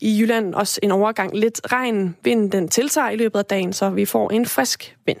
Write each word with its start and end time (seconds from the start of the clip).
i 0.00 0.20
Jylland 0.20 0.54
også 0.54 0.80
en 0.82 0.90
overgang 0.90 1.36
lidt 1.36 1.60
regn. 1.72 2.16
Vinden 2.24 2.52
den 2.52 2.68
tiltager 2.68 3.10
i 3.10 3.16
løbet 3.16 3.38
af 3.38 3.44
dagen, 3.44 3.72
så 3.72 3.90
vi 3.90 4.04
får 4.04 4.30
en 4.30 4.46
frisk 4.46 4.96
vind. 5.06 5.18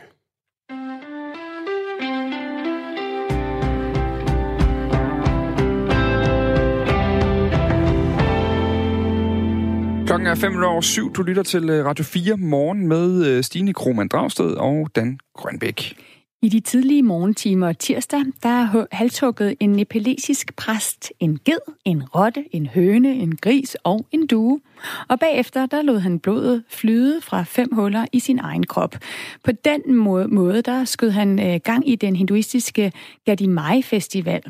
Klokken 10.06 10.26
er 10.26 10.34
5 10.34 10.62
over 10.62 10.80
syv. 10.80 11.12
Du 11.12 11.22
lytter 11.22 11.42
til 11.42 11.70
øh, 11.70 11.84
Radio 11.84 12.04
4 12.04 12.36
morgen 12.36 12.88
med 12.88 13.26
øh, 13.26 13.44
Stine 13.44 13.72
Krohmann 13.72 14.08
Dragsted 14.08 14.54
og 14.54 14.88
Dan 14.96 15.18
Grønbæk. 15.34 15.96
I 16.42 16.48
de 16.48 16.60
tidlige 16.60 17.02
morgentimer 17.02 17.72
tirsdag, 17.72 18.20
der 18.42 18.48
er 18.48 18.86
halshugget 18.92 19.56
en 19.60 19.72
nepalesisk 19.72 20.56
præst, 20.56 21.12
en 21.20 21.38
ged, 21.44 21.58
en 21.84 22.02
rotte, 22.04 22.44
en 22.52 22.66
høne, 22.66 23.14
en 23.14 23.36
gris 23.36 23.76
og 23.84 24.06
en 24.12 24.26
due. 24.26 24.60
Og 25.08 25.20
bagefter, 25.20 25.66
der 25.66 25.82
lod 25.82 25.98
han 25.98 26.18
blodet 26.18 26.64
flyde 26.68 27.20
fra 27.20 27.42
fem 27.42 27.72
huller 27.72 28.06
i 28.12 28.20
sin 28.20 28.38
egen 28.38 28.66
krop. 28.66 28.96
På 29.44 29.52
den 29.52 29.94
måde, 30.28 30.62
der 30.62 30.84
skød 30.84 31.10
han 31.10 31.40
øh, 31.46 31.60
gang 31.64 31.88
i 31.88 31.96
den 31.96 32.16
hinduistiske 32.16 32.92
Gadimai 33.24 33.82
Festival. 33.82 34.42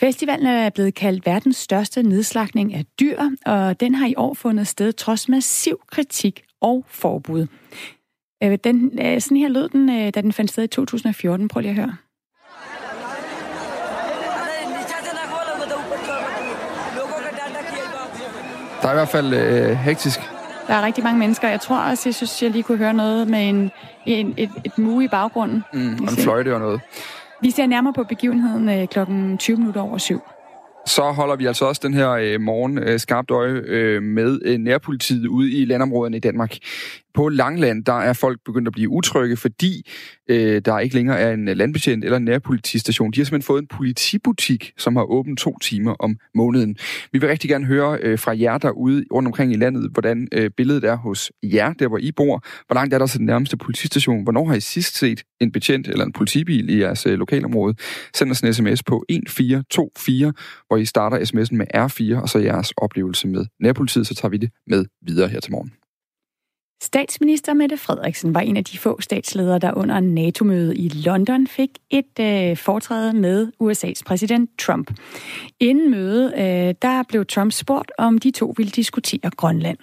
Festivalen 0.00 0.46
er 0.46 0.70
blevet 0.70 0.94
kaldt 0.94 1.26
verdens 1.26 1.56
største 1.56 2.02
nedslagning 2.02 2.74
af 2.74 2.84
dyr, 3.00 3.20
og 3.46 3.80
den 3.80 3.94
har 3.94 4.06
i 4.06 4.14
år 4.16 4.34
fundet 4.34 4.66
sted 4.66 4.92
trods 4.92 5.28
massiv 5.28 5.80
kritik 5.90 6.42
og 6.60 6.84
forbud. 6.88 7.46
Øh, 8.42 8.58
den, 8.64 8.98
øh, 9.02 9.20
sådan 9.20 9.36
her 9.36 9.48
lød 9.48 9.68
den, 9.68 9.90
øh, 9.90 10.14
da 10.14 10.20
den 10.20 10.32
fandt 10.32 10.50
sted 10.50 10.64
i 10.64 10.66
2014. 10.66 11.48
Prøv 11.48 11.60
lige 11.60 11.70
at 11.70 11.76
høre. 11.76 11.96
Der 18.82 18.88
er 18.88 18.92
i 18.92 18.96
hvert 18.96 19.08
fald 19.08 19.34
øh, 19.34 19.76
hektisk. 19.76 20.20
Der 20.66 20.74
er 20.74 20.86
rigtig 20.86 21.04
mange 21.04 21.18
mennesker. 21.18 21.48
Jeg 21.48 21.60
tror 21.60 21.78
også, 21.78 22.08
jeg 22.08 22.14
synes, 22.14 22.42
jeg 22.42 22.50
lige 22.50 22.62
kunne 22.62 22.78
høre 22.78 22.94
noget 22.94 23.28
med 23.28 23.48
en, 23.48 23.70
en, 24.06 24.34
et, 24.36 24.50
et 24.64 24.78
mue 24.78 25.04
i 25.04 25.08
baggrunden. 25.08 25.64
Mm, 25.72 25.94
og 25.94 26.10
en 26.10 26.16
fløjte 26.16 26.54
og 26.54 26.60
noget. 26.60 26.80
Vi 27.42 27.50
ser 27.50 27.66
nærmere 27.66 27.92
på 27.92 28.04
begivenheden 28.04 28.68
øh, 28.68 28.88
klokken 28.88 29.38
20 29.38 29.56
minutter 29.56 29.80
over 29.80 29.98
syv 29.98 30.20
så 30.86 31.12
holder 31.12 31.36
vi 31.36 31.46
altså 31.46 31.64
også 31.64 31.80
den 31.84 31.94
her 31.94 32.10
øh, 32.10 32.40
morgen 32.40 32.78
øh, 32.78 33.00
skarpt 33.00 33.30
øje 33.30 33.62
øh, 33.66 34.02
med 34.02 34.38
øh, 34.44 34.58
nærpolitiet 34.58 35.26
ude 35.26 35.52
i 35.52 35.64
landområderne 35.64 36.16
i 36.16 36.20
Danmark. 36.20 36.56
På 37.16 37.28
Langland, 37.28 37.84
der 37.84 37.92
er 37.92 38.12
folk 38.12 38.40
begyndt 38.44 38.68
at 38.68 38.72
blive 38.72 38.88
utrygge, 38.88 39.36
fordi 39.36 39.90
øh, 40.30 40.62
der 40.64 40.78
ikke 40.78 40.94
længere 40.94 41.18
er 41.18 41.32
en 41.32 41.44
landbetjent 41.44 42.04
eller 42.04 42.16
en 42.16 42.24
nærpolitistation. 42.24 43.12
De 43.12 43.20
har 43.20 43.24
simpelthen 43.24 43.46
fået 43.46 43.62
en 43.62 43.66
politibutik, 43.66 44.72
som 44.78 44.96
har 44.96 45.02
åbent 45.02 45.38
to 45.38 45.58
timer 45.58 45.94
om 45.94 46.18
måneden. 46.34 46.76
Vi 47.12 47.18
vil 47.18 47.28
rigtig 47.28 47.50
gerne 47.50 47.66
høre 47.66 47.98
øh, 48.02 48.18
fra 48.18 48.40
jer 48.40 48.58
derude 48.58 49.04
rundt 49.12 49.26
omkring 49.26 49.52
i 49.52 49.56
landet, 49.56 49.90
hvordan 49.92 50.28
øh, 50.32 50.50
billedet 50.56 50.84
er 50.84 50.96
hos 50.96 51.32
jer, 51.42 51.72
der 51.72 51.88
hvor 51.88 51.98
I 51.98 52.12
bor. 52.12 52.44
Hvor 52.66 52.74
langt 52.74 52.94
er 52.94 52.98
der 52.98 53.06
til 53.06 53.18
den 53.18 53.26
nærmeste 53.26 53.56
politistation? 53.56 54.22
Hvornår 54.22 54.44
har 54.44 54.54
I 54.54 54.60
sidst 54.60 54.98
set 54.98 55.22
en 55.40 55.52
betjent 55.52 55.88
eller 55.88 56.04
en 56.04 56.12
politibil 56.12 56.70
i 56.70 56.80
jeres 56.80 57.06
øh, 57.06 57.18
lokalområde? 57.18 57.74
Send 58.14 58.30
os 58.30 58.40
en 58.40 58.54
sms 58.54 58.82
på 58.82 59.04
1424, 59.08 60.32
hvor 60.68 60.76
I 60.76 60.84
starter 60.84 61.18
sms'en 61.18 61.56
med 61.56 61.66
R4, 61.74 62.22
og 62.22 62.28
så 62.28 62.38
jeres 62.38 62.72
oplevelse 62.76 63.28
med 63.28 63.46
nærpolitiet, 63.60 64.06
så 64.06 64.14
tager 64.14 64.30
vi 64.30 64.36
det 64.36 64.50
med 64.66 64.84
videre 65.06 65.28
her 65.28 65.40
til 65.40 65.52
morgen. 65.52 65.72
Statsminister 66.82 67.54
Mette 67.54 67.76
Frederiksen 67.76 68.34
var 68.34 68.40
en 68.40 68.56
af 68.56 68.64
de 68.64 68.78
få 68.78 69.00
statsledere, 69.00 69.58
der 69.58 69.74
under 69.74 70.00
NATO-mødet 70.00 70.76
i 70.76 70.88
London 70.88 71.46
fik 71.46 71.70
et 71.90 72.18
øh, 72.20 72.56
foretræde 72.56 73.12
med 73.12 73.52
USA's 73.62 74.02
præsident 74.06 74.50
Trump. 74.58 74.90
Inden 75.60 75.90
mødet, 75.90 76.34
øh, 76.34 76.74
der 76.82 77.02
blev 77.08 77.26
Trump 77.26 77.52
spurgt, 77.52 77.92
om 77.98 78.18
de 78.18 78.30
to 78.30 78.54
ville 78.56 78.70
diskutere 78.70 79.30
Grønland. 79.36 79.78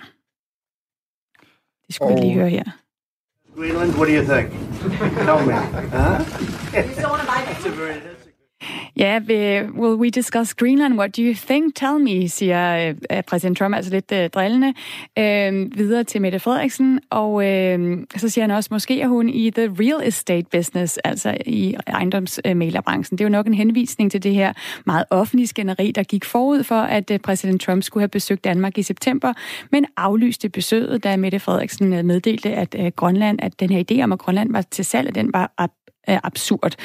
Det 1.87 1.95
skulle 1.95 2.13
oh. 2.13 2.17
vi 2.17 2.23
lige 2.23 2.33
høre 2.33 2.49
her. 2.49 2.63
Greenland, 3.55 3.91
what 3.91 4.07
do 4.07 4.13
you 4.13 4.23
think? 4.23 4.49
Tell 5.25 5.47
me. 5.47 5.53
Huh? 5.93 6.19
Ja, 8.97 9.19
yeah, 9.29 9.69
will 9.71 9.95
we 9.95 10.09
discuss 10.09 10.53
Greenland? 10.53 10.93
What 10.93 11.17
do 11.17 11.21
you 11.21 11.33
think? 11.33 11.75
Tell 11.75 11.99
me, 11.99 12.29
siger 12.29 12.89
uh, 12.89 13.21
præsident 13.27 13.57
Trump, 13.57 13.75
altså 13.75 13.91
lidt 13.91 14.11
uh, 14.11 14.25
drillende, 14.33 14.67
uh, 15.19 15.77
videre 15.77 16.03
til 16.03 16.21
Mette 16.21 16.39
Frederiksen. 16.39 16.99
Og 17.09 17.33
uh, 17.33 17.43
så 18.15 18.29
siger 18.29 18.41
han 18.41 18.51
også, 18.51 18.69
måske 18.71 19.01
er 19.01 19.07
hun 19.07 19.29
i 19.29 19.49
the 19.49 19.75
real 19.79 20.07
estate 20.07 20.45
business, 20.51 20.97
altså 20.97 21.37
i 21.45 21.75
ejendomsmælerbranchen. 21.87 23.17
Det 23.17 23.23
er 23.23 23.27
jo 23.27 23.31
nok 23.31 23.47
en 23.47 23.53
henvisning 23.53 24.11
til 24.11 24.23
det 24.23 24.33
her 24.33 24.53
meget 24.85 25.05
offentlige 25.09 25.47
skænderi, 25.47 25.91
der 25.91 26.03
gik 26.03 26.25
forud 26.25 26.63
for, 26.63 26.81
at 26.81 27.11
uh, 27.11 27.17
præsident 27.17 27.61
Trump 27.61 27.83
skulle 27.83 28.01
have 28.01 28.09
besøgt 28.09 28.43
Danmark 28.43 28.77
i 28.77 28.83
september, 28.83 29.33
men 29.71 29.85
aflyste 29.97 30.49
besøget, 30.49 31.03
da 31.03 31.17
Mette 31.17 31.39
Frederiksen 31.39 32.05
meddelte, 32.07 32.53
at 32.53 32.75
uh, 32.79 32.87
Grønland, 32.87 33.39
at 33.41 33.59
den 33.59 33.69
her 33.69 33.83
idé 33.91 34.03
om, 34.03 34.11
at 34.11 34.19
Grønland 34.19 34.51
var 34.51 34.61
til 34.61 34.85
salg, 34.85 35.15
den 35.15 35.29
var 35.33 35.51
er 36.07 36.19
absurd. 36.23 36.75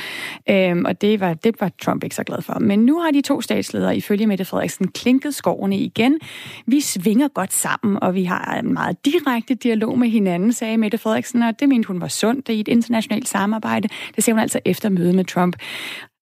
Øhm, 0.51 0.84
og 0.84 1.01
det 1.01 1.21
var, 1.21 1.34
det 1.34 1.61
var 1.61 1.71
Trump 1.83 2.05
ikke 2.05 2.17
så 2.17 2.25
glad 2.25 2.43
for. 2.43 2.59
Men 2.59 2.79
nu 2.79 3.01
har 3.01 3.11
de 3.11 3.21
to 3.21 3.41
statsledere 3.41 3.97
ifølge 3.97 4.27
Mette 4.27 4.45
Frederiksen 4.45 4.89
klinket 4.89 5.34
skovene 5.34 5.79
igen. 5.79 6.19
Vi 6.67 6.81
svinger 6.81 7.28
godt 7.28 7.53
sammen, 7.53 8.03
og 8.03 8.15
vi 8.15 8.25
har 8.25 8.55
en 8.55 8.73
meget 8.73 9.05
direkte 9.05 9.55
dialog 9.55 9.99
med 9.99 10.09
hinanden, 10.09 10.53
sagde 10.53 10.77
Mette 10.77 10.99
Frederiksen, 10.99 11.43
og 11.43 11.61
det 11.61 11.69
mente 11.69 11.87
hun 11.87 12.01
var 12.01 12.09
sundt 12.09 12.49
i 12.49 12.61
et 12.61 12.69
internationalt 12.69 13.28
samarbejde. 13.28 13.89
Det 14.17 14.25
ser 14.25 14.33
hun 14.33 14.41
altså 14.41 14.61
efter 14.65 14.89
mødet 14.89 15.15
med 15.15 15.25
Trump. 15.25 15.57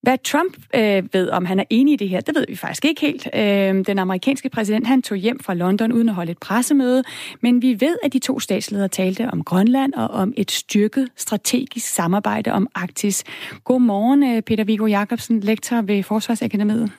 Hvad 0.06 0.18
Trump 0.18 0.56
øh, 0.74 1.02
ved, 1.12 1.30
om 1.30 1.44
han 1.44 1.60
er 1.60 1.64
enig 1.70 1.92
i 1.92 1.96
det 1.96 2.08
her, 2.08 2.20
det 2.20 2.34
ved 2.34 2.44
vi 2.48 2.56
faktisk 2.56 2.84
ikke 2.84 3.00
helt. 3.00 3.28
Øh, 3.34 3.86
den 3.86 3.98
amerikanske 3.98 4.48
præsident, 4.48 4.86
han 4.86 5.02
tog 5.02 5.18
hjem 5.18 5.40
fra 5.40 5.54
London 5.54 5.92
uden 5.92 6.08
at 6.08 6.14
holde 6.14 6.30
et 6.32 6.38
pressemøde, 6.38 7.02
men 7.40 7.62
vi 7.62 7.80
ved, 7.80 7.98
at 8.02 8.12
de 8.12 8.18
to 8.18 8.40
statsledere 8.40 8.88
talte 8.88 9.30
om 9.32 9.44
Grønland 9.44 9.94
og 9.94 10.08
om 10.08 10.32
et 10.36 10.50
styrket 10.50 11.08
strategisk 11.16 11.86
samarbejde 11.86 12.52
om 12.52 12.68
Arktis. 12.74 13.24
Godmorgen, 13.64 14.22
øh, 14.22 14.42
Peter 14.42 14.64
Viggo 14.64 14.86
Jacobsen, 14.86 15.40
lektor 15.40 15.82
ved 15.82 16.02
Forsvarsakademiet. 16.02 16.92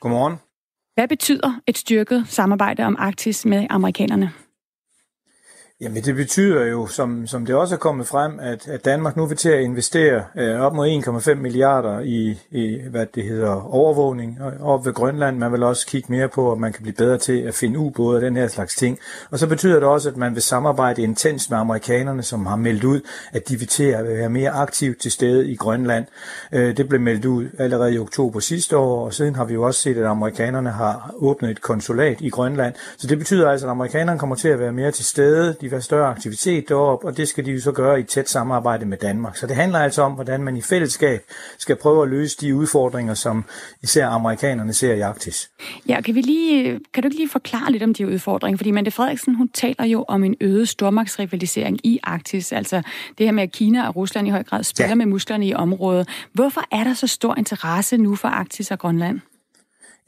Godmorgen. 0.00 0.36
Hvad 0.94 1.08
betyder 1.08 1.60
et 1.66 1.78
styrket 1.78 2.24
samarbejde 2.28 2.84
om 2.84 2.96
Arktis 2.98 3.44
med 3.44 3.66
amerikanerne? 3.70 4.32
Jamen 5.80 6.04
det 6.04 6.14
betyder 6.14 6.64
jo, 6.64 6.86
som, 6.86 7.26
som 7.26 7.46
det 7.46 7.54
også 7.54 7.74
er 7.74 7.78
kommet 7.78 8.06
frem, 8.06 8.38
at, 8.40 8.68
at 8.68 8.84
Danmark 8.84 9.16
nu 9.16 9.26
vil 9.26 9.36
til 9.36 9.48
at 9.48 9.60
investere 9.60 10.24
øh, 10.36 10.60
op 10.60 10.74
mod 10.74 11.22
1,5 11.28 11.34
milliarder 11.34 12.00
i, 12.00 12.38
i, 12.50 12.80
hvad 12.90 13.06
det 13.14 13.24
hedder, 13.24 13.74
overvågning 13.74 14.38
op 14.60 14.86
ved 14.86 14.92
Grønland. 14.92 15.38
Man 15.38 15.52
vil 15.52 15.62
også 15.62 15.86
kigge 15.86 16.12
mere 16.12 16.28
på, 16.28 16.52
at 16.52 16.58
man 16.58 16.72
kan 16.72 16.82
blive 16.82 16.94
bedre 16.94 17.18
til 17.18 17.40
at 17.40 17.54
finde 17.54 17.78
ubåde 17.78 18.16
og 18.16 18.22
den 18.22 18.36
her 18.36 18.48
slags 18.48 18.74
ting. 18.74 18.98
Og 19.30 19.38
så 19.38 19.46
betyder 19.46 19.74
det 19.74 19.88
også, 19.88 20.08
at 20.08 20.16
man 20.16 20.34
vil 20.34 20.42
samarbejde 20.42 21.02
intens 21.02 21.50
med 21.50 21.58
amerikanerne, 21.58 22.22
som 22.22 22.46
har 22.46 22.56
meldt 22.56 22.84
ud, 22.84 23.00
at 23.32 23.48
de 23.48 23.58
vil 23.58 23.68
til 23.68 23.84
at 23.84 24.04
være 24.04 24.28
mere 24.28 24.50
aktivt 24.50 25.00
til 25.00 25.12
stede 25.12 25.50
i 25.50 25.56
Grønland. 25.56 26.06
Øh, 26.52 26.76
det 26.76 26.88
blev 26.88 27.00
meldt 27.00 27.24
ud 27.24 27.46
allerede 27.58 27.94
i 27.94 27.98
oktober 27.98 28.40
sidste 28.40 28.76
år, 28.76 29.04
og 29.04 29.14
siden 29.14 29.34
har 29.34 29.44
vi 29.44 29.54
jo 29.54 29.62
også 29.62 29.80
set, 29.80 29.96
at 29.96 30.06
amerikanerne 30.06 30.70
har 30.70 31.14
åbnet 31.16 31.50
et 31.50 31.60
konsulat 31.60 32.20
i 32.20 32.28
Grønland. 32.28 32.74
Så 32.96 33.06
det 33.06 33.18
betyder 33.18 33.50
altså, 33.50 33.66
at 33.66 33.70
amerikanerne 33.70 34.18
kommer 34.18 34.36
til 34.36 34.48
at 34.48 34.58
være 34.58 34.72
mere 34.72 34.90
til 34.90 35.04
stede. 35.04 35.56
De 35.60 35.67
være 35.70 35.82
større 35.82 36.08
aktivitet 36.08 36.68
deroppe, 36.68 37.06
og 37.06 37.16
det 37.16 37.28
skal 37.28 37.44
de 37.44 37.52
jo 37.52 37.60
så 37.60 37.72
gøre 37.72 38.00
i 38.00 38.02
tæt 38.02 38.28
samarbejde 38.28 38.86
med 38.86 38.98
Danmark. 38.98 39.36
Så 39.36 39.46
det 39.46 39.56
handler 39.56 39.78
altså 39.78 40.02
om, 40.02 40.12
hvordan 40.12 40.42
man 40.42 40.56
i 40.56 40.62
fællesskab 40.62 41.20
skal 41.58 41.76
prøve 41.76 42.02
at 42.02 42.08
løse 42.08 42.36
de 42.40 42.54
udfordringer, 42.54 43.14
som 43.14 43.44
især 43.82 44.06
amerikanerne 44.06 44.72
ser 44.72 44.94
i 44.94 45.00
Arktis. 45.00 45.50
Ja, 45.88 46.00
kan, 46.00 46.14
vi 46.14 46.20
lige, 46.20 46.80
kan 46.94 47.02
du 47.02 47.06
ikke 47.06 47.16
lige 47.16 47.28
forklare 47.28 47.72
lidt 47.72 47.82
om 47.82 47.94
de 47.94 48.06
udfordringer? 48.06 48.56
Fordi 48.56 48.70
Mette 48.70 48.90
Frederiksen, 48.90 49.34
hun 49.34 49.48
taler 49.48 49.84
jo 49.84 50.04
om 50.08 50.24
en 50.24 50.36
øget 50.40 50.68
stormagtsrivalisering 50.68 51.86
i 51.86 51.98
Arktis, 52.02 52.52
altså 52.52 52.82
det 53.18 53.26
her 53.26 53.32
med, 53.32 53.42
at 53.42 53.52
Kina 53.52 53.88
og 53.88 53.96
Rusland 53.96 54.28
i 54.28 54.30
høj 54.30 54.42
grad 54.42 54.62
spiller 54.62 54.88
ja. 54.88 54.94
med 54.94 55.06
musklerne 55.06 55.46
i 55.46 55.54
området. 55.54 56.08
Hvorfor 56.32 56.62
er 56.72 56.84
der 56.84 56.94
så 56.94 57.06
stor 57.06 57.34
interesse 57.38 57.96
nu 57.96 58.16
for 58.16 58.28
Arktis 58.28 58.70
og 58.70 58.78
Grønland? 58.78 59.20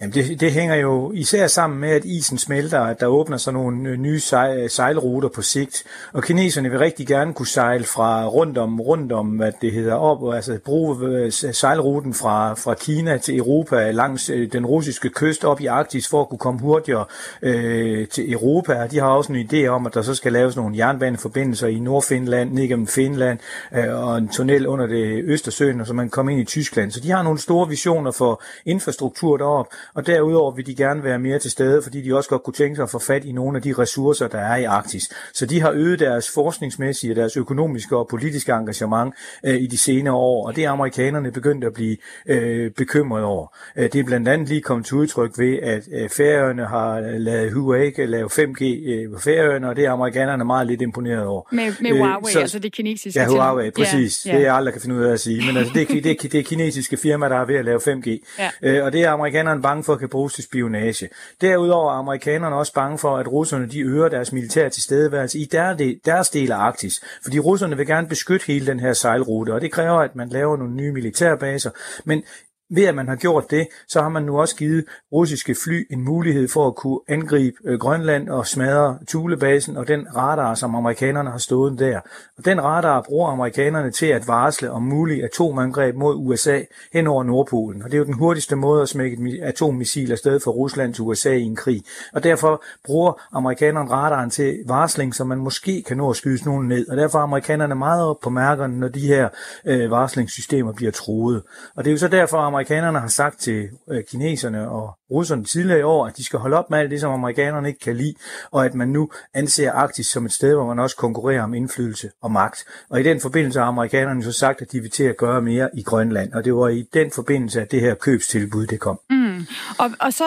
Jamen 0.00 0.15
det, 0.15 0.41
det 0.41 0.53
hænger 0.53 0.75
jo 0.75 1.12
især 1.12 1.47
sammen 1.47 1.81
med, 1.81 1.88
at 1.88 2.05
isen 2.05 2.38
smelter, 2.38 2.81
at 2.81 3.00
der 3.00 3.06
åbner 3.06 3.37
sig 3.37 3.53
nogle 3.53 3.88
øh, 3.88 3.97
nye 3.97 4.21
øh, 4.34 4.71
sejlruter 4.71 5.28
på 5.28 5.42
sigt. 5.42 5.84
Og 6.13 6.22
kineserne 6.22 6.71
vil 6.71 6.78
rigtig 6.78 7.07
gerne 7.07 7.34
kunne 7.34 7.47
sejle 7.47 7.84
fra 7.84 8.27
rundt 8.27 8.59
om, 8.59 8.80
rundt 8.80 9.13
om 9.13 9.27
hvad 9.27 9.53
det 9.60 9.72
hedder, 9.72 9.95
op, 9.95 10.34
altså 10.34 10.59
bruge 10.65 11.09
øh, 11.09 11.33
sejlruten 11.33 12.15
fra, 12.15 12.54
fra 12.54 12.74
Kina 12.74 13.19
til 13.19 13.39
Europa 13.39 13.91
langs 13.91 14.30
den 14.53 14.66
russiske 14.66 15.09
kyst 15.09 15.45
op 15.45 15.60
i 15.60 15.66
Arktis 15.66 16.09
for 16.09 16.21
at 16.21 16.28
kunne 16.28 16.39
komme 16.39 16.60
hurtigere 16.60 17.04
øh, 17.42 18.09
til 18.09 18.33
Europa. 18.33 18.83
Og 18.83 18.91
de 18.91 18.98
har 18.98 19.09
også 19.09 19.33
en 19.33 19.48
idé 19.53 19.66
om, 19.66 19.86
at 19.86 19.95
der 19.95 20.03
så 20.03 20.15
skal 20.15 20.33
laves 20.33 20.57
nogle 20.57 20.77
jernbaneforbindelser 20.77 21.66
i 21.66 21.78
Nordfinland, 21.78 22.53
ned 22.53 22.69
gennem 22.69 22.86
Finland 22.86 23.39
øh, 23.74 24.04
og 24.04 24.19
en 24.19 24.28
tunnel 24.28 24.66
under 24.66 24.86
det 24.86 25.22
Østersøen, 25.24 25.80
og 25.80 25.86
så 25.86 25.95
man 25.95 26.04
kan 26.04 26.10
komme 26.10 26.33
ind 26.33 26.41
i 26.41 26.45
Tyskland. 26.45 26.91
Så 26.91 27.01
de 27.01 27.10
har 27.10 27.22
nogle 27.22 27.39
store 27.39 27.69
visioner 27.69 28.10
for 28.10 28.42
infrastruktur 28.65 29.36
deroppe 29.36 29.77
og 29.95 30.07
derudover 30.07 30.53
vil 30.53 30.66
de 30.66 30.75
gerne 30.75 31.04
være 31.04 31.19
mere 31.19 31.39
til 31.39 31.51
stede, 31.51 31.83
fordi 31.83 32.03
de 32.03 32.16
også 32.16 32.31
godt 32.31 32.42
kunne 32.42 32.54
tænke 32.54 32.77
sig 32.77 32.83
at 32.83 32.91
få 32.91 32.98
fat 32.98 33.25
i 33.25 33.33
nogle 33.33 33.57
af 33.57 33.63
de 33.63 33.72
ressourcer, 33.78 34.28
der 34.28 34.39
er 34.39 34.57
i 34.57 34.65
Arktis. 34.65 35.10
Så 35.34 35.47
de 35.47 35.60
har 35.60 35.72
øget 35.72 35.98
deres 35.98 36.31
forskningsmæssige, 36.31 37.15
deres 37.15 37.37
økonomiske 37.37 37.97
og 37.97 38.09
politiske 38.09 38.53
engagement 38.53 39.15
øh, 39.47 39.54
i 39.54 39.66
de 39.66 39.78
senere 39.78 40.15
år, 40.15 40.47
og 40.47 40.57
det 40.57 40.65
er 40.65 40.71
amerikanerne 40.71 41.33
begyndt 41.33 41.65
at 41.65 41.72
blive 41.72 41.97
øh, 42.27 42.71
bekymret 42.71 43.25
over. 43.25 43.47
Øh, 43.77 43.92
det 43.92 43.95
er 43.95 44.04
blandt 44.04 44.28
andet 44.28 44.48
lige 44.48 44.60
kommet 44.60 44.87
til 44.87 44.97
udtryk 44.97 45.39
ved, 45.39 45.59
at 45.63 45.89
øh, 45.93 46.09
færøerne 46.09 46.66
har 46.66 47.01
lavet 47.01 47.53
Huawei 47.53 47.93
lave 48.07 48.28
5G 48.33 48.65
øh, 48.65 49.13
på 49.13 49.19
færøerne, 49.21 49.69
og 49.69 49.77
det 49.77 49.84
er 49.84 49.91
amerikanerne 49.91 50.45
meget 50.45 50.66
lidt 50.66 50.83
imponeret 50.83 51.27
over. 51.27 51.43
Med, 51.53 51.72
med 51.81 51.91
Huawei, 51.91 52.22
øh, 52.27 52.33
så, 52.33 52.41
altså 52.41 52.59
det 52.59 52.72
kinesiske? 52.72 53.21
Ja, 53.21 53.27
Huawei, 53.27 53.71
præcis. 53.71 54.22
Yeah, 54.22 54.34
yeah. 54.34 54.41
Det 54.41 54.47
er 54.47 54.51
jeg 54.51 54.57
aldrig 54.57 54.75
kan 54.75 54.83
finde 54.83 54.97
ud 54.97 55.03
af 55.03 55.13
at 55.13 55.21
sige. 55.21 55.47
Men 55.47 55.57
altså, 55.57 55.72
det, 55.75 55.89
det, 55.89 56.04
det, 56.04 56.33
det 56.33 56.39
er 56.39 56.43
kinesiske 56.43 56.97
firma, 56.97 57.28
der 57.28 57.36
er 57.36 57.45
ved 57.45 57.54
at 57.54 57.65
lave 57.65 57.78
5G. 57.78 58.10
Ja. 58.39 58.51
Øh, 58.63 58.84
og 58.84 58.93
det 58.93 59.04
er 59.04 59.10
amerikanerne 59.10 59.63
bange 59.63 59.79
for, 59.84 59.92
at 59.92 59.98
kan 59.98 60.09
bruges 60.09 60.34
til 60.34 60.44
spionage. 60.44 61.09
Derudover 61.41 61.92
er 61.92 61.97
amerikanerne 61.97 62.56
også 62.56 62.72
bange 62.72 62.98
for, 62.98 63.16
at 63.16 63.32
russerne 63.32 63.66
de 63.66 63.80
øger 63.80 64.09
deres 64.09 64.32
militære 64.32 64.71
tilstedeværelse 64.71 65.38
i 65.38 65.44
der, 65.44 65.97
deres 66.04 66.30
del 66.30 66.53
af 66.53 66.56
Arktis. 66.56 67.00
Fordi 67.22 67.38
russerne 67.38 67.77
vil 67.77 67.86
gerne 67.86 68.09
beskytte 68.09 68.47
hele 68.47 68.66
den 68.66 68.80
her 68.80 68.92
sejlrute, 68.92 69.54
og 69.54 69.60
det 69.60 69.72
kræver, 69.72 69.98
at 69.98 70.16
man 70.16 70.28
laver 70.28 70.56
nogle 70.56 70.74
nye 70.74 70.92
militærbaser. 70.92 71.71
Men 72.04 72.22
ved 72.71 72.84
at 72.84 72.95
man 72.95 73.09
har 73.09 73.17
gjort 73.17 73.51
det, 73.51 73.69
så 73.89 74.03
har 74.03 74.09
man 74.09 74.22
nu 74.22 74.41
også 74.41 74.57
givet 74.57 74.84
russiske 75.13 75.57
fly 75.65 75.87
en 75.91 76.05
mulighed 76.05 76.49
for 76.49 76.67
at 76.67 76.75
kunne 76.75 76.99
angribe 77.09 77.57
øh, 77.65 77.78
Grønland 77.78 78.28
og 78.28 78.47
smadre 78.47 78.99
Thulebasen 79.09 79.77
og 79.77 79.89
den 79.89 80.07
radar, 80.17 80.55
som 80.55 80.75
amerikanerne 80.75 81.31
har 81.31 81.39
stået 81.39 81.78
der. 81.78 82.01
Og 82.39 82.45
den 82.45 82.65
radar 82.65 83.03
bruger 83.03 83.31
amerikanerne 83.31 83.91
til 83.91 84.07
at 84.07 84.28
varsle 84.28 84.71
om 84.71 84.83
mulig 84.83 85.25
atomangreb 85.25 85.97
mod 85.97 86.15
USA 86.17 86.61
hen 86.93 87.07
over 87.07 87.25
Nordpolen. 87.25 87.83
Og 87.83 87.89
det 87.91 87.95
er 87.95 87.99
jo 87.99 88.05
den 88.05 88.15
hurtigste 88.15 88.57
måde 88.57 88.83
at 88.83 88.89
smække 88.89 89.17
et 89.28 89.43
atommissil 89.43 90.13
afsted 90.13 90.41
fra 90.41 90.51
Rusland 90.51 90.95
til 90.95 91.03
USA 91.03 91.33
i 91.33 91.43
en 91.43 91.57
krig. 91.57 91.83
Og 92.13 92.25
derfor 92.25 92.63
bruger 92.84 93.22
amerikanerne 93.33 93.91
radaren 93.91 94.31
til 94.31 94.59
varsling, 94.67 95.15
så 95.15 95.25
man 95.25 95.39
måske 95.39 95.83
kan 95.83 95.97
nå 95.97 96.11
at 96.11 96.17
skyde 96.17 96.45
nogen 96.45 96.69
ned. 96.69 96.89
Og 96.89 96.97
derfor 96.97 97.19
er 97.19 97.22
amerikanerne 97.22 97.75
meget 97.75 98.05
op 98.05 98.21
på 98.22 98.31
mærkerne, 98.31 98.81
når 98.81 98.89
de 98.89 99.01
her 99.01 99.28
øh, 99.67 99.91
varslingssystemer 99.91 100.72
bliver 100.72 100.93
truet. 100.93 101.43
Og 101.77 101.84
det 101.84 101.91
er 101.91 101.93
jo 101.93 101.99
så 101.99 102.09
derfor, 102.09 102.37
at 102.39 102.45
amerikanerne 102.60 103.01
har 103.01 103.09
sagt 103.09 103.41
til 103.41 103.68
øh, 103.91 104.04
kineserne 104.04 104.71
og 104.71 104.95
russerne 105.10 105.45
tidligere 105.45 105.80
i 105.80 105.83
år, 105.83 106.07
at 106.07 106.16
de 106.16 106.24
skal 106.24 106.39
holde 106.39 106.57
op 106.57 106.71
med 106.71 106.78
alt 106.78 106.91
det, 106.91 107.01
som 107.01 107.12
amerikanerne 107.12 107.68
ikke 107.68 107.80
kan 107.80 107.97
lide, 107.97 108.15
og 108.51 108.65
at 108.65 108.74
man 108.74 108.89
nu 108.89 109.10
anser 109.34 109.72
Arktis 109.72 110.07
som 110.07 110.27
et 110.27 110.33
sted, 110.33 110.54
hvor 110.54 110.66
man 110.66 110.78
også 110.78 110.97
konkurrerer 110.97 111.42
om 111.42 111.54
indflydelse 111.54 112.10
og 112.22 112.30
magt. 112.33 112.65
Og 112.91 113.01
i 113.01 113.03
den 113.03 113.21
forbindelse 113.21 113.59
har 113.59 113.66
amerikanerne 113.66 114.24
så 114.24 114.33
sagt, 114.33 114.62
at 114.62 114.72
de 114.72 114.80
vil 114.80 114.91
til 114.91 115.04
at 115.04 115.16
gøre 115.16 115.42
mere 115.42 115.68
i 115.74 115.83
Grønland, 115.83 116.33
og 116.33 116.45
det 116.45 116.54
var 116.54 116.68
i 116.68 116.89
den 116.95 117.10
forbindelse, 117.10 117.60
at 117.60 117.71
det 117.71 117.80
her 117.80 117.95
købstilbud 117.95 118.66
det 118.66 118.80
kom. 118.80 119.01
Mm. 119.10 119.29
Øhm, 119.41 119.47
og, 119.78 119.91
og 120.01 120.13
så, 120.13 120.25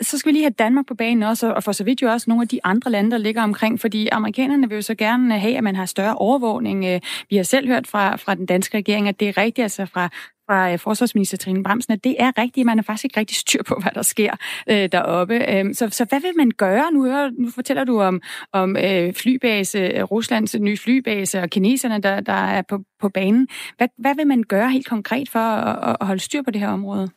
så 0.00 0.18
skal 0.18 0.28
vi 0.28 0.32
lige 0.32 0.44
have 0.44 0.54
Danmark 0.58 0.86
på 0.86 0.94
banen 0.94 1.22
også, 1.22 1.52
og 1.52 1.64
for 1.64 1.72
så 1.72 1.84
vidt 1.84 2.02
jo 2.02 2.08
også 2.08 2.24
nogle 2.30 2.42
af 2.42 2.48
de 2.48 2.60
andre 2.64 2.90
lande, 2.90 3.10
der 3.10 3.18
ligger 3.18 3.42
omkring, 3.42 3.80
fordi 3.80 4.08
amerikanerne 4.08 4.68
vil 4.68 4.74
jo 4.74 4.82
så 4.82 4.94
gerne 4.94 5.38
have, 5.38 5.56
at 5.56 5.64
man 5.64 5.76
har 5.76 5.86
større 5.86 6.14
overvågning. 6.14 6.84
Øh, 6.84 7.00
vi 7.30 7.36
har 7.36 7.42
selv 7.42 7.68
hørt 7.68 7.86
fra, 7.86 8.16
fra 8.16 8.34
den 8.34 8.46
danske 8.46 8.78
regering, 8.78 9.08
at 9.08 9.20
det 9.20 9.28
er 9.28 9.36
rigtigt, 9.36 9.62
altså 9.62 9.86
fra 9.86 10.08
fra 10.48 10.72
øh, 10.72 10.78
forsvarsminister 10.78 11.36
Trine 11.36 11.62
Bramsen, 11.62 11.92
at 11.92 12.04
det 12.04 12.16
er 12.18 12.32
rigtigt. 12.38 12.66
Man 12.66 12.78
er 12.78 12.82
faktisk 12.82 13.04
ikke 13.04 13.20
rigtig 13.20 13.36
styr 13.36 13.62
på, 13.62 13.78
hvad 13.82 13.92
der 13.94 14.02
sker 14.02 14.32
øh, 14.68 14.88
deroppe. 14.92 15.34
Øh, 15.52 15.74
så, 15.74 15.88
så 15.90 16.04
hvad 16.08 16.20
vil 16.20 16.32
man 16.36 16.50
gøre? 16.50 16.92
Nu, 16.92 17.04
hører, 17.04 17.30
nu 17.38 17.50
fortæller 17.50 17.84
du 17.84 18.00
om, 18.00 18.22
om 18.52 18.76
øh, 18.76 19.14
flybase, 19.14 19.78
øh, 19.78 20.02
Ruslands 20.02 20.54
nye 20.54 20.76
flybase 20.76 21.40
og 21.40 21.50
kineserne, 21.50 21.98
der, 21.98 22.20
der 22.20 22.32
er 22.32 22.62
på, 22.62 22.78
på 23.00 23.08
banen. 23.08 23.48
Hvad, 23.76 23.88
hvad 23.98 24.14
vil 24.14 24.26
man 24.26 24.42
gøre 24.42 24.70
helt 24.70 24.88
konkret 24.88 25.28
for 25.28 25.38
at, 25.38 25.96
at 26.00 26.06
holde 26.06 26.20
styr 26.20 26.42
på 26.42 26.50
det 26.50 26.60
her 26.60 26.68
område? 26.68 27.10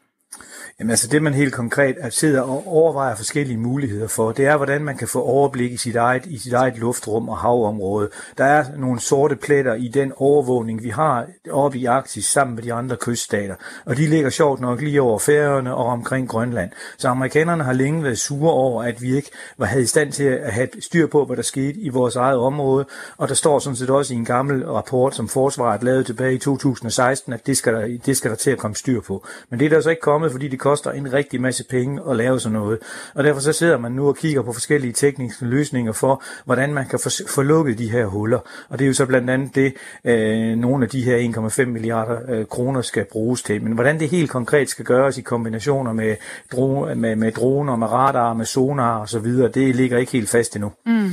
Jamen 0.81 0.91
altså 0.91 1.07
det, 1.07 1.21
man 1.21 1.33
helt 1.33 1.53
konkret 1.53 1.95
sidder 2.09 2.41
og 2.41 2.63
overvejer 2.67 3.15
forskellige 3.15 3.57
muligheder 3.57 4.07
for, 4.07 4.31
det 4.31 4.45
er, 4.45 4.57
hvordan 4.57 4.83
man 4.83 4.97
kan 4.97 5.07
få 5.07 5.21
overblik 5.21 5.71
i 5.71 5.77
sit 5.77 5.95
eget, 5.95 6.25
i 6.25 6.37
sit 6.37 6.53
eget 6.53 6.77
luftrum 6.77 7.29
og 7.29 7.37
havområde. 7.37 8.09
Der 8.37 8.43
er 8.43 8.65
nogle 8.77 8.99
sorte 8.99 9.35
pletter 9.35 9.73
i 9.73 9.87
den 9.87 10.13
overvågning, 10.15 10.83
vi 10.83 10.89
har 10.89 11.27
oppe 11.51 11.77
i 11.77 11.85
Arktis 11.85 12.25
sammen 12.25 12.55
med 12.55 12.63
de 12.63 12.73
andre 12.73 12.95
kyststater, 12.95 13.55
og 13.85 13.97
de 13.97 14.07
ligger 14.07 14.29
sjovt 14.29 14.61
nok 14.61 14.81
lige 14.81 15.01
over 15.01 15.19
Færøerne 15.19 15.75
og 15.75 15.85
omkring 15.85 16.29
Grønland. 16.29 16.71
Så 16.97 17.07
amerikanerne 17.07 17.63
har 17.63 17.73
længe 17.73 18.03
været 18.03 18.19
sure 18.19 18.51
over, 18.51 18.83
at 18.83 19.01
vi 19.01 19.15
ikke 19.15 19.31
var 19.57 19.65
havde 19.65 19.83
i 19.83 19.87
stand 19.87 20.11
til 20.11 20.23
at 20.23 20.53
have 20.53 20.67
styr 20.79 21.07
på, 21.07 21.25
hvad 21.25 21.37
der 21.37 21.43
skete 21.43 21.79
i 21.79 21.89
vores 21.89 22.15
eget 22.15 22.37
område, 22.37 22.85
og 23.17 23.27
der 23.27 23.35
står 23.35 23.59
sådan 23.59 23.75
set 23.75 23.89
også 23.89 24.13
i 24.13 24.17
en 24.17 24.25
gammel 24.25 24.65
rapport, 24.65 25.15
som 25.15 25.27
forsvaret 25.27 25.83
lavede 25.83 26.03
tilbage 26.03 26.33
i 26.33 26.37
2016, 26.37 27.33
at 27.33 27.47
det 27.47 27.57
skal 27.57 27.73
der, 27.73 27.97
det 28.05 28.17
skal 28.17 28.31
der 28.31 28.37
til 28.37 28.51
at 28.51 28.57
komme 28.57 28.75
styr 28.75 29.01
på. 29.01 29.25
Men 29.49 29.59
det 29.59 29.65
er 29.65 29.69
der 29.69 29.81
så 29.81 29.89
ikke 29.89 30.01
kommet, 30.01 30.31
fordi 30.31 30.47
det 30.47 30.59
koster 30.71 30.91
en 30.91 31.13
rigtig 31.13 31.41
masse 31.41 31.63
penge 31.69 32.01
at 32.09 32.15
lave 32.15 32.39
sådan 32.39 32.53
noget. 32.53 32.79
Og 33.15 33.23
derfor 33.23 33.41
så 33.41 33.53
sidder 33.53 33.77
man 33.77 33.91
nu 33.91 34.07
og 34.07 34.17
kigger 34.17 34.41
på 34.41 34.53
forskellige 34.53 34.93
tekniske 34.93 35.45
løsninger 35.45 35.91
for, 35.91 36.23
hvordan 36.45 36.73
man 36.73 36.85
kan 36.87 36.99
få, 37.27 37.41
lukket 37.41 37.77
de 37.77 37.91
her 37.91 38.05
huller. 38.05 38.39
Og 38.69 38.79
det 38.79 38.85
er 38.85 38.87
jo 38.87 38.93
så 38.93 39.05
blandt 39.05 39.29
andet 39.29 39.55
det, 39.55 39.73
øh, 40.05 40.57
nogle 40.57 40.85
af 40.85 40.89
de 40.89 41.01
her 41.03 41.17
1,5 41.63 41.65
milliarder 41.65 42.17
øh, 42.29 42.45
kroner 42.45 42.81
skal 42.81 43.05
bruges 43.11 43.41
til. 43.43 43.63
Men 43.63 43.73
hvordan 43.73 43.99
det 43.99 44.09
helt 44.09 44.29
konkret 44.29 44.69
skal 44.69 44.85
gøres 44.85 45.17
i 45.17 45.21
kombinationer 45.21 45.93
med, 45.93 46.15
dro- 46.53 46.95
med, 46.95 47.15
med 47.15 47.31
droner, 47.31 47.75
med 47.75 47.87
radar, 47.87 48.33
med 48.33 48.45
sonar 48.45 48.97
og 48.97 49.09
så 49.09 49.19
videre, 49.19 49.47
det 49.51 49.75
ligger 49.75 49.97
ikke 49.97 50.11
helt 50.11 50.29
fast 50.29 50.55
endnu. 50.55 50.71
Mm. 50.85 51.11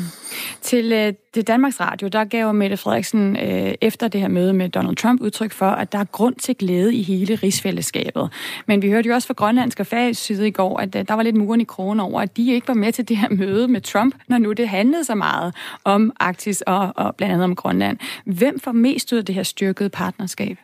Til 0.62 0.93
øh, 0.93 1.12
det 1.34 1.46
Danmarks 1.46 1.81
Radio, 1.81 2.08
der 2.08 2.25
gav 2.25 2.54
Mette 2.54 2.76
Frederiksen 2.76 3.37
øh, 3.37 3.75
efter 3.81 4.08
det 4.08 4.20
her 4.20 4.28
møde 4.28 4.52
med 4.52 4.69
Donald 4.69 4.96
Trump 4.96 5.20
udtryk 5.20 5.52
for, 5.52 5.66
at 5.66 5.93
der 5.93 5.99
er 5.99 6.04
grund 6.04 6.34
til 6.34 6.56
glæde 6.56 6.94
i 6.94 7.02
hele 7.02 7.34
rigsfællesskabet. 7.34 8.31
Men 8.66 8.82
vi 8.82 8.90
hørte 8.90 9.08
jo 9.08 9.14
også 9.14 9.28
fra 9.28 9.34
grønlandsk 9.38 9.81
og 9.81 9.87
færøsk 9.87 10.23
side 10.23 10.49
i 10.49 10.50
går, 10.50 10.81
at 10.81 10.94
øh, 10.94 11.05
der 11.08 11.14
var 11.14 11.23
lidt 11.23 11.37
muren 11.37 11.61
i 11.61 11.64
krogen 11.64 12.00
over, 12.00 12.20
at 12.20 12.37
de 12.37 12.52
ikke 12.52 12.69
var 12.69 12.75
med 12.75 12.93
til 12.93 13.08
det 13.08 13.17
her 13.17 13.29
møde 13.31 13.69
med 13.69 13.81
Trump, 13.81 14.14
når 14.29 14.38
nu 14.38 14.52
det 14.52 14.69
handlede 14.69 15.05
så 15.05 15.14
meget 15.14 15.55
om 15.85 16.12
Arktis 16.20 16.61
og, 16.61 16.93
og 16.96 17.17
blandt 17.17 17.32
andet 17.32 17.44
om 17.44 17.56
Grønland. 17.56 17.99
Hvem 18.25 18.61
får 18.61 18.73
mest 18.73 19.12
ud 19.12 19.19
af 19.19 19.25
det 19.25 19.35
her 19.35 19.43
styrkede 19.43 19.90
partnerskab? 19.90 20.56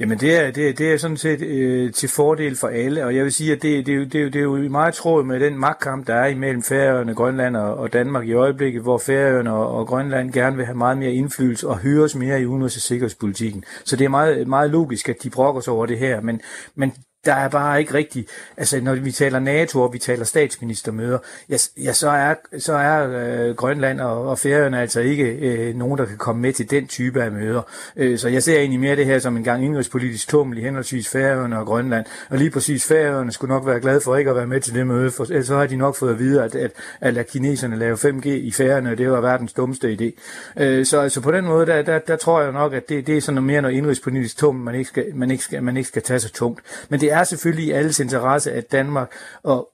Jamen 0.00 0.18
det 0.18 0.36
er, 0.36 0.50
det, 0.50 0.68
er, 0.68 0.72
det 0.72 0.92
er 0.92 0.96
sådan 0.96 1.16
set 1.16 1.42
øh, 1.42 1.92
til 1.92 2.08
fordel 2.08 2.56
for 2.56 2.68
alle, 2.68 3.04
og 3.04 3.16
jeg 3.16 3.24
vil 3.24 3.32
sige, 3.32 3.52
at 3.52 3.62
det, 3.62 3.86
det, 3.86 4.12
det, 4.12 4.32
det 4.32 4.38
er 4.38 4.42
jo 4.42 4.56
meget 4.56 4.94
tråd 4.94 5.24
med 5.24 5.40
den 5.40 5.58
magtkamp, 5.58 6.06
der 6.06 6.14
er 6.14 6.26
imellem 6.26 6.62
Færøerne, 6.62 7.14
Grønland 7.14 7.56
og, 7.56 7.76
og 7.76 7.92
Danmark 7.92 8.28
i 8.28 8.32
øjeblikket, 8.32 8.82
hvor 8.82 8.98
Færøerne 8.98 9.52
og, 9.52 9.74
og 9.74 9.86
Grønland 9.86 10.32
gerne 10.32 10.56
vil 10.56 10.66
have 10.66 10.78
meget 10.78 10.98
mere 10.98 11.12
indflydelse 11.12 11.68
og 11.68 11.78
høres 11.78 12.14
mere 12.14 12.40
i 12.40 12.46
udenrigs- 12.46 12.76
og 12.76 12.82
sikkerhedspolitikken. 12.82 13.64
Så 13.84 13.96
det 13.96 14.04
er 14.04 14.08
meget, 14.08 14.48
meget 14.48 14.70
logisk, 14.70 15.08
at 15.08 15.22
de 15.22 15.30
brokker 15.30 15.60
sig 15.60 15.72
over 15.72 15.86
det 15.86 15.98
her, 15.98 16.20
men, 16.20 16.40
men 16.74 16.92
der 17.24 17.34
er 17.34 17.48
bare 17.48 17.80
ikke 17.80 17.94
rigtig, 17.94 18.26
altså 18.56 18.80
når 18.80 18.94
vi 18.94 19.12
taler 19.12 19.38
NATO 19.38 19.82
og 19.82 19.92
vi 19.92 19.98
taler 19.98 20.24
statsministermøder, 20.24 21.18
ja, 21.48 21.56
ja 21.76 21.92
så 21.92 22.08
er, 22.08 22.34
så 22.58 22.72
er 22.72 23.08
øh, 23.08 23.54
Grønland 23.56 24.00
og, 24.00 24.28
og 24.28 24.38
Færøerne 24.38 24.80
altså 24.80 25.00
ikke 25.00 25.24
øh, 25.24 25.74
nogen, 25.76 25.98
der 25.98 26.04
kan 26.04 26.16
komme 26.16 26.42
med 26.42 26.52
til 26.52 26.70
den 26.70 26.86
type 26.86 27.22
af 27.22 27.32
møder. 27.32 27.62
Øh, 27.96 28.18
så 28.18 28.28
jeg 28.28 28.42
ser 28.42 28.58
egentlig 28.58 28.80
mere 28.80 28.96
det 28.96 29.06
her 29.06 29.18
som 29.18 29.36
en 29.36 29.44
gang 29.44 29.64
indrigspolitisk 29.64 30.28
tummel 30.28 30.58
i 30.58 30.60
henholdsvis 30.60 31.08
Færøerne 31.08 31.58
og 31.58 31.66
Grønland. 31.66 32.06
Og 32.30 32.38
lige 32.38 32.50
præcis 32.50 32.86
Færøerne 32.86 33.32
skulle 33.32 33.54
nok 33.54 33.66
være 33.66 33.80
glade 33.80 34.00
for 34.00 34.16
ikke 34.16 34.30
at 34.30 34.36
være 34.36 34.46
med 34.46 34.60
til 34.60 34.74
det 34.74 34.86
møde, 34.86 35.10
for 35.10 35.24
ellers 35.24 35.46
så 35.46 35.56
har 35.56 35.66
de 35.66 35.76
nok 35.76 35.96
fået 35.96 36.10
at 36.10 36.18
vide, 36.18 36.44
at, 36.44 36.54
at, 36.54 36.70
at 37.00 37.14
lade 37.14 37.24
kineserne 37.24 37.76
lave 37.76 37.96
5G 37.96 38.28
i 38.28 38.52
Færøerne, 38.52 38.94
det 38.94 39.10
var 39.10 39.20
verdens 39.20 39.52
dummeste 39.52 39.92
idé. 40.00 40.20
Øh, 40.62 40.86
så 40.86 41.00
altså 41.00 41.20
på 41.20 41.32
den 41.32 41.44
måde, 41.44 41.66
der, 41.66 41.82
der, 41.82 41.98
der 41.98 42.16
tror 42.16 42.42
jeg 42.42 42.52
nok, 42.52 42.74
at 42.74 42.88
det, 42.88 43.06
det 43.06 43.16
er 43.16 43.20
sådan 43.20 43.34
noget 43.34 43.46
mere 43.46 43.62
noget 43.62 43.76
indrigspolitisk 43.76 44.36
tummel, 44.36 44.64
man 44.64 44.74
ikke 44.74 44.88
skal, 44.88 45.04
man 45.14 45.30
ikke 45.30 45.44
skal, 45.44 45.62
man 45.62 45.76
ikke 45.76 45.88
skal 45.88 46.02
tage 46.02 46.20
så 46.20 46.32
tungt. 46.32 46.60
Men 46.88 47.00
det 47.00 47.07
er 47.10 47.24
selvfølgelig 47.24 47.66
i 47.66 47.70
alles 47.70 48.00
interesse, 48.00 48.52
at 48.52 48.72
Danmark 48.72 49.12
og 49.42 49.70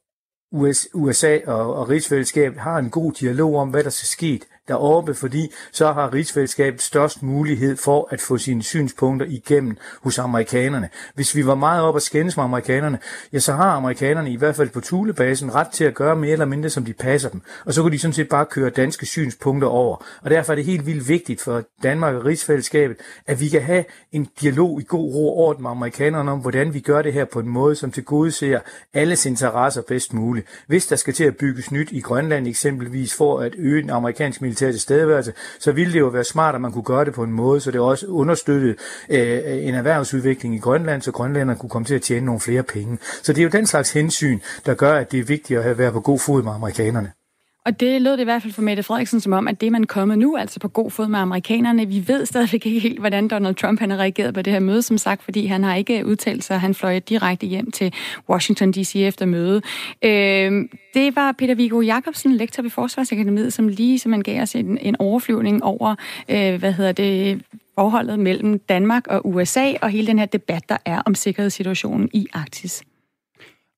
USA 0.95 1.39
og, 1.47 1.75
og 1.75 1.89
rigsfællesskabet 1.89 2.61
har 2.61 2.79
en 2.79 2.91
god 2.91 3.13
dialog 3.13 3.57
om, 3.57 3.71
hvad 3.71 3.85
der 3.85 3.91
skal 3.91 4.07
ske 4.07 4.41
deroppe, 4.69 5.15
fordi 5.15 5.53
så 5.73 5.93
har 5.93 6.15
rigsfællesskabet 6.15 6.83
størst 6.83 7.23
mulighed 7.23 7.77
for 7.77 8.09
at 8.11 8.21
få 8.21 8.39
sine 8.39 8.63
synspunkter 8.63 9.27
igennem 9.29 9.77
hos 10.03 10.19
amerikanerne. 10.19 10.89
Hvis 11.15 11.37
vi 11.37 11.47
var 11.47 11.55
meget 11.55 11.83
op 11.83 11.97
at 11.97 12.03
skændes 12.03 12.37
med 12.37 12.45
amerikanerne, 12.45 12.99
ja, 13.33 13.39
så 13.39 13.53
har 13.53 13.71
amerikanerne 13.71 14.31
i 14.33 14.37
hvert 14.37 14.57
fald 14.57 14.69
på 14.69 14.81
Thulebasen 14.81 15.55
ret 15.55 15.69
til 15.69 15.85
at 15.85 15.95
gøre 15.95 16.17
mere 16.17 16.33
eller 16.33 16.45
mindre, 16.45 16.71
som 16.71 16.85
de 16.85 16.93
passer 16.93 17.29
dem. 17.29 17.43
Og 17.65 17.75
så 17.75 17.83
kunne 17.83 17.93
de 17.93 17.99
sådan 17.99 18.13
set 18.13 18.29
bare 18.29 18.47
køre 18.47 18.71
danske 18.71 19.07
synspunkter 19.07 19.69
over. 19.69 19.97
Og 20.23 20.31
derfor 20.31 20.53
er 20.53 20.57
det 20.57 20.65
helt 20.65 20.87
vildt 20.87 21.09
vigtigt 21.09 21.41
for 21.41 21.63
Danmark 21.83 22.15
og 22.15 22.25
rigsfællesskabet, 22.25 22.97
at 23.27 23.41
vi 23.41 23.49
kan 23.49 23.63
have 23.63 23.85
en 24.13 24.29
dialog 24.41 24.81
i 24.81 24.85
god 24.89 25.15
ro 25.15 25.29
og 25.29 25.37
orden 25.37 25.63
med 25.63 25.71
amerikanerne 25.71 26.31
om, 26.31 26.39
hvordan 26.39 26.75
vi 26.75 26.81
gør 26.81 27.03
det 27.03 27.13
her 27.13 27.25
på 27.25 27.41
en 27.41 27.49
måde, 27.49 27.77
som 27.77 27.91
tilgodeser 27.91 28.61
alles 28.95 29.27
interesser 29.27 29.83
bedst 29.83 30.15
muligt. 30.15 30.47
Hvis 30.67 30.87
der 30.87 30.97
skal 30.97 31.15
til 31.15 31.25
at 31.25 31.37
bygges 31.37 31.71
nyt 31.71 31.89
i 31.93 32.01
Grønland 32.01 32.47
eksempelvis 32.47 33.15
for 33.15 33.41
at 33.41 33.55
øge 33.59 33.83
den 33.83 33.91
amerikanske 33.91 34.45
militær 34.55 34.71
tilstedeværelse, 34.71 35.33
så 35.59 35.73
ville 35.73 35.93
det 35.93 36.01
jo 36.01 36.07
være 36.07 36.25
smart, 36.25 36.55
at 36.55 36.61
man 36.61 36.73
kunne 36.73 36.85
gøre 36.85 37.05
det 37.05 37.15
på 37.15 37.23
en 37.23 37.33
måde, 37.33 37.61
så 37.61 37.71
det 37.71 37.81
også 37.81 38.07
understøttede 38.07 38.75
øh, 39.11 39.67
en 39.67 39.75
erhvervsudvikling 39.75 40.55
i 40.55 40.59
Grønland, 40.59 41.03
så 41.03 41.13
grønlænderne 41.13 41.59
kunne 41.59 41.71
komme 41.71 41.87
til 41.87 41.95
at 41.95 42.03
tjene 42.03 42.27
nogle 42.27 42.41
flere 42.41 42.63
penge. 42.63 42.99
Så 43.23 43.33
det 43.33 43.39
er 43.39 43.43
jo 43.43 43.51
den 43.51 43.67
slags 43.67 43.93
hensyn, 43.93 44.41
der 44.67 44.75
gør, 44.75 44.95
at 44.95 45.13
det 45.13 45.21
er 45.21 45.25
vigtigt 45.25 45.61
at 45.61 45.79
være 45.79 45.93
på 45.93 46.01
god 46.01 46.19
fod 46.19 46.43
med 46.43 46.53
amerikanerne. 46.53 47.24
Og 47.67 47.81
det 47.81 48.03
lød 48.03 48.13
det 48.13 48.21
i 48.21 48.25
hvert 48.25 48.43
fald 48.43 48.53
for 48.53 48.63
Mette 48.63 48.83
Frederiksen 48.83 49.21
som 49.21 49.33
om, 49.33 49.49
at 49.49 49.61
det 49.61 49.67
er 49.67 49.71
man 49.71 49.85
kommet 49.85 50.19
nu, 50.19 50.37
altså 50.37 50.61
på 50.61 50.69
god 50.69 50.91
fod 50.91 51.09
med 51.09 51.19
amerikanerne. 51.19 51.87
Vi 51.87 52.09
ved 52.09 52.27
stadigvæk 52.27 52.67
ikke 52.67 52.81
helt, 52.81 52.99
hvordan 52.99 53.29
Donald 53.29 53.55
Trump 53.55 53.81
han 53.81 53.91
har 53.91 53.97
reageret 53.97 54.35
på 54.35 54.43
det 54.43 54.53
her 54.53 54.61
møde, 54.61 54.83
som 54.83 54.99
sagt, 54.99 55.23
fordi 55.23 55.47
han 55.47 55.63
har 55.63 55.75
ikke 55.75 56.07
udtalt 56.07 56.45
sig. 56.45 56.61
Han 56.61 56.75
fløj 56.75 56.99
direkte 56.99 57.47
hjem 57.47 57.71
til 57.71 57.95
Washington 58.29 58.73
D.C. 58.73 58.97
efter 58.97 59.27
mødet. 59.27 59.65
Øh, 60.03 60.69
det 60.95 61.17
var 61.17 61.33
Peter 61.33 61.55
Viggo 61.55 61.81
Jacobsen, 61.81 62.33
lektor 62.33 62.63
ved 62.63 62.71
Forsvarsakademiet, 62.71 63.53
som 63.53 63.69
lige 63.69 63.99
som 63.99 64.11
man 64.11 64.23
gav 64.23 64.43
os 64.43 64.55
en, 64.55 64.79
en 64.79 64.97
overflyvning 64.99 65.65
over, 65.65 65.95
øh, 66.29 66.55
hvad 66.59 66.73
hedder 66.73 66.93
det, 66.93 67.43
forholdet 67.75 68.19
mellem 68.19 68.59
Danmark 68.59 69.07
og 69.07 69.29
USA, 69.29 69.73
og 69.83 69.91
hele 69.91 70.07
den 70.07 70.19
her 70.19 70.27
debat, 70.27 70.69
der 70.69 70.77
er 70.85 71.03
om 71.07 71.15
sikkerhedssituationen 71.15 72.11
i 72.13 72.27
Arktis. 72.33 72.83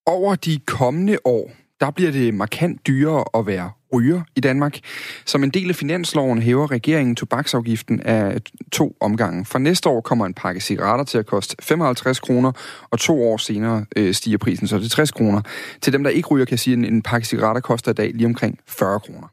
Over 0.06 0.34
de 0.34 0.58
kommende 0.66 1.18
år, 1.24 1.50
der 1.80 1.90
bliver 1.90 2.12
det 2.12 2.34
markant 2.34 2.86
dyrere 2.86 3.24
at 3.34 3.46
være 3.46 3.70
ryger 3.94 4.22
i 4.36 4.40
Danmark. 4.40 4.78
Som 5.26 5.44
en 5.44 5.50
del 5.50 5.68
af 5.68 5.74
finansloven 5.74 6.42
hæver 6.42 6.70
regeringen 6.70 7.16
tobaksafgiften 7.16 8.00
af 8.00 8.40
to 8.72 8.96
omgange. 9.00 9.44
For 9.44 9.58
næste 9.58 9.88
år 9.88 10.00
kommer 10.00 10.26
en 10.26 10.34
pakke 10.34 10.60
cigaretter 10.60 11.04
til 11.04 11.18
at 11.18 11.26
koste 11.26 11.56
55 11.62 12.20
kroner, 12.20 12.52
og 12.90 12.98
to 12.98 13.22
år 13.22 13.36
senere 13.36 13.86
øh, 13.96 14.14
stiger 14.14 14.38
prisen 14.38 14.66
så 14.66 14.78
til 14.78 14.90
60 14.90 15.10
kroner. 15.10 15.42
Til 15.80 15.92
dem, 15.92 16.02
der 16.02 16.10
ikke 16.10 16.28
ryger, 16.28 16.44
kan 16.44 16.52
jeg 16.52 16.60
sige, 16.60 16.74
at 16.74 16.92
en 16.92 17.02
pakke 17.02 17.26
cigaretter 17.26 17.60
koster 17.60 17.90
i 17.90 17.94
dag 17.94 18.10
lige 18.14 18.26
omkring 18.26 18.58
40 18.66 19.00
kroner. 19.00 19.28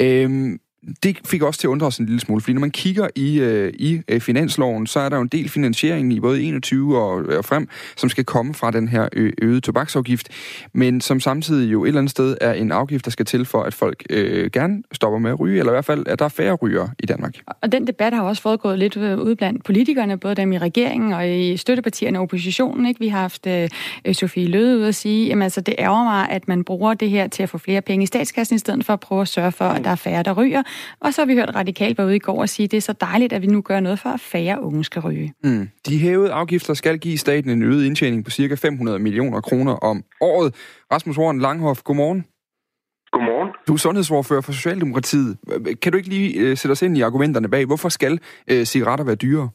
Øhm, 0.00 0.58
det 1.02 1.18
fik 1.24 1.42
også 1.42 1.60
til 1.60 1.66
at 1.66 1.70
undre 1.70 1.86
os 1.86 1.98
en 1.98 2.06
lille 2.06 2.20
smule, 2.20 2.40
fordi 2.40 2.52
når 2.52 2.60
man 2.60 2.70
kigger 2.70 3.08
i, 3.14 3.40
øh, 3.40 3.72
i 3.78 4.00
øh, 4.08 4.20
finansloven, 4.20 4.86
så 4.86 5.00
er 5.00 5.08
der 5.08 5.16
jo 5.16 5.22
en 5.22 5.28
del 5.28 5.48
finansiering 5.48 6.12
i 6.12 6.20
både 6.20 6.42
21 6.42 6.98
og, 6.98 7.22
øh, 7.22 7.38
og 7.38 7.44
frem, 7.44 7.68
som 7.96 8.08
skal 8.08 8.24
komme 8.24 8.54
fra 8.54 8.70
den 8.70 8.88
her 8.88 9.08
ø- 9.12 9.30
øgede 9.42 9.60
tobaksafgift, 9.60 10.28
men 10.72 11.00
som 11.00 11.20
samtidig 11.20 11.72
jo 11.72 11.84
et 11.84 11.88
eller 11.88 12.00
andet 12.00 12.10
sted 12.10 12.36
er 12.40 12.52
en 12.52 12.72
afgift, 12.72 13.04
der 13.04 13.10
skal 13.10 13.26
til 13.26 13.44
for, 13.44 13.62
at 13.62 13.74
folk 13.74 14.02
øh, 14.10 14.50
gerne 14.50 14.82
stopper 14.92 15.18
med 15.18 15.30
at 15.30 15.40
ryge, 15.40 15.58
eller 15.58 15.72
i 15.72 15.74
hvert 15.74 15.84
fald, 15.84 16.06
at 16.06 16.18
der 16.18 16.24
er 16.24 16.28
færre 16.28 16.54
ryger 16.54 16.88
i 16.98 17.06
Danmark. 17.06 17.34
Og 17.62 17.72
den 17.72 17.86
debat 17.86 18.12
har 18.12 18.22
også 18.22 18.42
foregået 18.42 18.78
lidt 18.78 18.96
øh, 18.96 19.18
ud 19.18 19.34
blandt 19.34 19.64
politikerne, 19.64 20.18
både 20.18 20.34
dem 20.34 20.52
i 20.52 20.58
regeringen 20.58 21.12
og 21.12 21.28
i 21.28 21.56
støttepartierne 21.56 22.18
og 22.18 22.22
oppositionen. 22.22 22.86
Ikke? 22.86 23.00
Vi 23.00 23.08
har 23.08 23.20
haft 23.20 23.46
øh, 23.46 23.68
Sofie 24.12 24.46
Løde 24.46 24.78
ud 24.78 24.84
at 24.84 24.94
sige, 24.94 25.32
at 25.32 25.42
altså, 25.42 25.60
det 25.60 25.74
ærger 25.78 26.04
mig, 26.04 26.28
at 26.30 26.48
man 26.48 26.64
bruger 26.64 26.94
det 26.94 27.10
her 27.10 27.28
til 27.28 27.42
at 27.42 27.48
få 27.48 27.58
flere 27.58 27.82
penge 27.82 28.02
i 28.02 28.06
statskassen, 28.06 28.56
i 28.56 28.58
stedet 28.58 28.84
for 28.84 28.92
at 28.92 29.00
prøve 29.00 29.20
at 29.20 29.28
sørge 29.28 29.52
for, 29.52 29.64
at 29.64 29.84
der 29.84 29.90
er 29.90 29.94
færre, 29.94 30.22
der 30.22 30.32
ryger. 30.32 30.62
Og 31.00 31.14
så 31.14 31.20
har 31.20 31.26
vi 31.26 31.34
hørt 31.34 31.54
Radikal 31.54 31.94
være 31.98 32.06
ude 32.06 32.16
i 32.16 32.18
går 32.18 32.40
og 32.40 32.48
sige, 32.48 32.64
at 32.64 32.70
det 32.70 32.76
er 32.76 32.80
så 32.80 32.92
dejligt, 32.92 33.32
at 33.32 33.42
vi 33.42 33.46
nu 33.46 33.60
gør 33.60 33.80
noget 33.80 33.98
for, 33.98 34.08
at 34.08 34.20
færre 34.20 34.62
unge 34.62 34.84
skal 34.84 35.02
ryge. 35.02 35.34
Mm. 35.44 35.68
De 35.86 35.98
hævede 35.98 36.32
afgifter 36.32 36.74
skal 36.74 36.98
give 36.98 37.18
staten 37.18 37.50
en 37.50 37.62
øget 37.62 37.86
indtjening 37.86 38.24
på 38.24 38.30
ca. 38.30 38.54
500 38.54 38.98
millioner 38.98 39.40
kroner 39.40 39.72
om 39.72 40.02
året. 40.20 40.54
Rasmus 40.92 41.16
Horn 41.16 41.38
Langhoff, 41.40 41.82
godmorgen. 41.82 42.24
Godmorgen. 43.12 43.50
Du 43.68 43.72
er 43.72 43.76
sundhedsordfører 43.76 44.40
for 44.40 44.52
Socialdemokratiet. 44.52 45.36
Kan 45.82 45.92
du 45.92 45.96
ikke 45.98 46.08
lige 46.08 46.50
uh, 46.50 46.56
sætte 46.56 46.72
os 46.72 46.82
ind 46.82 46.96
i 46.96 47.00
argumenterne 47.00 47.50
bag? 47.50 47.66
Hvorfor 47.66 47.88
skal 47.88 48.12
uh, 48.52 48.62
cigaretter 48.62 49.04
være 49.04 49.14
dyrere? 49.14 49.48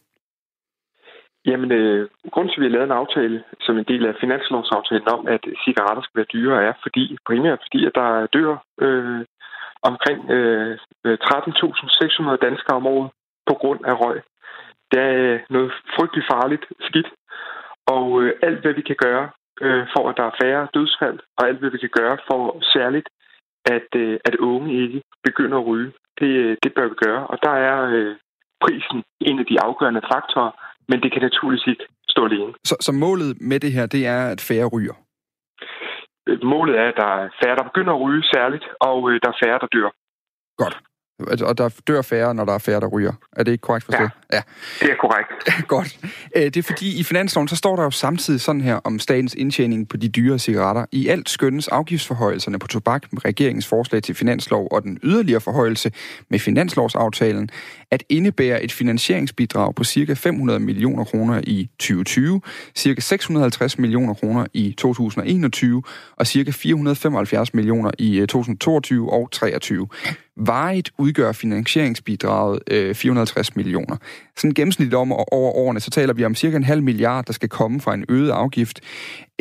Jamen, 1.46 1.72
øh, 1.72 2.10
grunden 2.32 2.52
til, 2.52 2.60
at 2.60 2.62
vi 2.62 2.68
har 2.68 2.76
lavet 2.76 2.90
en 2.90 3.02
aftale 3.02 3.44
som 3.66 3.78
en 3.78 3.90
del 3.92 4.06
af 4.06 4.14
finanslovsaftalen 4.24 5.08
om, 5.16 5.28
at 5.36 5.44
cigaretter 5.64 6.04
skal 6.04 6.20
være 6.20 6.34
dyrere, 6.36 6.64
er 6.70 6.74
fordi, 6.86 7.04
primært 7.30 7.60
fordi, 7.66 7.80
at 7.86 7.96
der 7.96 8.10
dør 8.36 8.52
øh, 8.86 9.22
omkring 9.82 10.30
øh, 10.30 10.78
øh 11.06 11.18
13.600 11.24 12.36
danskere 12.48 12.76
om 12.82 12.88
året 12.88 13.12
på 13.50 13.54
grund 13.54 13.82
af 13.86 13.96
røg. 14.04 14.22
Det 14.92 15.00
er 15.00 15.34
øh, 15.34 15.40
noget 15.50 15.72
frygtelig 15.96 16.26
farligt 16.32 16.66
skidt, 16.88 17.10
og 17.96 18.22
øh, 18.22 18.32
alt 18.48 18.60
hvad 18.62 18.74
vi 18.74 18.82
kan 18.82 19.00
gøre 19.06 19.30
øh, 19.66 19.84
for, 19.94 20.04
at 20.10 20.18
der 20.18 20.26
er 20.28 20.38
færre 20.42 20.68
dødsfald, 20.74 21.20
og 21.38 21.48
alt 21.48 21.60
hvad 21.60 21.72
vi 21.72 21.78
kan 21.78 21.94
gøre 22.00 22.18
for 22.28 22.42
særligt, 22.74 23.10
at, 23.76 23.90
øh, 23.96 24.20
at 24.26 24.36
unge 24.36 24.70
ikke 24.84 25.02
begynder 25.24 25.58
at 25.58 25.68
ryge, 25.68 25.92
det, 26.20 26.32
øh, 26.44 26.58
det 26.64 26.72
bør 26.76 26.88
vi 26.92 26.96
gøre. 27.06 27.28
Og 27.28 27.38
der 27.44 27.56
er 27.70 27.80
øh, 27.96 28.16
prisen 28.64 29.04
en 29.22 29.40
af 29.40 29.46
de 29.46 29.62
afgørende 29.68 30.02
faktorer, 30.14 30.52
men 30.90 31.02
det 31.04 31.12
kan 31.12 31.22
naturligvis 31.22 31.68
ikke 31.68 31.86
stå 32.10 32.26
alene. 32.26 32.54
Så, 32.64 32.76
så 32.80 32.92
målet 32.92 33.42
med 33.42 33.60
det 33.60 33.72
her, 33.72 33.86
det 33.86 34.08
er, 34.08 34.22
at 34.34 34.42
færre 34.42 34.68
ryger? 34.76 34.96
Målet 36.44 36.76
er, 36.80 36.88
at 36.92 36.98
der 36.98 37.10
er 37.20 37.30
færre, 37.44 37.56
der 37.56 37.64
begynder 37.64 37.94
at 37.94 38.02
ryge 38.02 38.24
særligt, 38.34 38.66
og 38.80 39.12
øh, 39.12 39.20
der 39.24 39.30
er 39.30 39.40
færre, 39.44 39.60
der 39.64 39.68
dør. 39.76 39.90
Godt. 40.62 40.76
Altså, 41.28 41.46
og 41.46 41.58
der 41.58 41.70
dør 41.88 42.02
færre, 42.02 42.36
når 42.36 42.46
der 42.46 42.54
er 42.54 42.58
færre, 42.58 42.80
der 42.80 42.88
ryger. 42.88 43.14
Er 43.38 43.44
det 43.44 43.52
ikke 43.52 43.62
korrekt 43.62 43.86
forstået? 43.86 44.10
Ja, 44.32 44.36
ja. 44.38 44.42
det 44.82 44.92
er 44.92 44.96
korrekt. 44.96 45.68
Godt. 45.68 45.98
Øh, 46.36 46.44
det 46.44 46.58
er 46.58 46.64
fordi, 46.64 47.00
i 47.00 47.04
finansloven, 47.04 47.48
så 47.48 47.56
står 47.56 47.76
der 47.76 47.84
jo 47.84 47.92
samtidig 47.92 48.42
sådan 48.42 48.62
her 48.62 48.76
om 48.76 49.00
statens 49.00 49.34
indtjening 49.34 49.90
på 49.90 49.98
de 49.98 50.10
dyre 50.10 50.40
cigaretter. 50.40 50.86
I 50.92 51.08
alt 51.08 51.30
skønnes 51.30 51.68
afgiftsforhøjelserne 51.68 52.60
på 52.60 52.68
tobak 52.68 53.14
med 53.14 53.26
regeringens 53.26 53.68
forslag 53.68 54.04
til 54.04 54.16
finanslov 54.16 54.68
og 54.72 54.84
den 54.84 55.00
yderligere 55.04 55.42
forhøjelse 55.42 55.92
med 56.30 56.40
finanslovsaftalen 56.40 57.50
at 57.92 58.04
indebære 58.10 58.64
et 58.64 58.72
finansieringsbidrag 58.72 59.76
på 59.76 59.84
ca. 59.84 60.14
500 60.14 60.60
millioner 60.60 61.04
kroner 61.04 61.42
i 61.44 61.70
2020, 61.80 62.42
ca. 62.78 63.02
650 63.02 63.78
millioner 63.78 64.14
kroner 64.14 64.46
i 64.54 64.76
2021 64.78 65.84
og 66.18 66.28
ca. 66.28 66.52
475 66.52 67.54
millioner 67.54 67.92
i 67.98 68.20
2022 68.20 69.12
og 69.12 69.32
2023. 69.32 69.88
Varigt 70.48 70.91
udgør 70.98 71.31
finansieringsbidraget 71.31 72.60
øh, 72.72 72.96
450 72.96 73.55
millioner. 73.55 73.98
Sådan 74.36 74.53
gennemsnitligt 74.53 74.96
om 74.96 75.12
over 75.12 75.51
årene, 75.55 75.79
så 75.79 75.91
taler 75.91 76.13
vi 76.13 76.25
om 76.25 76.36
cirka 76.36 76.58
en 76.58 76.63
halv 76.63 76.84
milliard, 76.84 77.25
der 77.25 77.34
skal 77.34 77.50
komme 77.50 77.81
fra 77.81 77.93
en 77.93 78.05
øget 78.10 78.31
afgift. 78.31 78.81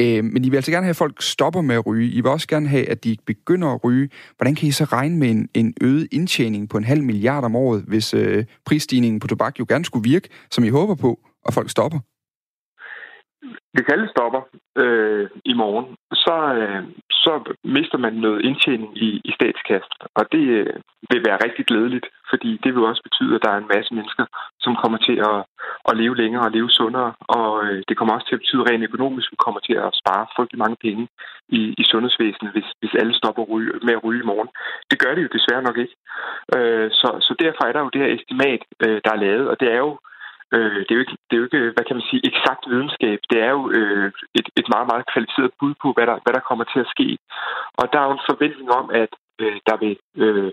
Øh, 0.01 0.25
men 0.25 0.45
I 0.45 0.49
vil 0.49 0.57
altså 0.57 0.71
gerne 0.71 0.85
have, 0.85 0.91
at 0.91 0.97
folk 0.97 1.23
stopper 1.23 1.61
med 1.61 1.75
at 1.75 1.87
ryge. 1.87 2.11
I 2.11 2.21
vil 2.21 2.27
også 2.27 2.49
gerne 2.49 2.69
have, 2.69 2.91
at 2.91 3.05
de 3.05 3.17
begynder 3.27 3.69
at 3.69 3.85
ryge. 3.85 4.11
Hvordan 4.37 4.55
kan 4.55 4.69
I 4.69 4.71
så 4.71 4.85
regne 4.85 5.17
med 5.17 5.31
en, 5.31 5.49
en 5.55 5.75
øget 5.81 6.09
indtjening 6.13 6.69
på 6.69 6.77
en 6.77 6.85
halv 6.85 7.03
milliard 7.03 7.45
om 7.45 7.57
året, 7.57 7.85
hvis 7.89 8.15
øh, 8.15 8.45
prisstigningen 8.67 9.21
på 9.21 9.27
tobak 9.27 9.59
jo 9.59 9.67
gerne 9.69 9.85
skulle 9.85 10.11
virke, 10.11 10.29
som 10.51 10.65
I 10.65 10.69
håber 10.69 10.95
på, 10.95 11.19
og 11.45 11.53
folk 11.55 11.71
stopper? 11.71 11.99
Hvis 13.75 13.87
alle 13.93 14.09
stopper 14.15 14.43
øh, 14.83 15.29
i 15.45 15.55
morgen, 15.63 15.87
så, 16.25 16.37
øh, 16.61 16.83
så 17.25 17.33
mister 17.77 17.99
man 18.05 18.15
noget 18.27 18.45
indtjening 18.49 18.93
i, 19.07 19.09
i 19.29 19.31
statskassen. 19.39 19.97
Og 20.19 20.25
det 20.33 20.45
øh, 20.61 20.75
vil 21.11 21.23
være 21.29 21.43
rigtig 21.47 21.65
glædeligt, 21.71 22.07
fordi 22.31 22.51
det 22.65 22.71
vil 22.75 22.89
også 22.91 23.03
betyde, 23.09 23.35
at 23.35 23.43
der 23.45 23.51
er 23.53 23.61
en 23.61 23.73
masse 23.75 23.95
mennesker, 23.95 24.25
som 24.65 24.73
kommer 24.83 24.99
til 24.99 25.17
at, 25.31 25.39
at 25.89 25.97
leve 26.01 26.17
længere 26.23 26.45
og 26.49 26.55
leve 26.57 26.71
sundere. 26.71 27.13
Og 27.39 27.51
øh, 27.65 27.83
det 27.89 27.97
kommer 27.97 28.15
også 28.15 28.27
til 28.29 28.39
at 28.39 28.43
betyde 28.45 28.67
rent 28.69 28.89
økonomisk, 28.89 29.27
at 29.29 29.33
vi 29.35 29.45
kommer 29.47 29.61
til 29.69 29.77
at 29.85 29.91
spare 30.01 30.33
frygtelig 30.37 30.59
mange 30.65 30.79
penge 30.87 31.05
i, 31.59 31.61
i 31.83 31.85
sundhedsvæsenet, 31.91 32.53
hvis, 32.55 32.69
hvis 32.81 32.95
alle 33.01 33.15
stopper 33.21 33.43
ryge, 33.53 33.73
med 33.87 33.95
at 33.97 34.05
ryge 34.05 34.23
i 34.23 34.29
morgen. 34.31 34.51
Det 34.91 34.99
gør 35.03 35.15
det 35.15 35.23
jo 35.23 35.35
desværre 35.37 35.67
nok 35.69 35.79
ikke. 35.85 35.97
Øh, 36.57 36.89
så, 37.01 37.09
så 37.27 37.33
derfor 37.45 37.63
er 37.65 37.73
der 37.73 37.83
jo 37.85 37.95
det 37.95 38.01
her 38.03 38.15
estimat, 38.17 38.63
øh, 38.85 39.01
der 39.05 39.11
er 39.13 39.23
lavet, 39.27 39.49
og 39.49 39.61
det 39.61 39.69
er 39.77 39.81
jo 39.87 39.99
Øh, 40.55 40.79
det, 40.85 40.91
er 40.91 40.99
jo 40.99 41.05
ikke, 41.05 41.17
det 41.27 41.35
er 41.35 41.41
jo 41.41 41.49
ikke, 41.49 41.63
hvad 41.75 41.85
kan 41.87 41.97
man 41.99 42.09
sige, 42.11 42.27
eksakt 42.31 42.63
videnskab. 42.73 43.19
Det 43.31 43.39
er 43.47 43.51
jo 43.59 43.63
øh, 43.79 44.09
et, 44.39 44.49
et 44.61 44.67
meget, 44.75 44.87
meget 44.93 45.09
kvalificeret 45.13 45.53
bud 45.61 45.75
på, 45.83 45.89
hvad 45.97 46.07
der, 46.11 46.17
hvad 46.25 46.35
der 46.37 46.49
kommer 46.49 46.65
til 46.73 46.81
at 46.85 46.93
ske. 46.95 47.09
Og 47.81 47.85
der 47.93 47.99
er 48.01 48.07
jo 48.09 48.17
en 48.17 48.29
forventning 48.31 48.69
om, 48.81 48.87
at 49.03 49.13
øh, 49.43 49.57
der 49.69 49.77
vil 49.83 49.95
øh, 50.25 50.51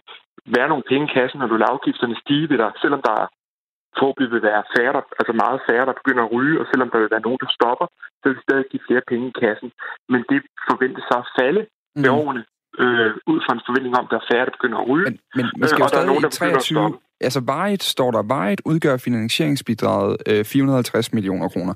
være 0.56 0.70
nogle 0.72 0.90
penge 0.92 1.06
i 1.08 1.14
kassen, 1.18 1.40
når 1.40 1.50
du 1.50 1.58
lader 1.58 1.74
afgifterne 1.76 2.22
stige 2.24 2.50
ved 2.52 2.58
dig, 2.64 2.72
selvom 2.84 3.02
der 3.10 3.18
forhåbentlig 3.98 4.32
vil 4.34 4.48
være 4.50 4.64
færre, 4.76 4.94
der, 4.98 5.04
altså 5.20 5.34
meget 5.44 5.60
færre, 5.70 5.86
der 5.90 6.00
begynder 6.00 6.24
at 6.24 6.34
ryge, 6.36 6.60
og 6.62 6.66
selvom 6.72 6.90
der 6.90 7.00
vil 7.00 7.14
være 7.16 7.28
nogen, 7.28 7.42
der 7.44 7.50
stopper, 7.58 7.88
så 8.20 8.24
vil 8.26 8.38
det 8.38 8.46
stadig 8.48 8.66
give 8.72 8.86
flere 8.88 9.04
penge 9.12 9.26
i 9.32 9.38
kassen. 9.44 9.70
Men 10.12 10.22
det 10.32 10.40
forventes 10.70 11.04
så 11.12 11.18
at 11.24 11.32
falde 11.40 11.62
med 12.04 12.12
mm. 12.12 12.18
årene, 12.22 12.44
øh, 12.84 13.12
ud 13.32 13.40
fra 13.46 13.54
en 13.58 13.66
forventning 13.68 13.94
om, 14.00 14.06
at 14.08 14.12
der 14.14 14.20
er 14.24 14.28
færre, 14.32 14.46
der 14.48 14.58
begynder 14.58 14.80
at 14.82 14.88
ryge. 14.92 15.10
Men, 15.10 15.20
men 15.38 15.46
man 15.62 15.68
skal 15.70 15.82
øh, 15.82 15.86
og 15.86 15.92
der 15.94 16.02
er 16.04 16.10
nogen, 16.12 16.24
der 16.26 16.30
23, 16.30 17.00
altså 17.22 17.40
varigt 17.40 17.84
står 17.84 18.12
der, 18.12 18.24
varigt 18.24 18.62
udgør 18.66 18.98
finansieringsbidraget 18.98 20.18
øh, 20.26 20.46
450 20.46 21.14
millioner 21.14 21.50
kroner. 21.50 21.74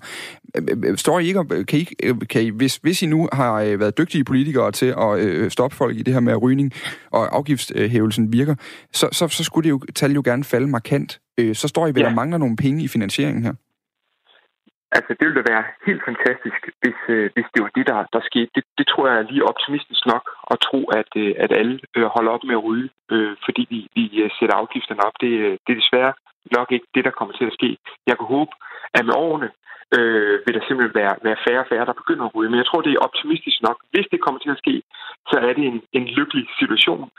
Øh, 0.55 0.63
øh, 0.84 0.98
står 0.98 1.19
I 1.19 1.27
ikke, 1.27 1.65
kan 1.65 1.79
I, 1.79 1.86
kan 2.29 2.41
I 2.41 2.50
hvis, 2.50 2.75
hvis 2.75 3.01
I 3.01 3.05
nu 3.05 3.29
har 3.34 3.77
været 3.77 3.98
dygtige 3.98 4.24
politikere 4.24 4.72
til 4.72 4.86
at 4.86 5.19
øh, 5.19 5.51
stoppe 5.51 5.75
folk 5.75 5.98
i 5.98 6.01
det 6.01 6.13
her 6.13 6.22
med 6.22 6.41
rygning, 6.41 6.74
og 7.12 7.36
afgiftshævelsen 7.36 8.34
virker, 8.34 8.55
så, 8.93 9.10
så, 9.12 9.27
så 9.27 9.43
skulle 9.43 9.63
det 9.63 9.69
jo, 9.69 9.81
tal 9.96 10.12
jo 10.12 10.22
gerne 10.25 10.43
falde 10.43 10.67
markant. 10.67 11.19
Øh, 11.38 11.55
så 11.55 11.67
står 11.67 11.88
I 11.88 11.89
vel, 11.89 12.00
ja. 12.00 12.08
der 12.08 12.15
mangler 12.15 12.38
nogle 12.38 12.55
penge 12.55 12.84
i 12.84 12.88
finansieringen 12.88 13.43
her? 13.43 13.53
Altså, 14.98 15.12
det 15.17 15.24
ville 15.25 15.39
da 15.41 15.51
være 15.53 15.65
helt 15.88 16.03
fantastisk, 16.10 16.62
hvis, 16.81 17.00
øh, 17.15 17.25
hvis 17.34 17.48
det 17.53 17.60
var 17.63 17.72
det, 17.77 17.86
der, 17.91 18.00
der 18.13 18.22
skete. 18.29 18.51
Det, 18.55 18.63
det 18.77 18.86
tror 18.88 19.08
jeg 19.08 19.17
er 19.17 19.29
lige 19.31 19.50
optimistisk 19.51 20.03
nok 20.13 20.24
at 20.53 20.58
tro, 20.67 20.79
at, 21.00 21.12
øh, 21.24 21.34
at 21.43 21.51
alle 21.60 21.75
øh, 21.98 22.08
holder 22.15 22.31
op 22.36 22.43
med 22.43 22.55
at 22.58 22.65
ryge, 22.67 22.89
øh, 23.13 23.34
fordi 23.46 23.63
vi, 23.74 23.79
vi 23.98 24.03
øh, 24.24 24.29
sætter 24.38 24.55
afgifterne 24.55 25.05
op. 25.08 25.15
Det, 25.24 25.34
øh, 25.46 25.53
det 25.63 25.72
er 25.72 25.81
desværre 25.84 26.13
nok 26.58 26.72
ikke 26.72 26.88
det, 26.96 27.03
der 27.05 27.17
kommer 27.17 27.34
til 27.36 27.46
at 27.50 27.58
ske. 27.58 27.69
Jeg 28.10 28.15
kan 28.17 28.27
håbe, 28.36 28.51
at 28.98 29.05
med 29.05 29.15
årene 29.27 29.50
øh, 29.98 30.36
vil 30.46 30.55
der 30.55 30.63
simpelthen 30.67 31.00
være, 31.01 31.15
være 31.27 31.43
færre 31.46 31.63
og 31.63 31.69
færre, 31.72 31.86
der 31.89 32.01
begynder 32.01 32.25
at 32.25 32.36
ryge. 32.36 32.50
Men 32.50 32.62
jeg 32.62 32.67
tror, 32.67 32.81
det 32.81 32.93
er 32.93 33.05
optimistisk 33.08 33.58
nok. 33.67 33.77
Hvis 33.93 34.08
det 34.12 34.24
kommer 34.25 34.39
til 34.41 34.53
at 34.55 34.62
ske, 34.63 34.75
så 35.31 35.36
er 35.48 35.53
det 35.58 35.65
en, 35.72 35.81
en 35.98 36.05
lykkelig 36.17 36.46
situation. 36.60 37.10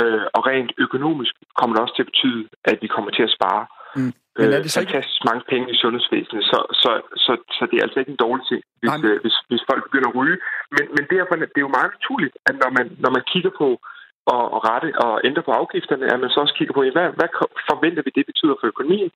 Øh, 0.00 0.26
og 0.36 0.40
rent 0.50 0.72
økonomisk 0.86 1.34
kommer 1.58 1.72
det 1.74 1.82
også 1.82 1.94
til 1.96 2.06
at 2.06 2.12
betyde, 2.12 2.42
at 2.70 2.78
vi 2.82 2.88
kommer 2.94 3.10
til 3.10 3.24
at 3.28 3.34
spare. 3.36 3.62
Mm. 3.96 4.12
Men 4.38 4.52
er 4.56 4.62
det 4.62 4.70
så 4.70 4.80
ikke... 4.80 4.92
fantastisk 4.92 5.22
mange 5.30 5.44
penge 5.52 5.66
i 5.74 5.76
sundhedsvæsenet, 5.82 6.42
så, 6.52 6.58
så, 6.82 6.90
så, 7.24 7.32
så 7.56 7.62
det 7.68 7.76
er 7.76 7.84
altså 7.86 7.98
ikke 8.00 8.14
en 8.14 8.24
dårlig 8.26 8.44
ting, 8.50 8.62
hvis, 8.80 8.96
øh, 9.08 9.16
hvis, 9.22 9.36
hvis 9.48 9.62
folk 9.70 9.82
begynder 9.86 10.08
at 10.10 10.18
ryge. 10.20 10.38
Men, 10.74 10.84
men 10.96 11.04
derfor 11.14 11.34
det 11.34 11.60
er 11.60 11.66
jo 11.68 11.76
meget 11.78 11.90
naturligt, 11.96 12.34
at 12.48 12.54
når 12.62 12.70
man, 12.78 12.86
når 13.04 13.10
man 13.16 13.24
kigger 13.32 13.52
på 13.62 13.68
at, 14.34 14.44
at 14.56 14.60
rette 14.68 14.88
og 15.04 15.12
ændre 15.28 15.42
på 15.46 15.52
afgifterne, 15.60 16.04
at 16.12 16.20
man 16.20 16.30
så 16.30 16.38
også 16.44 16.54
kigger 16.58 16.74
på, 16.74 16.82
hvad, 16.96 17.08
hvad 17.18 17.30
forventer 17.70 18.02
vi, 18.06 18.10
det 18.18 18.26
betyder 18.30 18.56
for 18.58 18.66
økonomien, 18.72 19.10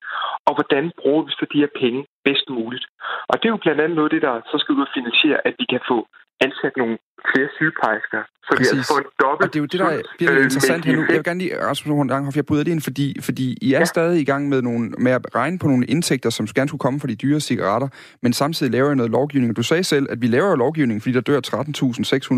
og 0.47 0.53
hvordan 0.57 0.83
bruger 1.01 1.23
vi 1.25 1.31
så 1.31 1.45
de 1.53 1.63
her 1.63 1.71
penge 1.83 2.01
bedst 2.27 2.47
muligt. 2.57 2.85
Og 3.29 3.35
det 3.37 3.45
er 3.45 3.55
jo 3.55 3.63
blandt 3.65 3.81
andet 3.81 3.97
noget 3.97 4.09
af 4.09 4.15
det, 4.15 4.23
der 4.27 4.35
så 4.51 4.55
skal 4.59 4.75
ud 4.75 4.87
og 4.87 4.95
finansiere, 4.97 5.39
at 5.47 5.53
vi 5.61 5.65
kan 5.73 5.81
få 5.91 5.97
ansat 6.45 6.73
nogle 6.81 6.97
flere 7.31 7.49
sygeplejersker, 7.57 8.21
så 8.43 8.51
Præcis. 8.57 8.73
vi 8.73 8.77
altså 8.77 8.93
får 8.93 8.99
en 8.99 9.09
dobbelt... 9.23 9.47
Og 9.47 9.53
det 9.53 9.59
er 9.59 9.63
jo 9.65 9.69
det, 9.73 9.79
der 9.79 10.01
bliver 10.17 10.33
øh, 10.33 10.43
interessant 10.43 10.85
her 10.85 10.95
nu. 10.95 11.01
Jeg 11.09 11.15
vil 11.15 11.23
gerne 11.23 11.39
lige, 11.39 11.65
Rasmus 11.65 11.95
Horn 11.95 12.35
jeg 12.35 12.45
bryder 12.45 12.63
det 12.63 12.71
ind, 12.71 12.81
fordi, 12.81 13.07
fordi 13.21 13.57
I 13.61 13.73
er 13.73 13.79
ja. 13.79 13.85
stadig 13.85 14.21
i 14.21 14.23
gang 14.23 14.49
med, 14.49 14.61
nogle, 14.61 14.89
med 14.89 15.11
at 15.11 15.35
regne 15.35 15.59
på 15.59 15.67
nogle 15.67 15.85
indtægter, 15.85 16.29
som 16.29 16.45
gerne 16.47 16.67
skulle 16.67 16.79
komme 16.79 16.99
fra 16.99 17.07
de 17.07 17.15
dyre 17.15 17.39
cigaretter, 17.39 17.87
men 18.21 18.33
samtidig 18.33 18.71
laver 18.71 18.91
I 18.91 18.95
noget 18.95 19.11
lovgivning. 19.11 19.55
Du 19.55 19.63
sagde 19.63 19.83
selv, 19.83 20.07
at 20.09 20.21
vi 20.21 20.27
laver 20.27 20.55
lovgivning, 20.55 21.01
fordi 21.01 21.13
der 21.13 21.21
dør 21.21 21.39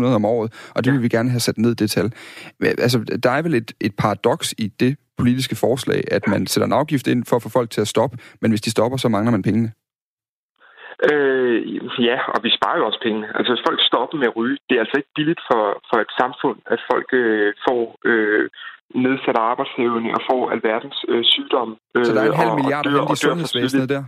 13.600 0.04 0.14
om 0.14 0.24
året, 0.24 0.52
og 0.74 0.84
det 0.84 0.90
ja. 0.90 0.94
vil 0.94 1.02
vi 1.02 1.08
gerne 1.08 1.30
have 1.30 1.40
sat 1.40 1.58
ned 1.58 1.74
det 1.74 1.90
tal. 1.90 2.12
Altså, 2.60 2.98
der 3.22 3.30
er 3.30 3.42
vel 3.42 3.54
et, 3.54 3.72
et 3.80 3.94
paradoks 3.98 4.54
i 4.58 4.66
det 4.80 4.96
politiske 5.18 5.56
forslag, 5.56 6.04
at 6.10 6.28
man 6.28 6.46
sætter 6.46 6.66
en 6.66 6.72
afgift 6.72 7.06
ind 7.06 7.24
for 7.24 7.36
at 7.36 7.42
få 7.42 7.48
folk 7.48 7.70
til 7.70 7.80
at 7.80 7.88
stoppe, 7.88 8.18
men 8.40 8.50
hvis 8.50 8.60
de 8.60 8.70
stopper, 8.70 8.98
så 8.98 9.08
mangler 9.08 9.30
man 9.30 9.42
pengene. 9.42 9.72
Øh, 11.10 11.56
ja, 12.08 12.18
og 12.34 12.38
vi 12.44 12.50
sparer 12.58 12.78
jo 12.78 12.86
også 12.86 13.00
penge. 13.06 13.22
Altså, 13.36 13.50
hvis 13.52 13.66
folk 13.68 13.80
stopper 13.90 14.16
med 14.18 14.28
at 14.30 14.36
ryge, 14.36 14.58
det 14.68 14.74
er 14.74 14.82
altså 14.84 14.96
ikke 15.00 15.12
billigt 15.16 15.42
for, 15.50 15.62
for 15.90 15.98
et 16.04 16.12
samfund, 16.20 16.58
at 16.74 16.80
folk 16.90 17.08
øh, 17.12 17.54
får 17.66 17.82
øh, 18.10 18.44
nedsat 19.04 19.36
arbejdsevne 19.50 20.08
og 20.16 20.20
får 20.30 20.42
alverdens 20.54 20.98
øh, 21.08 21.24
sygdomme. 21.24 21.74
Øh, 21.94 22.04
så 22.04 22.12
der 22.14 22.20
er 22.22 22.30
en 22.32 22.42
halv 22.44 22.54
milliard 22.60 22.84
dør, 22.84 23.12
i 23.12 23.16
sundhedsvæsenet 23.16 23.88
der? 23.88 24.04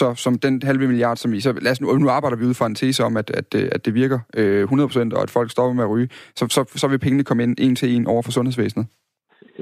Så 0.00 0.14
som 0.14 0.38
den 0.38 0.62
halve 0.62 0.86
milliard, 0.86 1.16
som 1.16 1.32
I... 1.34 1.40
Så 1.40 1.52
lad 1.52 1.72
os 1.72 1.80
nu, 1.80 1.86
nu 1.98 2.08
arbejder 2.08 2.36
vi 2.36 2.44
ud 2.50 2.54
fra 2.54 2.66
en 2.66 2.74
tese 2.74 3.04
om, 3.04 3.16
at, 3.16 3.30
at, 3.40 3.54
at 3.54 3.86
det 3.86 3.94
virker 3.94 4.18
øh, 4.36 4.64
100%, 4.64 5.16
og 5.16 5.22
at 5.22 5.30
folk 5.30 5.50
stopper 5.50 5.74
med 5.74 5.84
at 5.84 5.90
ryge. 5.90 6.08
Så, 6.38 6.46
så, 6.56 6.60
så 6.82 6.88
vil 6.88 6.98
pengene 6.98 7.24
komme 7.24 7.42
ind 7.42 7.56
en 7.58 7.74
til 7.76 7.96
en 7.96 8.06
over 8.06 8.22
for 8.22 8.32
sundhedsvæsenet? 8.32 8.86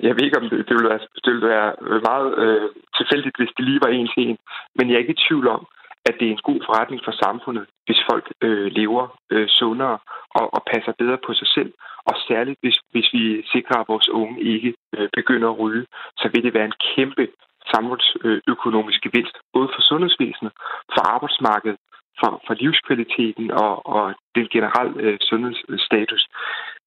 Jeg 0.03 0.15
ved 0.15 0.25
ikke, 0.25 0.39
om 0.41 0.49
det, 0.51 0.59
det, 0.69 0.75
ville, 0.77 0.89
være, 0.93 1.03
det 1.25 1.31
ville 1.33 1.49
være 1.55 1.71
meget 2.11 2.29
øh, 2.43 2.69
tilfældigt, 2.99 3.37
hvis 3.39 3.53
det 3.57 3.65
lige 3.65 3.81
var 3.85 3.91
en 3.99 4.09
til 4.13 4.23
en. 4.29 4.37
Men 4.77 4.85
jeg 4.89 4.95
er 4.95 5.05
ikke 5.05 5.17
i 5.19 5.25
tvivl 5.29 5.47
om, 5.57 5.63
at 6.09 6.15
det 6.19 6.27
er 6.27 6.35
en 6.35 6.49
god 6.51 6.61
forretning 6.67 7.01
for 7.05 7.15
samfundet, 7.25 7.65
hvis 7.87 8.01
folk 8.11 8.27
øh, 8.47 8.67
lever 8.81 9.05
øh, 9.33 9.49
sundere 9.49 9.99
og, 10.39 10.55
og 10.57 10.63
passer 10.73 10.93
bedre 11.01 11.19
på 11.27 11.33
sig 11.41 11.49
selv. 11.57 11.73
Og 12.09 12.15
særligt, 12.29 12.59
hvis, 12.63 12.79
hvis 12.93 13.09
vi 13.13 13.25
sikrer, 13.55 13.79
at 13.81 13.89
vores 13.89 14.09
unge 14.09 14.43
ikke 14.55 14.75
øh, 14.97 15.09
begynder 15.19 15.49
at 15.51 15.59
ryge, 15.59 15.87
så 16.21 16.27
vil 16.33 16.43
det 16.43 16.55
være 16.55 16.71
en 16.73 16.81
kæmpe 16.95 17.29
samfundsøkonomisk 17.75 19.01
gevinst, 19.07 19.37
både 19.55 19.69
for 19.75 19.83
sundhedsvæsenet, 19.91 20.53
for 20.95 21.03
arbejdsmarkedet, 21.15 21.79
for, 22.21 22.31
for 22.47 22.55
livskvaliteten 22.55 23.51
og, 23.51 23.87
og 23.95 24.15
den 24.35 24.47
generelle 24.55 24.95
øh, 25.05 25.19
sundhedsstatus. 25.21 26.23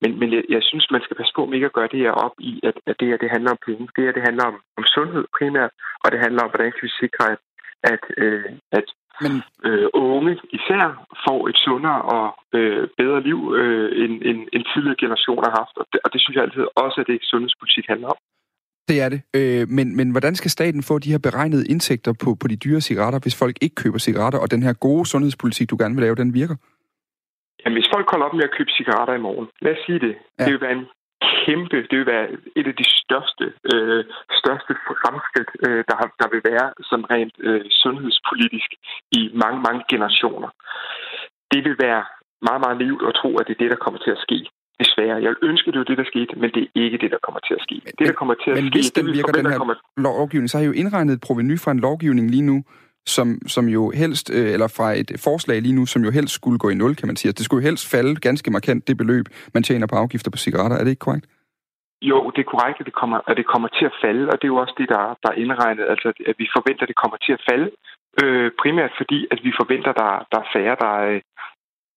Men, 0.02 0.20
men 0.20 0.34
jeg, 0.34 0.44
jeg 0.50 0.64
synes, 0.64 0.92
man 0.92 1.02
skal 1.02 1.18
passe 1.18 1.34
på 1.36 1.46
med 1.46 1.56
ikke 1.56 1.72
at 1.72 1.78
gøre 1.78 1.94
det 1.94 2.00
her 2.06 2.12
op 2.26 2.36
i, 2.40 2.60
at, 2.64 2.76
at 2.90 2.96
det 3.00 3.08
her 3.08 3.18
det 3.18 3.30
handler 3.36 3.52
om 3.52 3.64
penge. 3.66 3.90
Det 3.96 4.04
her 4.06 4.12
det 4.18 4.28
handler 4.30 4.46
om, 4.52 4.58
om 4.80 4.84
sundhed 4.96 5.26
primært, 5.38 5.72
og 6.04 6.12
det 6.12 6.20
handler 6.26 6.44
om, 6.44 6.50
hvordan 6.52 6.72
kan 6.72 6.86
vi 6.88 6.94
sikre, 7.04 7.24
at, 7.34 7.40
at, 7.94 8.04
øh, 8.18 8.52
at 8.72 8.88
men... 9.24 9.34
øh, 9.68 9.88
unge 9.94 10.34
især 10.58 10.84
får 11.28 11.42
et 11.52 11.58
sundere 11.66 12.02
og 12.02 12.28
øh, 12.58 12.88
bedre 12.98 13.20
liv, 13.30 13.40
øh, 13.60 14.04
end, 14.04 14.14
end, 14.30 14.40
end 14.54 14.64
tidligere 14.74 15.02
generationer 15.04 15.44
har 15.50 15.56
haft. 15.62 15.76
Og 15.82 15.86
det, 15.92 16.00
og 16.06 16.10
det 16.14 16.22
synes 16.22 16.36
jeg 16.36 16.44
altid 16.44 16.64
også, 16.86 16.98
at 17.02 17.08
det 17.08 17.20
sundhedspolitik 17.32 17.86
handler 17.94 18.08
om. 18.08 18.20
Det 18.90 19.02
er 19.06 19.10
det. 19.10 19.22
Øh, 19.38 19.68
men, 19.78 19.88
men 19.98 20.12
hvordan 20.12 20.36
skal 20.36 20.52
staten 20.52 20.84
få 20.84 21.00
de 21.00 21.12
her 21.12 21.22
beregnede 21.28 21.68
indtægter 21.74 22.14
på, 22.24 22.30
på 22.42 22.48
de 22.48 22.56
dyre 22.66 22.82
cigaretter, 22.82 23.20
hvis 23.20 23.40
folk 23.40 23.56
ikke 23.62 23.76
køber 23.76 23.98
cigaretter, 23.98 24.40
og 24.40 24.52
den 24.52 24.64
her 24.64 24.74
gode 24.74 25.06
sundhedspolitik, 25.06 25.70
du 25.70 25.78
gerne 25.80 25.96
vil 25.96 26.04
lave, 26.04 26.16
den 26.16 26.34
virker? 26.34 26.56
Jamen, 27.62 27.76
hvis 27.78 27.90
folk 27.96 28.08
holder 28.12 28.26
op 28.26 28.34
med 28.34 28.44
at 28.44 28.56
købe 28.58 28.72
cigaretter 28.78 29.14
i 29.14 29.22
morgen, 29.28 29.48
lad 29.62 29.72
os 29.72 29.82
sige 29.86 30.00
det. 30.00 30.14
Ja. 30.40 30.46
Det 30.46 30.54
vil 30.54 30.62
være 30.62 30.78
en 30.80 30.86
kæmpe, 31.28 31.78
det 31.90 31.98
vil 32.00 32.12
være 32.16 32.28
et 32.60 32.68
af 32.72 32.76
de 32.82 32.88
største, 33.02 33.46
øh, 33.74 34.02
største 34.42 34.72
fremskridt, 35.02 35.52
øh, 35.66 35.82
der, 35.90 35.98
der 36.22 36.28
vil 36.34 36.42
være 36.52 36.68
som 36.90 37.02
rent 37.14 37.36
øh, 37.48 37.66
sundhedspolitisk 37.84 38.70
i 39.20 39.22
mange, 39.44 39.60
mange 39.68 39.82
generationer. 39.92 40.50
Det 41.54 41.62
vil 41.66 41.76
være 41.88 42.04
meget, 42.48 42.62
meget 42.66 42.78
livet 42.84 43.02
at 43.10 43.14
tro, 43.22 43.30
at 43.40 43.46
det 43.48 43.54
er 43.56 43.62
det, 43.64 43.72
der 43.74 43.84
kommer 43.86 44.00
til 44.06 44.12
at 44.18 44.24
ske. 44.28 44.40
Desværre. 44.84 45.16
Jeg 45.24 45.30
vil 45.32 45.42
ønske, 45.50 45.72
det 45.72 45.80
var 45.82 45.90
det, 45.92 45.98
der 45.98 46.08
skete, 46.14 46.34
men 46.42 46.50
det 46.56 46.62
er 46.64 46.84
ikke 46.88 46.98
det, 47.04 47.12
der 47.16 47.22
kommer 47.26 47.42
til 47.48 47.54
at 47.58 47.62
ske. 47.68 47.78
Men, 47.86 47.94
det, 48.00 48.08
der 48.08 48.18
kommer 48.22 48.36
til 48.44 48.50
at 48.52 48.58
men 48.58 48.66
ske... 48.68 48.76
hvis 48.76 48.92
den 48.92 49.06
virker, 49.18 49.34
den 49.40 49.46
her 49.52 49.58
kommer... 49.58 49.76
lovgivning, 49.98 50.50
så 50.50 50.58
har 50.58 50.64
I 50.64 50.70
jo 50.72 50.76
indregnet 50.82 51.14
et 51.14 51.22
proveny 51.28 51.56
fra 51.64 51.72
en 51.72 51.80
lovgivning 51.88 52.26
lige 52.36 52.46
nu, 52.52 52.58
som, 53.16 53.28
som 53.48 53.66
jo 53.78 53.84
helst, 54.02 54.28
øh, 54.38 54.54
eller 54.56 54.68
fra 54.78 54.88
et 55.02 55.12
forslag 55.28 55.58
lige 55.62 55.76
nu, 55.80 55.86
som 55.86 56.02
jo 56.08 56.12
helst 56.18 56.34
skulle 56.40 56.60
gå 56.64 56.70
i 56.70 56.80
nul, 56.82 56.96
kan 56.96 57.08
man 57.08 57.16
sige. 57.16 57.30
Altså, 57.30 57.40
det 57.40 57.46
skulle 57.46 57.62
jo 57.64 57.70
helst 57.70 57.92
falde 57.96 58.16
ganske 58.28 58.52
markant, 58.52 58.88
det 58.88 58.98
beløb, 58.98 59.26
man 59.54 59.64
tjener 59.64 59.88
på 59.88 59.96
afgifter 59.96 60.32
på 60.32 60.38
cigaretter. 60.38 60.78
Er 60.78 60.84
det 60.84 60.92
ikke 60.96 61.08
korrekt? 61.08 61.26
Jo, 62.02 62.18
det 62.36 62.42
er 62.46 62.50
korrekt, 62.56 62.78
at 62.80 62.86
det 62.86 62.96
kommer, 63.02 63.20
at 63.30 63.36
det 63.40 63.48
kommer 63.54 63.70
til 63.78 63.86
at 63.92 63.96
falde, 64.04 64.24
og 64.32 64.36
det 64.38 64.46
er 64.48 64.54
jo 64.56 64.60
også 64.64 64.76
det, 64.78 64.90
der, 64.96 65.04
der 65.24 65.30
er 65.32 65.38
indregnet. 65.44 65.86
Altså, 65.94 66.08
at 66.32 66.36
vi 66.42 66.48
forventer, 66.58 66.84
at 66.86 66.92
det 66.92 67.00
kommer 67.04 67.18
til 67.26 67.34
at 67.38 67.42
falde, 67.50 67.68
øh, 68.22 68.52
primært 68.62 68.94
fordi, 69.00 69.20
at 69.34 69.40
vi 69.46 69.52
forventer, 69.62 69.90
at 69.94 70.00
der, 70.04 70.12
der 70.32 70.40
er 70.44 70.48
færre, 70.56 70.76
der, 70.84 70.94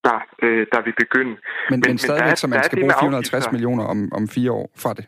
der, 0.06 0.16
øh, 0.44 0.66
der 0.72 0.80
vil 0.86 0.94
begynde. 1.02 1.34
Men, 1.70 1.78
men, 1.80 1.82
men 1.88 1.98
stadigvæk, 1.98 2.36
så 2.36 2.46
man 2.46 2.62
skal 2.68 2.76
bruge 2.80 2.94
450 3.00 3.52
millioner 3.54 3.84
om, 3.92 3.98
om 4.18 4.24
fire 4.36 4.52
år 4.60 4.66
fra 4.82 4.92
det? 4.98 5.04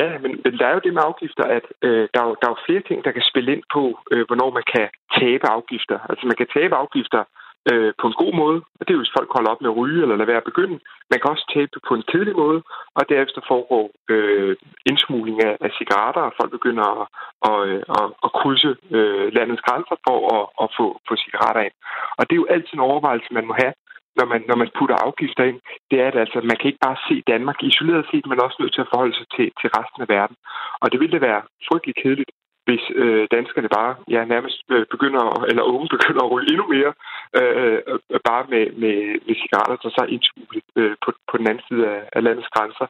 Ja, 0.00 0.18
men, 0.22 0.40
men 0.44 0.52
der 0.58 0.66
er 0.66 0.74
jo 0.74 0.84
det 0.84 0.94
med 0.94 1.02
afgifter, 1.10 1.44
at 1.44 1.66
øh, 1.82 2.08
der, 2.14 2.20
er 2.22 2.26
jo, 2.28 2.34
der 2.40 2.46
er 2.46 2.54
jo 2.54 2.66
flere 2.66 2.82
ting, 2.88 3.04
der 3.04 3.12
kan 3.12 3.30
spille 3.30 3.52
ind 3.52 3.64
på, 3.72 3.82
øh, 4.12 4.24
hvornår 4.26 4.50
man 4.58 4.66
kan 4.74 4.88
tabe 5.20 5.46
afgifter. 5.56 5.98
Altså 6.10 6.26
man 6.26 6.36
kan 6.36 6.48
tabe 6.56 6.74
afgifter 6.82 7.22
øh, 7.70 7.92
på 8.00 8.06
en 8.06 8.16
god 8.22 8.32
måde, 8.42 8.58
og 8.78 8.82
det 8.82 8.90
er 8.90 8.98
jo, 8.98 9.02
hvis 9.04 9.16
folk 9.18 9.30
holder 9.36 9.50
op 9.50 9.60
med 9.62 9.70
at 9.70 9.76
ryge 9.80 10.02
eller 10.02 10.16
lade 10.16 10.30
være 10.32 10.42
at 10.42 10.50
begynde. 10.50 10.76
Man 11.10 11.18
kan 11.20 11.30
også 11.30 11.46
tabe 11.54 11.76
på 11.88 11.94
en 11.94 12.08
kedelig 12.10 12.36
måde, 12.36 12.60
og 12.98 13.02
derefter 13.08 13.40
foregår 13.50 13.84
øh, 14.12 14.56
indsmugling 14.90 15.38
af, 15.48 15.54
af 15.66 15.70
cigaretter, 15.78 16.22
og 16.28 16.32
folk 16.40 16.50
begynder 16.58 16.86
at, 17.00 17.06
og, 17.48 17.58
øh, 17.68 17.82
og, 17.96 18.04
at 18.26 18.30
krydse 18.38 18.70
øh, 18.96 19.26
landets 19.36 19.62
grænser 19.66 19.96
for 20.06 20.18
at, 20.36 20.44
at 20.62 20.68
få, 20.78 20.86
få 21.08 21.12
cigaretter 21.24 21.62
ind. 21.68 21.76
Og 22.18 22.22
det 22.24 22.34
er 22.34 22.42
jo 22.42 22.52
altid 22.54 22.74
en 22.74 22.88
overvejelse, 22.90 23.34
man 23.38 23.46
må 23.46 23.54
have, 23.62 23.72
når 24.18 24.26
man, 24.32 24.40
når 24.50 24.56
man 24.62 24.70
putter 24.78 24.96
afgifter 25.06 25.42
ind, 25.50 25.58
det 25.90 25.96
er, 26.02 26.08
at 26.12 26.18
altså, 26.24 26.38
man 26.50 26.56
kan 26.58 26.68
ikke 26.70 26.84
bare 26.86 26.98
se 27.08 27.16
Danmark 27.32 27.58
isoleret 27.70 28.04
set, 28.10 28.26
men 28.26 28.44
også 28.44 28.56
nødt 28.60 28.74
til 28.74 28.84
at 28.84 28.90
forholde 28.92 29.16
sig 29.18 29.26
til, 29.36 29.46
til 29.60 29.68
resten 29.78 30.00
af 30.04 30.08
verden. 30.16 30.36
Og 30.82 30.86
det 30.90 30.98
ville 31.00 31.14
da 31.14 31.20
være 31.30 31.42
frygtelig 31.68 31.96
kedeligt, 32.02 32.32
hvis 32.66 32.84
øh, 33.02 33.24
danskerne 33.36 33.70
bare 33.78 33.92
ja, 34.14 34.20
nærmest 34.34 34.58
øh, 34.74 34.84
begynder, 34.94 35.24
eller 35.50 35.62
unge 35.72 35.88
begynder 35.96 36.22
at 36.24 36.32
ryge 36.32 36.48
endnu 36.52 36.66
mere, 36.74 36.92
øh, 37.38 37.78
øh, 37.90 38.20
bare 38.30 38.44
med, 38.52 38.64
med, 38.82 38.96
med 39.26 39.34
cigaretter, 39.42 39.76
der 39.84 39.90
så 39.96 40.00
er 40.04 40.10
indsmuglet 40.14 40.66
øh, 40.80 40.94
på, 41.04 41.08
på 41.30 41.34
den 41.38 41.46
anden 41.50 41.64
side 41.68 41.82
af, 41.94 42.00
af 42.16 42.20
landets 42.26 42.50
grænser. 42.54 42.86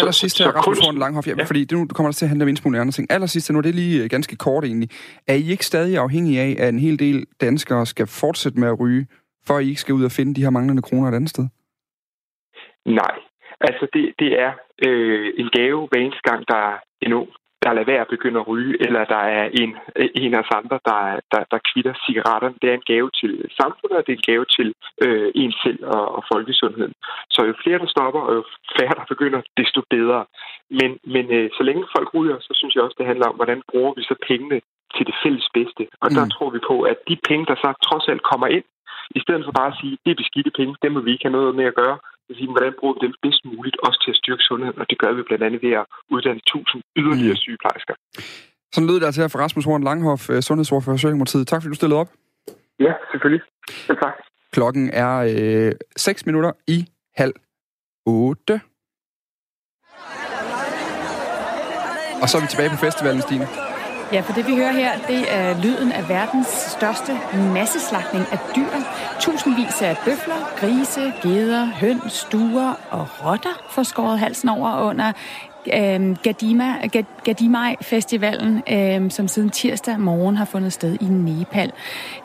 Aller 0.00 0.16
sidst 0.22 0.36
her, 0.38 0.48
Rasmus 0.58 0.78
Horn 0.84 0.98
Langhoff, 1.02 1.26
ja, 1.28 1.34
ja. 1.38 1.44
fordi 1.50 1.62
det 1.68 1.74
nu 1.78 1.86
kommer 1.94 2.10
der 2.10 2.18
til 2.18 2.26
at 2.26 2.32
handle 2.32 2.44
om 2.44 2.52
indsmugling 2.52 2.80
andre 2.80 2.96
ting. 2.98 3.06
Aller 3.14 3.30
sidst, 3.34 3.52
nu 3.52 3.58
er 3.58 3.66
det 3.68 3.74
lige 3.82 3.96
øh, 4.02 4.06
ganske 4.16 4.36
kort 4.36 4.64
egentlig. 4.64 4.90
Er 5.32 5.36
I 5.42 5.46
ikke 5.54 5.66
stadig 5.72 5.94
afhængige 6.06 6.38
af, 6.46 6.52
at 6.64 6.68
en 6.74 6.82
hel 6.86 6.98
del 6.98 7.18
danskere 7.40 7.86
skal 7.86 8.06
fortsætte 8.22 8.60
med 8.60 8.68
at 8.68 8.80
ryge, 8.80 9.06
for 9.48 9.54
at 9.56 9.64
I 9.64 9.68
ikke 9.68 9.84
skal 9.84 9.94
ud 9.98 10.04
og 10.08 10.16
finde 10.18 10.34
de 10.34 10.44
her 10.44 10.50
manglende 10.56 10.86
kroner 10.88 11.08
et 11.08 11.18
andet 11.18 11.30
sted? 11.30 11.46
Nej. 13.02 13.14
Altså, 13.60 13.84
det, 13.94 14.04
det 14.18 14.30
er 14.44 14.52
øh, 14.86 15.28
en 15.40 15.48
gave 15.58 15.80
hver 15.88 16.00
eneste 16.00 16.24
gang, 16.30 16.40
der 16.48 16.58
er 16.70 16.76
en 17.06 17.12
ung, 17.12 17.28
der 17.62 17.72
lader 17.72 17.92
være 17.92 18.04
at 18.06 18.14
begynde 18.14 18.40
at 18.40 18.48
ryge, 18.52 18.74
eller 18.86 19.02
der 19.14 19.22
er 19.38 19.44
en, 19.62 19.70
en 20.22 20.34
af 20.34 20.40
os 20.42 20.56
andre, 20.60 20.78
der, 20.88 21.00
der, 21.32 21.42
der 21.52 21.66
kvitter 21.70 21.94
cigaretterne. 22.06 22.58
Det 22.62 22.68
er 22.70 22.76
en 22.78 22.90
gave 22.92 23.10
til 23.20 23.32
samfundet, 23.60 23.96
og 23.98 24.04
det 24.06 24.12
er 24.12 24.20
en 24.20 24.30
gave 24.32 24.46
til 24.56 24.68
øh, 25.04 25.30
en 25.42 25.52
selv 25.62 25.80
og, 25.96 26.04
og 26.16 26.22
folkesundheden. 26.32 26.94
Så 27.34 27.40
jo 27.48 27.54
flere, 27.62 27.78
der 27.82 27.94
stopper, 27.94 28.20
og 28.28 28.32
jo 28.38 28.42
færre, 28.78 28.94
der 29.00 29.12
begynder, 29.12 29.40
desto 29.60 29.80
bedre. 29.96 30.20
Men, 30.78 30.90
men 31.14 31.24
øh, 31.36 31.50
så 31.56 31.62
længe 31.68 31.84
folk 31.96 32.08
ryger, 32.14 32.38
så 32.40 32.52
synes 32.58 32.74
jeg 32.74 32.82
også, 32.84 32.98
det 32.98 33.10
handler 33.10 33.26
om, 33.30 33.36
hvordan 33.36 33.60
bruger 33.70 33.92
vi 33.96 34.02
så 34.02 34.14
pengene 34.28 34.58
til 34.94 35.04
det 35.08 35.14
fælles 35.22 35.48
bedste. 35.58 35.82
Og 36.02 36.08
mm. 36.10 36.16
der 36.18 36.24
tror 36.34 36.50
vi 36.56 36.60
på, 36.70 36.76
at 36.92 36.98
de 37.08 37.16
penge, 37.28 37.44
der 37.50 37.56
så 37.64 37.68
trods 37.86 38.06
alt 38.12 38.22
kommer 38.30 38.48
ind, 38.56 38.66
i 39.18 39.20
stedet 39.24 39.42
for 39.46 39.52
bare 39.60 39.70
at 39.72 39.78
sige, 39.80 39.94
det 40.04 40.10
er 40.12 40.22
beskidte 40.22 40.52
penge, 40.58 40.72
dem 40.84 40.92
må 40.92 41.00
vi 41.06 41.10
ikke 41.12 41.26
have 41.26 41.36
noget 41.38 41.54
med 41.60 41.66
at 41.70 41.78
gøre. 41.82 41.96
Det 42.22 42.28
vil 42.28 42.40
sige, 42.40 42.54
hvordan 42.56 42.74
bruger 42.78 42.94
vi 42.94 43.00
dem 43.06 43.14
bedst 43.24 43.42
muligt, 43.52 43.76
også 43.86 43.98
til 44.04 44.10
at 44.14 44.20
styrke 44.22 44.44
sundheden, 44.48 44.78
og 44.82 44.86
det 44.90 44.98
gør 45.02 45.12
vi 45.16 45.22
blandt 45.28 45.44
andet 45.46 45.60
ved 45.66 45.72
at 45.80 45.86
uddanne 46.14 46.42
tusind 46.52 46.80
yderligere 47.00 47.36
mm. 47.38 47.44
sygeplejersker. 47.44 47.94
Sådan 48.72 48.86
lød 48.88 48.98
det 49.00 49.06
altså 49.06 49.20
her 49.20 49.28
fra 49.28 49.42
Rasmus 49.44 49.64
Horn 49.68 49.84
Langhoff, 49.88 50.22
øh, 50.32 50.40
sundhedsordfører 50.48 50.94
for 50.94 50.98
Socialdemokratiet. 50.98 51.46
Tak 51.46 51.58
fordi 51.60 51.72
du 51.74 51.80
stillede 51.80 52.00
op. 52.02 52.10
Ja, 52.86 52.92
selvfølgelig. 53.10 53.42
Ja, 53.88 53.94
tak. 54.04 54.14
Klokken 54.52 54.90
er 55.04 55.12
øh, 55.68 55.72
6 55.96 56.26
minutter 56.26 56.52
i 56.66 56.78
halv 57.14 57.34
8. 58.06 58.60
Og 62.22 62.28
så 62.28 62.34
er 62.36 62.42
vi 62.42 62.46
tilbage 62.50 62.70
på 62.70 62.76
festivalen, 62.86 63.22
Stine. 63.22 63.67
Ja, 64.12 64.20
for 64.20 64.32
det 64.32 64.46
vi 64.46 64.56
hører 64.56 64.72
her, 64.72 64.98
det 65.08 65.34
er 65.34 65.62
lyden 65.62 65.92
af 65.92 66.08
verdens 66.08 66.46
største 66.48 67.18
masseslagtning 67.52 68.24
af 68.32 68.38
dyr. 68.56 68.64
Tusindvis 69.20 69.82
af 69.82 69.96
bøfler, 70.04 70.54
grise, 70.56 71.12
geder, 71.22 71.64
høns, 71.66 72.12
stuer 72.12 72.74
og 72.90 73.08
rotter 73.24 73.62
får 73.70 73.82
skåret 73.82 74.18
halsen 74.18 74.48
over 74.48 74.80
under 74.82 75.12
øh, 75.66 76.16
Gadima, 76.22 76.74
Gadimai 77.24 77.74
Festivalen, 77.82 78.62
øh, 78.72 79.10
som 79.10 79.28
siden 79.28 79.50
tirsdag 79.50 80.00
morgen 80.00 80.36
har 80.36 80.44
fundet 80.44 80.72
sted 80.72 80.96
i 81.00 81.04
Nepal. 81.04 81.72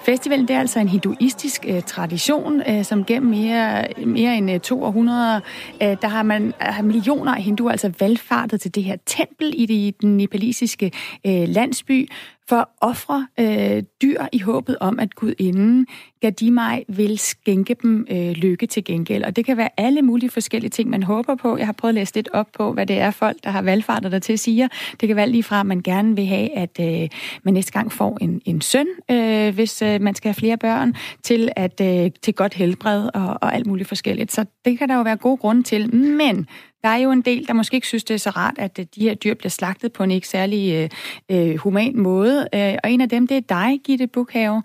Festivalen 0.06 0.48
det 0.48 0.56
er 0.56 0.60
altså 0.60 0.80
en 0.80 0.88
hinduistisk 0.88 1.65
øh, 1.67 1.82
tradition, 1.82 2.62
øh, 2.69 2.86
som 2.86 3.06
gennem 3.06 3.30
mere, 3.30 3.88
mere 4.06 4.38
end 4.38 4.52
øh, 4.52 4.60
to 4.60 4.84
århundreder, 4.84 5.39
øh, 5.84 5.98
der 6.02 6.08
har 6.08 6.24
man 6.24 6.54
har 6.60 6.84
millioner 6.84 7.36
af 7.36 7.43
hinduer 7.43 7.72
altså 7.72 7.91
valgfartet 8.00 8.62
til 8.62 8.76
det 8.76 8.84
her 8.84 8.96
tempel 9.06 9.54
i, 9.56 9.63
i 9.63 9.91
den 10.02 10.17
nepalesiske 10.17 10.91
øh, 11.28 11.48
landsby, 11.48 12.10
for 12.50 12.56
at 12.56 12.66
ofre 12.82 13.28
øh, 13.40 13.84
dyr 14.02 14.22
i 14.32 14.40
håbet 14.40 14.78
om, 14.80 15.00
at 15.00 15.16
Gud 15.16 15.34
inden 15.40 15.88
Gadimai 16.22 16.84
vil 16.88 17.18
skænke 17.18 17.76
dem 17.82 18.08
øh, 18.12 18.32
lykke 18.32 18.68
til 18.68 18.84
gengæld. 18.84 19.24
Og 19.24 19.36
det 19.36 19.46
kan 19.46 19.58
være 19.58 19.70
alle 19.78 20.02
mulige 20.02 20.30
forskellige 20.30 20.70
ting, 20.70 20.90
man 20.90 21.04
håber 21.04 21.36
på. 21.36 21.58
Jeg 21.58 21.66
har 21.66 21.74
prøvet 21.74 21.90
at 21.90 21.96
læse 21.96 22.16
lidt 22.16 22.30
op 22.34 22.48
på, 22.58 22.74
hvad 22.74 22.86
det 22.86 23.00
er 23.00 23.12
folk, 23.12 23.38
der 23.44 23.50
har 23.50 23.62
valgfartet 23.62 24.12
der 24.12 24.20
til 24.20 24.40
siger. 24.40 24.68
Det 25.02 25.08
kan 25.08 25.16
være 25.16 25.30
lige 25.30 25.44
fra, 25.44 25.60
at 25.60 25.66
man 25.66 25.82
gerne 25.82 26.16
vil 26.16 26.26
have, 26.26 26.58
at 26.58 26.80
øh, 26.80 27.10
man 27.44 27.54
næste 27.54 27.72
gang 27.72 27.92
får 27.92 28.18
en, 28.22 28.42
en 28.46 28.62
søn, 28.62 28.88
øh, 29.12 29.54
hvis 29.54 29.82
øh, 29.82 30.02
man 30.02 30.16
skal 30.16 30.30
have 30.30 30.36
flere 30.36 30.58
børn, 30.58 30.94
til 31.24 31.50
at 31.56 31.82
øh, 31.82 32.12
til 32.22 32.34
godt 32.34 32.54
helbred 32.54 33.10
og, 33.14 33.38
og 33.42 33.56
alt 33.56 33.68
muligt 33.68 33.88
forskelligt. 33.88 34.32
Så 34.32 34.46
det 34.66 34.78
kan 34.78 34.90
der 34.90 34.96
jo 34.96 35.02
være 35.02 35.18
gode 35.18 35.38
grunde 35.38 35.64
til. 35.64 35.96
Men 35.96 36.48
der 36.84 36.89
er 36.89 36.98
jo 36.98 37.12
en 37.12 37.22
del, 37.22 37.48
der 37.48 37.54
måske 37.54 37.76
ikke 37.76 37.88
synes, 37.88 38.04
det 38.04 38.13
er 38.13 38.17
så 38.17 38.30
rart, 38.30 38.54
at 38.58 38.80
øh, 38.80 38.86
de 38.96 39.02
her 39.02 39.13
dyr 39.13 39.34
bliver 39.34 39.50
slagtet 39.50 39.93
på 39.93 40.04
en 40.04 40.12
ikke 40.12 40.28
særlig 40.28 40.74
øh, 40.74 40.89
øh, 41.32 41.58
human 41.58 41.98
måde. 41.98 42.48
Øh, 42.56 42.76
og 42.84 42.91
en 42.91 43.02
af 43.02 43.10
dem, 43.10 43.28
det 43.28 43.38
er 43.38 43.41
dig, 43.41 43.80
Gitte 43.86 44.08
Bukhave. 44.08 44.63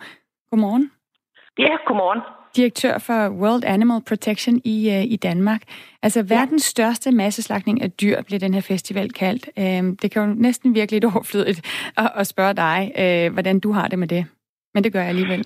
Godmorgen. 0.50 0.90
Ja, 1.59 1.76
godmorgen. 1.87 2.20
Direktør 2.57 2.98
for 2.98 3.28
World 3.28 3.64
Animal 3.64 4.00
Protection 4.09 4.61
i, 4.64 4.90
øh, 4.90 5.04
i 5.04 5.16
Danmark. 5.16 5.62
Altså 6.02 6.20
ja. 6.20 6.37
verdens 6.37 6.62
største 6.62 7.11
masseslagning 7.11 7.83
af 7.83 7.90
dyr 7.90 8.22
bliver 8.22 8.38
den 8.38 8.54
her 8.54 8.61
festival 8.61 9.12
kaldt. 9.12 9.48
Øh, 9.59 9.96
det 10.02 10.11
kan 10.11 10.22
jo 10.22 10.35
næsten 10.35 10.74
virkelig 10.74 11.02
lidt 11.02 11.14
overflødigt 11.14 11.90
at, 11.96 12.12
at 12.14 12.26
spørge 12.26 12.54
dig, 12.54 12.92
øh, 12.98 13.33
hvordan 13.33 13.61
du 13.61 13.72
har 13.72 13.88
det 13.88 13.98
med 13.98 14.09
det. 14.09 14.26
Men 14.74 14.85
det 14.85 14.92
gør 14.92 15.00
jeg 15.00 15.09
alligevel. 15.09 15.44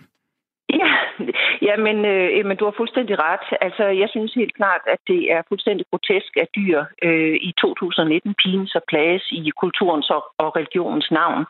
Ja, 1.66 1.76
men, 1.86 1.96
øh, 2.12 2.46
men 2.48 2.56
du 2.56 2.64
har 2.64 2.74
fuldstændig 2.76 3.16
ret. 3.18 3.46
Altså, 3.60 3.84
jeg 3.84 4.08
synes 4.10 4.34
helt 4.34 4.54
klart, 4.54 4.82
at 4.94 5.00
det 5.06 5.32
er 5.32 5.42
fuldstændig 5.48 5.86
grotesk, 5.90 6.32
at 6.36 6.48
dyr 6.56 6.84
øh, 7.02 7.36
i 7.48 7.52
2019 7.60 8.34
pines 8.42 8.74
og 8.74 8.82
plages 8.88 9.24
i 9.32 9.50
kulturens 9.62 10.10
og, 10.10 10.22
og 10.38 10.56
religionens 10.56 11.10
navn. 11.10 11.44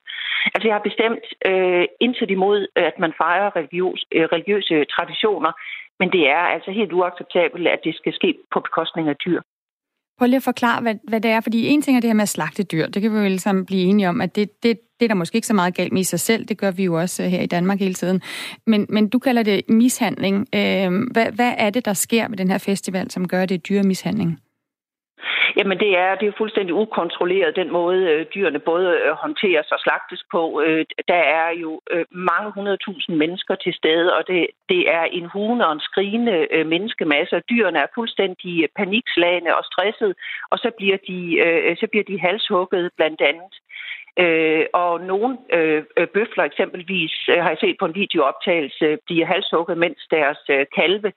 Altså, 0.55 0.67
jeg 0.69 0.75
har 0.75 0.89
bestemt 0.91 1.25
øh, 1.51 1.85
intet 2.01 2.31
imod, 2.31 2.67
at 2.77 2.99
man 2.99 3.13
fejrer 3.23 3.57
religiøs, 3.57 4.01
øh, 4.13 4.25
religiøse 4.35 4.85
traditioner, 4.85 5.53
men 6.01 6.13
det 6.13 6.23
er 6.29 6.45
altså 6.55 6.71
helt 6.71 6.93
uacceptabelt, 6.93 7.69
at 7.69 7.85
det 7.85 7.95
skal 7.97 8.15
ske 8.15 8.39
på 8.53 8.61
bekostning 8.61 9.09
af 9.09 9.17
dyr. 9.17 9.41
Prøv 10.23 10.27
lige 10.27 10.37
at 10.37 10.43
forklare, 10.43 10.83
hvad, 10.83 10.95
hvad 11.09 11.21
det 11.21 11.31
er, 11.31 11.41
fordi 11.41 11.67
en 11.67 11.83
ting 11.83 11.97
er 11.97 12.01
det 12.01 12.09
her 12.09 12.15
med 12.15 12.23
at 12.23 12.29
slagte 12.29 12.63
dyr. 12.63 12.87
Det 12.87 13.03
kan 13.03 13.13
vi 13.13 13.19
jo 13.19 13.25
alle 13.25 13.39
sammen 13.39 13.67
blive 13.67 13.83
enige 13.83 14.09
om, 14.09 14.21
at 14.21 14.37
det, 14.37 14.63
det, 14.63 14.81
det 15.01 15.07
er 15.07 15.09
der 15.09 15.15
måske 15.15 15.37
ikke 15.37 15.47
så 15.47 15.55
meget 15.55 15.75
galt 15.75 15.93
med 15.93 16.01
i 16.01 16.05
sig 16.05 16.21
selv. 16.21 16.45
Det 16.45 16.59
gør 16.59 16.71
vi 16.71 16.85
jo 16.85 17.01
også 17.01 17.23
øh, 17.23 17.29
her 17.29 17.41
i 17.41 17.47
Danmark 17.47 17.79
hele 17.79 17.95
tiden. 17.95 18.21
Men, 18.67 18.87
men 18.89 19.09
du 19.09 19.19
kalder 19.19 19.43
det 19.43 19.63
mishandling. 19.69 20.47
Øh, 20.55 20.91
hvad, 21.13 21.27
hvad 21.33 21.53
er 21.59 21.71
det, 21.71 21.85
der 21.85 21.93
sker 21.93 22.29
med 22.29 22.39
den 22.39 22.51
her 22.51 22.59
festival, 22.59 23.11
som 23.11 23.29
gør 23.29 23.47
det 23.47 23.69
dyremishandling? 23.69 24.39
Jamen 25.57 25.79
det 25.79 25.99
er, 25.99 26.15
det 26.15 26.29
er 26.29 26.39
fuldstændig 26.39 26.75
ukontrolleret, 26.75 27.57
den 27.57 27.73
måde 27.73 28.01
øh, 28.11 28.27
dyrene 28.35 28.59
både 28.59 28.89
øh, 29.05 29.13
håndteres 29.13 29.73
og 29.73 29.79
slagtes 29.81 30.23
på. 30.31 30.63
Øh, 30.67 30.85
der 31.09 31.23
er 31.39 31.51
jo 31.51 31.81
mange 32.11 32.51
hundredtusind 32.51 33.17
mennesker 33.17 33.55
til 33.55 33.75
stede, 33.75 34.17
og 34.17 34.27
det, 34.27 34.47
det 34.69 34.91
er 34.91 35.03
en 35.03 35.27
hune 35.27 35.67
og 35.67 35.73
en 35.73 35.81
skrigende 35.81 36.33
menneskemasse, 36.33 36.83
menneskemasse. 36.83 37.41
Dyrene 37.51 37.79
er 37.79 37.95
fuldstændig 37.95 38.69
panikslagende 38.77 39.57
og 39.57 39.65
stresset, 39.65 40.15
og 40.51 40.59
så 40.59 40.71
bliver 40.79 40.99
de, 41.09 41.21
så 41.81 41.87
bliver 41.91 42.05
de 42.05 42.21
halshugget 42.21 42.91
blandt 42.97 43.21
andet. 43.21 43.53
Øh, 44.19 44.67
og 44.73 45.01
nogle 45.01 45.39
øh, 45.53 45.85
bøfler 46.15 46.45
eksempelvis, 46.45 47.15
øh, 47.29 47.43
har 47.43 47.49
jeg 47.49 47.59
set 47.61 47.77
på 47.79 47.87
en 47.87 47.95
videooptagelse, 47.95 48.99
bliver 49.07 49.27
halshugget, 49.27 49.79
mens 49.79 50.01
deres 50.11 50.39
øh, 50.51 50.67
kalve 50.75 51.09
øh, 51.09 51.13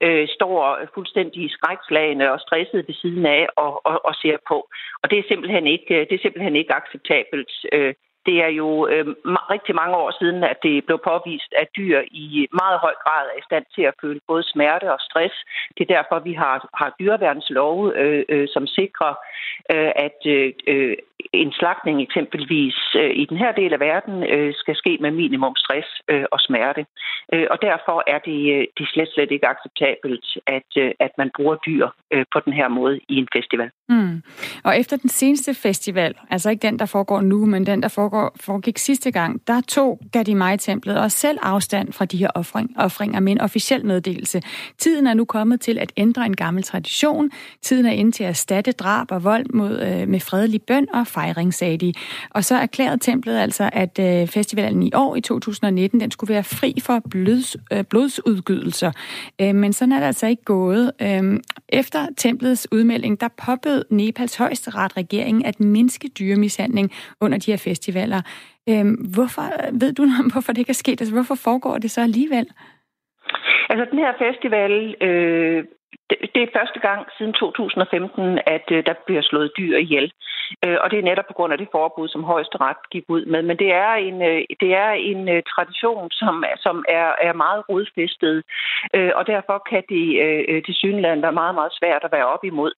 øh, 0.00 0.28
står 0.28 0.78
fuldstændig 0.94 1.50
skrækslagende 1.50 2.30
og 2.32 2.40
stresset 2.40 2.84
ved 2.88 2.94
siden 2.94 3.26
af 3.26 3.46
og, 3.56 3.86
og, 3.86 3.96
og 4.04 4.14
ser 4.14 4.36
på. 4.48 4.68
Og 5.02 5.10
det 5.10 5.18
er 5.18 5.28
simpelthen 5.28 5.66
ikke, 5.66 5.94
øh, 5.94 6.06
det 6.08 6.14
er 6.14 6.22
simpelthen 6.22 6.56
ikke 6.56 6.74
acceptabelt. 6.74 7.52
Øh, 7.72 7.94
det 8.30 8.38
er 8.46 8.52
jo 8.62 8.68
øh, 8.92 9.06
rigtig 9.54 9.74
mange 9.80 9.94
år 10.02 10.10
siden, 10.20 10.40
at 10.52 10.58
det 10.66 10.84
blev 10.86 10.98
påvist, 11.10 11.50
at 11.62 11.68
dyr 11.76 11.98
i 12.24 12.26
meget 12.62 12.78
høj 12.84 12.94
grad 13.04 13.24
er 13.32 13.38
i 13.38 13.48
stand 13.48 13.64
til 13.74 13.84
at 13.90 13.98
føle 14.02 14.20
både 14.30 14.42
smerte 14.52 14.86
og 14.94 15.00
stress. 15.08 15.36
Det 15.74 15.82
er 15.84 15.94
derfor, 15.96 16.18
vi 16.28 16.34
har, 16.42 16.56
har 16.80 16.90
dyreværnslove, 17.00 17.84
øh, 18.02 18.24
øh, 18.28 18.46
som 18.54 18.64
sikrer, 18.66 19.12
øh, 19.74 19.92
at 20.06 20.18
øh, 20.34 20.52
øh, 20.72 20.96
en 21.32 21.52
slagtning 21.52 22.02
eksempelvis 22.02 22.78
øh, 23.00 23.12
i 23.22 23.24
den 23.30 23.36
her 23.36 23.52
del 23.52 23.72
af 23.72 23.80
verden 23.80 24.16
øh, 24.34 24.54
skal 24.54 24.76
ske 24.76 24.98
med 25.00 25.10
minimum 25.10 25.56
stress 25.56 25.88
øh, 26.10 26.24
og 26.32 26.40
smerte. 26.40 26.82
Øh, 27.34 27.46
og 27.50 27.58
derfor 27.62 27.96
er 28.14 28.18
det, 28.28 28.40
øh, 28.54 28.64
det 28.78 28.88
slet, 28.92 29.08
slet 29.14 29.30
ikke 29.30 29.46
acceptabelt, 29.54 30.26
at, 30.46 30.70
øh, 30.82 30.90
at 31.00 31.12
man 31.18 31.30
bruger 31.36 31.56
dyr 31.66 31.86
øh, 32.10 32.24
på 32.32 32.40
den 32.44 32.52
her 32.52 32.68
måde 32.68 33.00
i 33.08 33.16
en 33.22 33.28
festival. 33.36 33.70
Mm. 33.88 34.22
Og 34.64 34.78
efter 34.78 34.96
den 34.96 35.10
seneste 35.10 35.54
festival, 35.54 36.14
altså 36.30 36.50
ikke 36.50 36.66
den, 36.68 36.78
der 36.78 36.86
foregår 36.86 37.20
nu, 37.20 37.46
men 37.46 37.66
den, 37.66 37.82
der 37.82 37.88
foregår, 37.88 38.19
foregik 38.40 38.78
sidste 38.78 39.10
gang, 39.10 39.40
der 39.46 39.60
tog 39.60 40.00
Gadimai-templet 40.12 40.98
også 40.98 41.18
selv 41.18 41.38
afstand 41.42 41.92
fra 41.92 42.04
de 42.04 42.16
her 42.16 42.30
offring, 42.34 42.70
offringer 42.76 43.20
med 43.20 43.32
en 43.32 43.40
officiel 43.40 43.86
meddelelse. 43.86 44.42
Tiden 44.78 45.06
er 45.06 45.14
nu 45.14 45.24
kommet 45.24 45.60
til 45.60 45.78
at 45.78 45.92
ændre 45.96 46.26
en 46.26 46.36
gammel 46.36 46.62
tradition. 46.62 47.30
Tiden 47.62 47.86
er 47.86 47.90
inde 47.90 48.12
til 48.12 48.24
at 48.24 48.28
erstatte 48.28 48.72
drab 48.72 49.06
og 49.10 49.24
vold 49.24 49.46
mod, 49.54 49.80
øh, 49.80 50.08
med 50.08 50.20
fredelig 50.20 50.62
bøn 50.62 50.86
og 50.94 51.06
fejring, 51.06 51.54
sagde 51.54 51.78
de. 51.78 51.92
Og 52.30 52.44
så 52.44 52.54
erklærede 52.54 52.98
templet 52.98 53.38
altså, 53.38 53.70
at 53.72 53.98
øh, 53.98 54.26
festivalen 54.26 54.82
i 54.82 54.90
år, 54.94 55.16
i 55.16 55.20
2019, 55.20 56.00
den 56.00 56.10
skulle 56.10 56.34
være 56.34 56.44
fri 56.44 56.74
for 56.82 57.02
blods, 57.10 57.56
øh, 57.72 57.84
blodsudgydelser. 57.84 58.92
Øh, 59.40 59.54
men 59.54 59.72
sådan 59.72 59.92
er 59.92 59.98
det 59.98 60.06
altså 60.06 60.26
ikke 60.26 60.44
gået. 60.44 60.92
Øh, 61.02 61.40
efter 61.68 62.06
templets 62.16 62.68
udmelding, 62.72 63.20
der 63.20 63.28
påbød 63.28 63.84
Nepals 63.90 64.36
højeste 64.36 64.70
ret 64.70 64.96
regering 64.96 65.46
at 65.46 65.60
mindske 65.60 66.08
dyremishandling 66.08 66.90
under 67.20 67.38
de 67.38 67.50
her 67.50 67.56
festivaler. 67.56 67.99
Øhm, 68.08 68.22
øh, 68.68 68.84
hvorfor, 69.14 69.42
ved 69.80 69.92
du 69.92 70.02
hvorfor 70.32 70.52
det 70.52 70.58
ikke 70.58 70.70
er 70.70 70.84
sket? 70.84 71.00
Altså, 71.00 71.14
hvorfor 71.14 71.34
foregår 71.34 71.78
det 71.78 71.90
så 71.90 72.00
alligevel? 72.00 72.46
Altså, 73.70 73.84
den 73.90 73.98
her 73.98 74.12
festival 74.18 74.94
øh, 75.00 75.64
det 76.34 76.42
er 76.42 76.56
første 76.58 76.80
gang 76.80 77.06
siden 77.18 77.32
2015, 77.32 78.38
at 78.46 78.66
øh, 78.70 78.86
der 78.86 78.94
bliver 79.06 79.22
slået 79.22 79.52
dyr 79.58 79.76
ihjel. 79.76 80.12
Øh, 80.64 80.78
og 80.80 80.90
det 80.90 80.98
er 80.98 81.02
netop 81.02 81.24
på 81.28 81.32
grund 81.32 81.52
af 81.52 81.58
det 81.58 81.68
forbud, 81.72 82.08
som 82.08 82.24
højesteret 82.24 82.90
gik 82.90 83.04
ud 83.08 83.24
med. 83.24 83.42
Men 83.42 83.56
det 83.56 83.72
er 83.72 83.92
en, 83.92 84.22
øh, 84.22 84.42
det 84.60 84.70
er 84.74 84.90
en 84.90 85.28
øh, 85.28 85.42
tradition, 85.54 86.10
som, 86.10 86.44
som 86.56 86.84
er, 86.88 87.08
er 87.28 87.32
meget 87.32 87.64
rodfæstet. 87.68 88.42
øh, 88.94 89.12
Og 89.14 89.26
derfor 89.26 89.62
kan 89.70 89.82
det 89.88 90.06
øh, 90.24 90.44
øh, 90.48 90.62
til 90.64 90.74
synland 90.74 91.20
være 91.20 91.38
meget, 91.42 91.54
meget 91.54 91.72
svært 91.78 92.02
at 92.04 92.12
være 92.12 92.26
op 92.26 92.44
imod. 92.44 92.72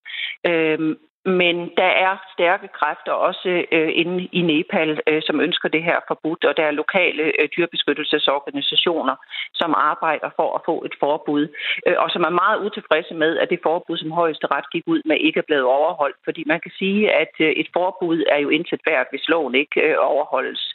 Øhm, 0.46 0.96
men 1.24 1.56
der 1.76 1.90
er 2.06 2.16
stærke 2.34 2.68
kræfter 2.68 3.12
også 3.12 3.64
øh, 3.72 3.90
inde 3.94 4.28
i 4.32 4.42
Nepal, 4.42 5.00
øh, 5.06 5.22
som 5.22 5.40
ønsker 5.40 5.68
det 5.68 5.82
her 5.82 5.98
forbudt, 6.08 6.44
og 6.44 6.56
der 6.56 6.64
er 6.64 6.70
lokale 6.70 7.22
øh, 7.22 7.48
dyrbeskyttelsesorganisationer, 7.56 9.16
som 9.54 9.74
arbejder 9.76 10.30
for 10.36 10.54
at 10.56 10.62
få 10.64 10.84
et 10.84 10.94
forbud, 11.00 11.48
øh, 11.86 11.94
og 11.98 12.10
som 12.10 12.22
er 12.22 12.40
meget 12.42 12.64
utilfredse 12.66 13.14
med, 13.14 13.38
at 13.38 13.50
det 13.50 13.60
forbud, 13.62 13.96
som 13.98 14.10
højeste 14.10 14.46
ret 14.46 14.70
gik 14.72 14.82
ud 14.86 15.02
med, 15.04 15.16
ikke 15.16 15.38
er 15.38 15.48
blevet 15.48 15.64
overholdt. 15.64 16.16
Fordi 16.24 16.42
man 16.46 16.60
kan 16.60 16.72
sige, 16.78 17.12
at 17.12 17.34
øh, 17.40 17.50
et 17.50 17.68
forbud 17.72 18.24
er 18.28 18.38
jo 18.38 18.48
intet 18.48 18.80
værd, 18.86 19.06
hvis 19.10 19.28
loven 19.28 19.54
ikke 19.54 19.80
øh, 19.80 19.96
overholdes. 19.98 20.74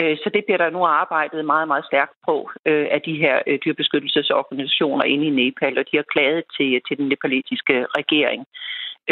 Øh, 0.00 0.16
så 0.22 0.30
det 0.34 0.44
bliver 0.44 0.58
der 0.58 0.70
nu 0.70 0.84
arbejdet 0.84 1.44
meget, 1.44 1.68
meget 1.68 1.84
stærkt 1.84 2.14
på 2.26 2.50
øh, 2.66 2.86
af 2.90 3.00
de 3.02 3.14
her 3.16 3.42
øh, 3.46 3.58
dyrbeskyttelsesorganisationer 3.64 5.04
inde 5.04 5.26
i 5.26 5.36
Nepal, 5.40 5.78
og 5.78 5.84
de 5.90 5.96
har 5.96 6.06
klaget 6.14 6.44
til, 6.56 6.80
til 6.88 6.98
den 6.98 7.08
nepalesiske 7.08 7.86
regering. 7.98 8.46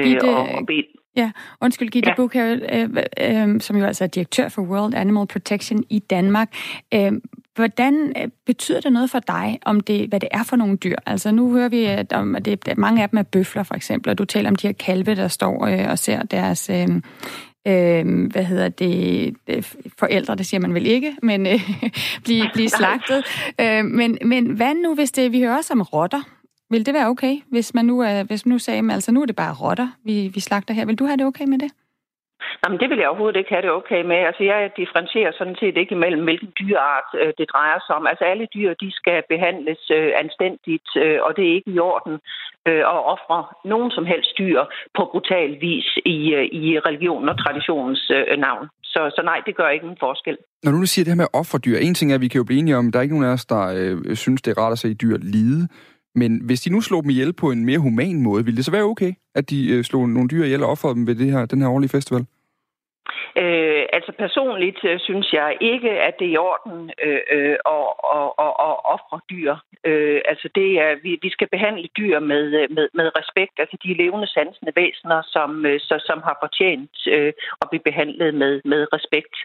Gitte, 0.03 0.25
og, 0.25 0.49
og 0.49 0.67
be... 0.67 0.83
Ja, 1.17 1.31
undskyld, 1.61 1.89
Gitte 1.89 2.11
ja. 2.11 2.15
Bukhav, 2.15 2.59
øh, 2.73 2.89
øh, 3.21 3.61
som 3.61 3.77
jo 3.77 3.85
altså 3.85 4.05
er 4.05 4.09
direktør 4.09 4.49
for 4.49 4.63
World 4.63 4.95
Animal 4.95 5.27
Protection 5.27 5.85
i 5.91 5.99
Danmark. 5.99 6.55
Øh, 6.95 7.13
hvordan 7.55 8.13
øh, 8.17 8.29
betyder 8.47 8.81
det 8.81 8.93
noget 8.93 9.11
for 9.11 9.19
dig, 9.19 9.59
om 9.63 9.81
det, 9.81 10.09
hvad 10.09 10.21
det 10.21 10.29
er 10.33 10.43
for 10.43 10.57
nogle 10.57 10.77
dyr? 10.77 10.97
Altså 11.07 11.31
nu 11.31 11.53
hører 11.53 11.69
vi, 11.69 11.85
at, 11.85 12.13
om, 12.13 12.37
at 12.37 12.45
det, 12.45 12.69
at 12.69 12.79
mange 12.79 13.03
af 13.03 13.09
dem 13.09 13.19
er 13.19 13.23
bøfler 13.23 13.63
for 13.63 13.75
eksempel, 13.75 14.11
og 14.11 14.19
du 14.19 14.25
taler 14.25 14.51
om 14.51 14.57
de 14.57 14.67
her 14.67 14.73
kalve, 14.73 15.15
der 15.15 15.29
står 15.29 15.67
øh, 15.67 15.91
og 15.91 15.99
ser 15.99 16.23
deres... 16.23 16.71
Øh, 16.71 16.89
øh, 17.69 18.31
hvad 18.33 18.45
hedder 18.45 18.69
det, 18.69 19.35
forældre, 19.99 20.35
det 20.35 20.47
siger 20.47 20.61
man 20.61 20.75
vel 20.75 20.87
ikke, 20.87 21.17
men 21.23 21.47
øh, 21.47 21.71
blive, 22.25 22.51
blive 22.55 22.69
slagtet. 22.69 23.25
Øh, 23.61 23.85
men, 23.85 24.19
men 24.25 24.47
hvad 24.47 24.75
nu, 24.75 24.95
hvis 24.95 25.13
det, 25.13 25.33
vi 25.33 25.41
hører 25.41 25.57
også 25.57 25.73
om 25.73 25.83
rotter, 25.83 26.23
vil 26.71 26.87
det 26.87 26.95
være 26.95 27.07
okay, 27.07 27.35
hvis 27.51 27.75
man 27.75 27.85
nu, 27.85 28.01
er, 28.01 28.25
hvis 28.25 28.47
man 28.47 28.53
nu 28.53 28.59
sagde, 28.59 28.79
at 28.79 28.91
altså, 28.91 29.13
nu 29.13 29.23
er 29.23 29.27
det 29.27 29.37
bare 29.37 29.55
rotter, 29.63 29.89
vi, 30.05 30.31
vi 30.35 30.41
slagter 30.41 30.75
her? 30.75 30.87
Vil 30.87 30.99
du 30.99 31.07
have 31.07 31.17
det 31.17 31.27
okay 31.27 31.45
med 31.45 31.59
det? 31.59 31.71
Jamen, 32.63 32.81
det 32.81 32.89
vil 32.91 32.99
jeg 32.99 33.09
overhovedet 33.09 33.39
ikke 33.39 33.55
have 33.55 33.67
det 33.67 33.77
okay 33.81 34.03
med. 34.11 34.21
Altså, 34.29 34.43
jeg 34.53 34.59
differentierer 34.83 35.33
sådan 35.39 35.57
set 35.61 35.77
ikke 35.77 35.95
imellem, 35.99 36.23
hvilken 36.25 36.51
dyreart 36.61 37.11
øh, 37.21 37.33
det 37.39 37.47
drejer 37.55 37.79
sig 37.87 37.95
om. 37.99 38.07
Altså, 38.11 38.25
alle 38.25 38.47
dyr, 38.55 38.71
de 38.83 38.91
skal 39.01 39.19
behandles 39.33 39.83
øh, 39.99 40.11
anstændigt, 40.25 40.89
øh, 41.03 41.19
og 41.27 41.31
det 41.37 41.45
er 41.45 41.55
ikke 41.59 41.71
i 41.77 41.79
orden 41.79 42.15
øh, 42.69 42.83
at 42.95 43.01
ofre 43.15 43.39
nogen 43.73 43.91
som 43.97 44.05
helst 44.13 44.31
dyr 44.39 44.61
på 44.97 45.03
brutal 45.13 45.51
vis 45.67 45.89
i, 46.17 46.19
øh, 46.39 46.45
i 46.61 46.65
religion 46.89 47.29
og 47.29 47.37
traditionens 47.45 48.03
øh, 48.17 48.39
navn. 48.47 48.65
Så, 48.93 49.01
så 49.17 49.23
nej, 49.25 49.39
det 49.47 49.57
gør 49.57 49.69
ikke 49.69 49.87
en 49.87 50.03
forskel. 50.07 50.37
Når 50.63 50.73
nu 50.73 50.81
du 50.81 50.87
siger 50.87 51.05
det 51.05 51.13
her 51.13 51.23
med 51.23 51.35
offerdyr, 51.41 51.79
en 51.79 51.95
ting 51.95 52.11
er, 52.11 52.15
at 52.15 52.21
vi 52.21 52.29
kan 52.29 52.39
jo 52.39 52.45
blive 52.45 52.61
enige 52.61 52.77
om, 52.77 52.93
der 52.93 52.99
er 52.99 53.03
ikke 53.03 53.15
nogen 53.15 53.31
af 53.31 53.33
os, 53.39 53.45
der 53.45 53.63
øh, 53.79 54.17
synes, 54.17 54.43
det 54.43 54.51
er 54.51 54.63
rart 54.63 54.73
at 54.73 54.79
se 54.79 54.95
dyr 54.95 55.17
lide. 55.35 55.69
Men 56.21 56.41
hvis 56.47 56.61
de 56.61 56.73
nu 56.73 56.81
slog 56.81 57.03
dem 57.03 57.11
ihjel 57.11 57.33
på 57.33 57.51
en 57.51 57.65
mere 57.65 57.79
human 57.79 58.23
måde, 58.23 58.45
ville 58.45 58.57
det 58.57 58.65
så 58.65 58.71
være 58.71 58.91
okay, 58.93 59.13
at 59.35 59.51
de 59.51 59.59
øh, 59.75 59.85
slog 59.85 60.09
nogle 60.09 60.29
dyr 60.29 60.45
ihjel 60.45 60.63
og 60.63 60.71
offrede 60.71 60.95
dem 60.95 61.07
ved 61.07 61.15
det 61.15 61.33
her, 61.33 61.47
den 61.47 61.63
her 61.63 61.69
årlige 61.69 61.95
festival? 61.97 62.27
Øh, 63.43 63.85
altså 63.97 64.13
personligt 64.25 64.81
øh, 64.85 65.01
synes 65.01 65.33
jeg 65.33 65.57
ikke, 65.61 65.91
at 65.91 66.15
det 66.19 66.27
er 66.27 66.33
i 66.33 66.43
orden 66.51 66.91
øh, 67.07 67.21
øh, 67.37 67.57
at, 67.75 67.87
at, 68.19 68.29
at, 68.47 68.53
at 68.69 68.75
ofre 68.95 69.21
dyr. 69.31 69.55
Øh, 69.89 70.21
altså 70.31 70.49
det 70.55 70.71
er, 70.85 70.91
vi, 71.03 71.19
vi 71.23 71.31
skal 71.31 71.49
behandle 71.55 71.89
dyr 71.99 72.19
med, 72.19 72.45
øh, 72.61 72.69
med, 72.77 72.89
med 72.99 73.09
respekt. 73.21 73.55
Altså 73.59 73.77
de 73.85 73.95
levende 74.03 74.29
sansende 74.37 74.73
væsener, 74.77 75.21
som, 75.35 75.67
øh, 75.67 75.81
så, 75.81 75.97
som 76.09 76.19
har 76.27 76.37
fortjent 76.43 76.97
øh, 77.17 77.33
at 77.63 77.67
blive 77.71 77.87
behandlet 77.89 78.35
med, 78.35 78.61
med 78.65 78.87
respekt. 78.97 79.37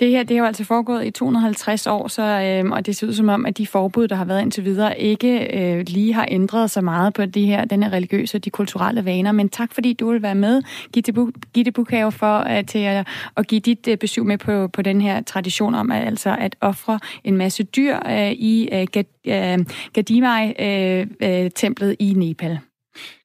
Det 0.00 0.10
her 0.10 0.22
det 0.22 0.34
er 0.34 0.38
jo 0.38 0.44
altså 0.44 0.64
foregået 0.64 1.06
i 1.06 1.10
250 1.10 1.86
år, 1.86 2.08
så, 2.08 2.22
øh, 2.22 2.70
og 2.70 2.86
det 2.86 2.96
ser 2.96 3.06
ud 3.06 3.12
som 3.12 3.28
om, 3.28 3.46
at 3.46 3.58
de 3.58 3.66
forbud, 3.66 4.08
der 4.08 4.16
har 4.16 4.24
været 4.24 4.42
indtil 4.42 4.64
videre, 4.64 5.00
ikke 5.00 5.58
øh, 5.58 5.84
lige 5.88 6.12
har 6.12 6.26
ændret 6.30 6.70
så 6.70 6.80
meget 6.80 7.14
på 7.14 7.24
de 7.24 7.46
her, 7.46 7.64
denne 7.64 7.92
religiøse 7.92 8.38
og 8.38 8.44
de 8.44 8.50
kulturelle 8.50 9.04
vaner. 9.04 9.32
Men 9.32 9.48
tak 9.48 9.74
fordi 9.74 9.92
du 9.92 10.10
vil 10.12 10.22
være 10.22 10.34
med, 10.34 10.62
Gitte, 10.92 11.12
Bu- 11.12 11.30
Gitte 11.54 11.72
Bukhave, 11.72 12.12
for 12.12 12.40
uh, 12.40 12.66
til 12.66 12.78
at, 12.78 13.08
at 13.36 13.46
give 13.46 13.60
dit 13.60 13.88
øh, 13.88 13.98
besøg 13.98 14.26
med 14.26 14.38
på, 14.38 14.68
på 14.68 14.82
den 14.82 15.00
her 15.00 15.22
tradition 15.22 15.74
om 15.74 15.90
at, 15.90 16.06
altså 16.06 16.36
at 16.38 16.56
ofre 16.60 16.98
en 17.24 17.36
masse 17.36 17.62
dyr 17.62 17.96
øh, 18.06 18.32
i 18.32 18.68
øh, 18.72 18.86
øh 19.26 19.58
Gadimai-templet 19.92 21.88
øh, 21.88 21.96
øh, 22.00 22.08
i 22.08 22.14
Nepal. 22.14 22.58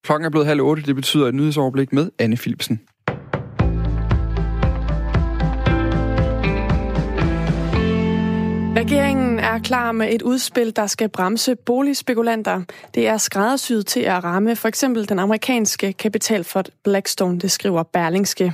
Klokken 0.04 0.26
er 0.26 0.30
blevet 0.30 0.48
halv 0.48 0.62
otte, 0.62 0.84
det 0.84 0.96
betyder 0.96 1.28
et 1.28 1.36
nyhedsoverblik 1.36 1.94
med 1.94 2.10
Anne 2.20 2.38
Philipsen. 2.38 2.80
Regeringen 8.76 9.40
er 9.40 9.60
klar 9.60 9.92
med 9.92 10.14
et 10.14 10.22
udspil, 10.22 10.76
der 10.76 10.88
skal 10.88 11.10
bremse 11.10 11.56
boligspekulanter. 11.56 12.62
Det 12.96 13.08
er 13.08 13.18
skræddersyet 13.18 13.86
til 13.86 14.00
at 14.00 14.24
ramme 14.24 14.56
for 14.56 14.68
eksempel 14.68 15.10
den 15.10 15.20
amerikanske 15.20 15.94
kapitalfond 15.94 16.66
Blackstone, 16.84 17.40
det 17.40 17.52
skriver 17.52 17.84
Berlingske. 17.84 18.54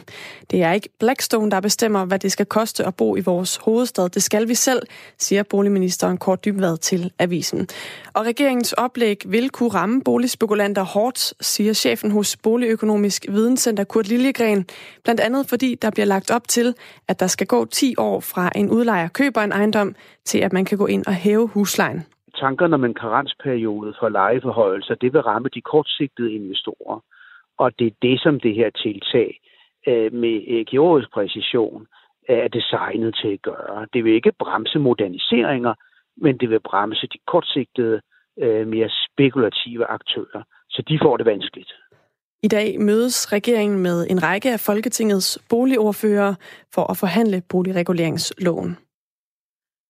Det 0.51 0.63
er 0.63 0.71
ikke 0.71 0.89
Blackstone, 0.99 1.51
der 1.51 1.59
bestemmer, 1.59 2.05
hvad 2.05 2.19
det 2.19 2.31
skal 2.31 2.45
koste 2.45 2.85
at 2.85 2.95
bo 2.95 3.15
i 3.15 3.19
vores 3.19 3.55
hovedstad. 3.55 4.09
Det 4.09 4.23
skal 4.23 4.47
vi 4.47 4.55
selv, 4.55 4.81
siger 5.17 5.43
boligministeren 5.43 6.17
Kort 6.17 6.45
Dybvad 6.45 6.77
til 6.77 7.11
avisen. 7.19 7.67
Og 8.13 8.25
regeringens 8.25 8.73
oplæg 8.73 9.21
vil 9.25 9.49
kunne 9.49 9.69
ramme 9.69 10.01
boligspekulanter 10.01 10.83
hårdt, 10.83 11.33
siger 11.41 11.73
chefen 11.73 12.11
hos 12.11 12.37
Boligøkonomisk 12.37 13.25
Videnscenter 13.29 13.83
Kurt 13.83 14.07
Liljegren. 14.07 14.65
Blandt 15.03 15.21
andet 15.21 15.49
fordi 15.49 15.75
der 15.81 15.89
bliver 15.89 16.05
lagt 16.05 16.31
op 16.31 16.47
til, 16.47 16.73
at 17.07 17.19
der 17.19 17.27
skal 17.27 17.47
gå 17.47 17.65
10 17.65 17.95
år 17.97 18.19
fra 18.19 18.51
en 18.55 18.69
udlejer 18.69 19.07
køber 19.07 19.41
en 19.41 19.51
ejendom, 19.51 19.95
til 20.25 20.39
at 20.39 20.53
man 20.53 20.65
kan 20.65 20.77
gå 20.77 20.85
ind 20.85 21.05
og 21.07 21.13
hæve 21.13 21.47
huslejen. 21.47 22.01
Tankerne 22.35 22.75
om 22.75 22.85
en 22.85 22.93
karensperiode 22.93 23.93
for 23.99 24.09
lejeforhøjelser, 24.09 24.95
det 24.95 25.13
vil 25.13 25.21
ramme 25.21 25.49
de 25.55 25.61
kortsigtede 25.61 26.33
investorer. 26.33 26.99
Og 27.57 27.79
det 27.79 27.87
er 27.87 27.95
det, 28.01 28.21
som 28.21 28.39
det 28.39 28.55
her 28.55 28.69
tiltag 28.69 29.39
øh, 29.87 30.13
med 30.13 30.65
kirurgisk 30.65 31.11
præcision 31.13 31.87
er 32.29 32.47
designet 32.47 33.15
til 33.21 33.33
at 33.33 33.41
gøre. 33.41 33.87
Det 33.93 34.03
vil 34.03 34.13
ikke 34.13 34.31
bremse 34.39 34.79
moderniseringer, 34.79 35.73
men 36.17 36.37
det 36.37 36.49
vil 36.49 36.59
bremse 36.59 37.07
de 37.07 37.17
kortsigtede, 37.27 38.01
øh, 38.39 38.67
mere 38.67 38.89
spekulative 39.05 39.85
aktører. 39.85 40.43
Så 40.69 40.83
de 40.89 40.99
får 41.01 41.17
det 41.17 41.25
vanskeligt. 41.25 41.71
I 42.43 42.47
dag 42.47 42.79
mødes 42.79 43.33
regeringen 43.33 43.79
med 43.79 44.07
en 44.09 44.23
række 44.23 44.51
af 44.51 44.59
Folketingets 44.59 45.39
boligordfører 45.49 46.33
for 46.73 46.91
at 46.91 46.97
forhandle 46.97 47.41
boligreguleringsloven. 47.49 48.77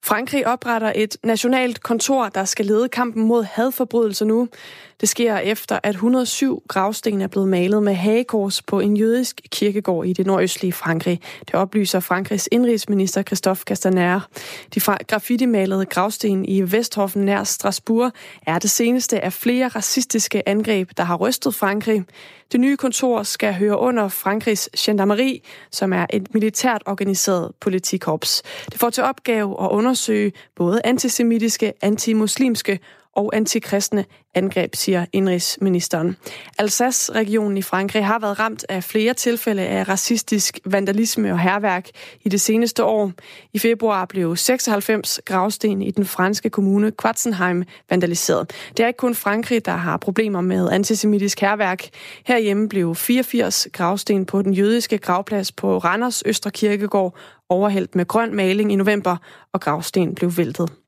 Frankrig 0.03 0.47
opretter 0.47 0.91
et 0.95 1.17
nationalt 1.23 1.83
kontor, 1.83 2.29
der 2.29 2.45
skal 2.45 2.65
lede 2.65 2.89
kampen 2.89 3.23
mod 3.23 3.43
hadforbrydelser 3.43 4.25
nu. 4.25 4.47
Det 5.01 5.09
sker 5.09 5.37
efter, 5.37 5.79
at 5.83 5.95
107 5.95 6.63
gravsten 6.67 7.21
er 7.21 7.27
blevet 7.27 7.47
malet 7.47 7.83
med 7.83 7.93
hagekors 7.93 8.61
på 8.61 8.79
en 8.79 8.97
jødisk 8.97 9.41
kirkegård 9.51 10.05
i 10.07 10.13
det 10.13 10.25
nordøstlige 10.25 10.73
Frankrig. 10.73 11.21
Det 11.39 11.55
oplyser 11.55 11.99
Frankrigs 11.99 12.49
indrigsminister 12.51 13.23
Christophe 13.23 13.63
Castaner. 13.63 14.19
De 14.75 14.79
graffiti-malede 15.07 15.85
gravsten 15.85 16.45
i 16.45 16.71
Vesthoffen 16.71 17.25
nær 17.25 17.43
Strasbourg 17.43 18.11
er 18.47 18.59
det 18.59 18.69
seneste 18.69 19.19
af 19.19 19.33
flere 19.33 19.67
racistiske 19.67 20.49
angreb, 20.49 20.89
der 20.97 21.03
har 21.03 21.15
rystet 21.15 21.55
Frankrig. 21.55 22.05
Det 22.51 22.59
nye 22.59 22.77
kontor 22.77 23.23
skal 23.23 23.53
høre 23.53 23.77
under 23.77 24.07
Frankrigs 24.07 24.69
gendarmerie, 24.77 25.39
som 25.71 25.93
er 25.93 26.05
et 26.09 26.33
militært 26.33 26.83
organiseret 26.85 27.51
politikorps. 27.59 28.43
Det 28.71 28.79
får 28.79 28.89
til 28.89 29.03
opgave 29.03 29.63
at 29.63 29.69
undersøge 29.69 30.31
både 30.55 30.81
antisemitiske, 30.83 31.73
antimuslimske 31.81 32.79
og 33.15 33.35
antikristne 33.35 34.05
angreb, 34.35 34.75
siger 34.75 35.05
indrigsministeren. 35.13 36.15
Alsace-regionen 36.57 37.57
i 37.57 37.61
Frankrig 37.61 38.05
har 38.05 38.19
været 38.19 38.39
ramt 38.39 38.65
af 38.69 38.83
flere 38.83 39.13
tilfælde 39.13 39.61
af 39.61 39.89
racistisk 39.89 40.59
vandalisme 40.65 41.31
og 41.31 41.39
herværk 41.39 41.89
i 42.21 42.29
det 42.29 42.41
seneste 42.41 42.83
år. 42.83 43.11
I 43.53 43.59
februar 43.59 44.05
blev 44.05 44.35
96 44.35 45.21
gravsten 45.25 45.81
i 45.81 45.91
den 45.91 46.05
franske 46.05 46.49
kommune 46.49 46.91
Quatzenheim 47.01 47.63
vandaliseret. 47.89 48.51
Det 48.77 48.83
er 48.83 48.87
ikke 48.87 48.97
kun 48.97 49.15
Frankrig, 49.15 49.65
der 49.65 49.75
har 49.75 49.97
problemer 49.97 50.41
med 50.41 50.69
antisemitisk 50.69 51.39
herværk. 51.39 51.89
Herhjemme 52.25 52.69
blev 52.69 52.95
84 52.95 53.67
gravsten 53.73 54.25
på 54.25 54.41
den 54.41 54.53
jødiske 54.53 54.97
gravplads 54.97 55.51
på 55.51 55.77
Randers 55.77 56.23
Østre 56.25 56.51
Kirkegård 56.51 57.15
overhældt 57.49 57.95
med 57.95 58.05
grøn 58.05 58.35
maling 58.35 58.71
i 58.73 58.75
november, 58.75 59.17
og 59.53 59.61
gravsten 59.61 60.15
blev 60.15 60.37
væltet. 60.37 60.80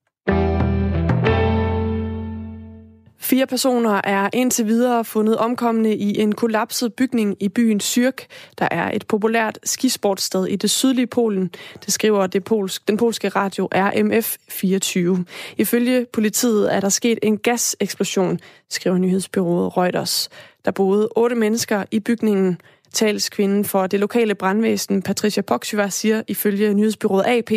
Fire 3.23 3.47
personer 3.47 4.01
er 4.03 4.29
indtil 4.33 4.67
videre 4.67 5.05
fundet 5.05 5.38
omkomne 5.38 5.95
i 5.95 6.19
en 6.19 6.36
kollapset 6.36 6.93
bygning 6.93 7.38
i 7.39 7.49
byen 7.49 7.79
Syrk, 7.79 8.25
der 8.59 8.67
er 8.71 8.91
et 8.91 9.07
populært 9.07 9.59
skisportsted 9.63 10.45
i 10.45 10.55
det 10.55 10.69
sydlige 10.69 11.07
Polen. 11.07 11.51
Det 11.86 11.93
skriver 11.93 12.27
det 12.27 12.43
polsk, 12.43 12.88
den 12.88 12.97
polske 12.97 13.29
radio 13.29 13.69
RMF 13.71 14.36
24. 14.49 15.25
Ifølge 15.57 16.05
politiet 16.13 16.73
er 16.73 16.79
der 16.79 16.89
sket 16.89 17.19
en 17.21 17.38
gaseksplosion, 17.38 18.39
skriver 18.69 18.97
nyhedsbyrået 18.97 19.77
Reuters. 19.77 20.29
Der 20.65 20.71
boede 20.71 21.09
otte 21.15 21.36
mennesker 21.36 21.83
i 21.91 21.99
bygningen. 21.99 22.57
Talskvinden 22.93 23.65
for 23.65 23.88
det 23.88 23.99
lokale 23.99 24.36
brandvæsen, 24.36 25.01
Patricia 25.01 25.41
Poksyva, 25.41 25.89
siger 25.89 26.21
ifølge 26.27 26.73
nyhedsbyrået 26.73 27.23
AP, 27.27 27.51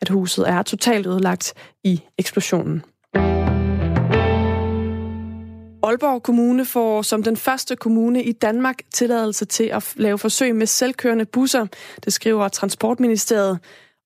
at 0.00 0.08
huset 0.08 0.48
er 0.48 0.62
totalt 0.62 1.06
ødelagt 1.06 1.54
i 1.84 2.00
eksplosionen. 2.18 2.82
Aalborg 5.82 6.22
Kommune 6.22 6.64
får 6.64 7.02
som 7.02 7.22
den 7.22 7.36
første 7.36 7.76
kommune 7.76 8.22
i 8.24 8.32
Danmark 8.32 8.78
tilladelse 8.94 9.44
til 9.44 9.64
at 9.64 9.92
lave 9.96 10.18
forsøg 10.18 10.54
med 10.54 10.66
selvkørende 10.66 11.24
busser. 11.24 11.66
Det 12.04 12.12
skriver 12.12 12.48
Transportministeriet. 12.48 13.58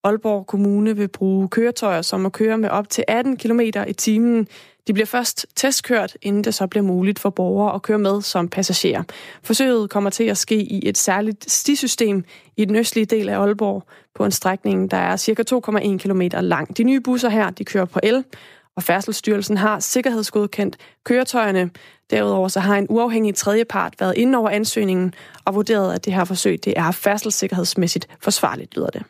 Aalborg 0.04 0.46
Kommune 0.46 0.96
vil 0.96 1.08
bruge 1.08 1.48
køretøjer, 1.48 2.02
som 2.02 2.20
må 2.20 2.28
køre 2.28 2.58
med 2.58 2.68
op 2.68 2.88
til 2.88 3.04
18 3.08 3.36
km 3.36 3.60
i 3.60 3.92
timen. 3.92 4.48
De 4.86 4.92
bliver 4.92 5.06
først 5.06 5.46
testkørt, 5.56 6.16
inden 6.22 6.44
det 6.44 6.54
så 6.54 6.66
bliver 6.66 6.84
muligt 6.84 7.18
for 7.18 7.30
borgere 7.30 7.74
at 7.74 7.82
køre 7.82 7.98
med 7.98 8.22
som 8.22 8.48
passagerer. 8.48 9.02
Forsøget 9.42 9.90
kommer 9.90 10.10
til 10.10 10.24
at 10.24 10.38
ske 10.38 10.62
i 10.62 10.88
et 10.88 10.98
særligt 10.98 11.50
stisystem 11.50 12.24
i 12.56 12.64
den 12.64 12.76
østlige 12.76 13.06
del 13.06 13.28
af 13.28 13.38
Aalborg 13.38 13.82
på 14.14 14.24
en 14.24 14.32
strækning, 14.32 14.90
der 14.90 14.96
er 14.96 15.16
cirka 15.16 15.42
2,1 15.50 15.98
km 15.98 16.22
lang. 16.40 16.76
De 16.76 16.84
nye 16.84 17.00
busser 17.00 17.28
her, 17.28 17.50
de 17.50 17.64
kører 17.64 17.84
på 17.84 18.00
el, 18.02 18.24
og 18.76 18.82
Færdselsstyrelsen 18.82 19.56
har 19.56 19.80
sikkerhedsgodkendt 19.80 20.76
køretøjerne. 21.04 21.70
Derudover 22.10 22.48
så 22.48 22.60
har 22.60 22.76
en 22.76 22.86
uafhængig 22.90 23.34
tredjepart 23.34 23.94
været 24.00 24.16
inde 24.16 24.38
over 24.38 24.50
ansøgningen 24.50 25.14
og 25.44 25.54
vurderet, 25.54 25.94
at 25.94 26.04
det 26.04 26.12
her 26.12 26.24
forsøg 26.24 26.64
det 26.64 26.74
er 26.76 26.90
færdselssikkerhedsmæssigt 26.90 28.08
forsvarligt, 28.20 28.76
lyder 28.76 28.90
det. 28.90 29.02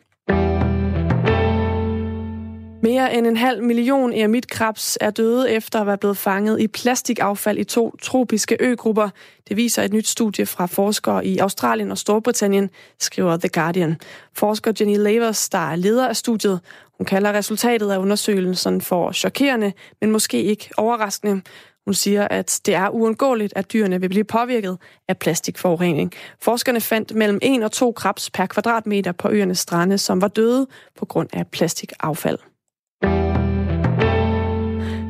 Mere 2.85 3.13
end 3.13 3.27
en 3.27 3.37
halv 3.37 3.63
million 3.63 4.13
eremitkrabs 4.13 4.97
er 5.01 5.09
døde 5.09 5.51
efter 5.51 5.81
at 5.81 5.87
være 5.87 5.97
blevet 5.97 6.17
fanget 6.17 6.61
i 6.61 6.67
plastikaffald 6.67 7.57
i 7.57 7.63
to 7.63 7.95
tropiske 8.01 8.57
øgrupper. 8.59 9.09
Det 9.47 9.57
viser 9.57 9.83
et 9.83 9.93
nyt 9.93 10.07
studie 10.07 10.45
fra 10.45 10.65
forskere 10.65 11.25
i 11.25 11.37
Australien 11.37 11.91
og 11.91 11.97
Storbritannien, 11.97 12.69
skriver 12.99 13.37
The 13.37 13.49
Guardian. 13.49 13.97
Forsker 14.33 14.73
Jenny 14.79 14.97
Lavers, 14.97 15.49
der 15.49 15.71
er 15.71 15.75
leder 15.75 16.07
af 16.07 16.15
studiet, 16.15 16.59
hun 16.97 17.05
kalder 17.05 17.33
resultatet 17.33 17.91
af 17.91 17.97
undersøgelsen 17.97 18.81
for 18.81 19.11
chokerende, 19.11 19.73
men 20.01 20.11
måske 20.11 20.43
ikke 20.43 20.69
overraskende. 20.77 21.41
Hun 21.85 21.93
siger, 21.93 22.27
at 22.27 22.61
det 22.65 22.75
er 22.75 22.89
uundgåeligt, 22.89 23.53
at 23.55 23.73
dyrene 23.73 24.01
vil 24.01 24.09
blive 24.09 24.23
påvirket 24.23 24.77
af 25.07 25.17
plastikforurening. 25.17 26.13
Forskerne 26.41 26.81
fandt 26.81 27.15
mellem 27.15 27.39
1 27.41 27.63
og 27.63 27.71
2 27.71 27.91
krebs 27.91 28.29
per 28.29 28.45
kvadratmeter 28.45 29.11
på 29.11 29.29
øernes 29.29 29.59
strande, 29.59 29.97
som 29.97 30.21
var 30.21 30.27
døde 30.27 30.67
på 30.99 31.05
grund 31.05 31.29
af 31.33 31.47
plastikaffald. 31.47 32.37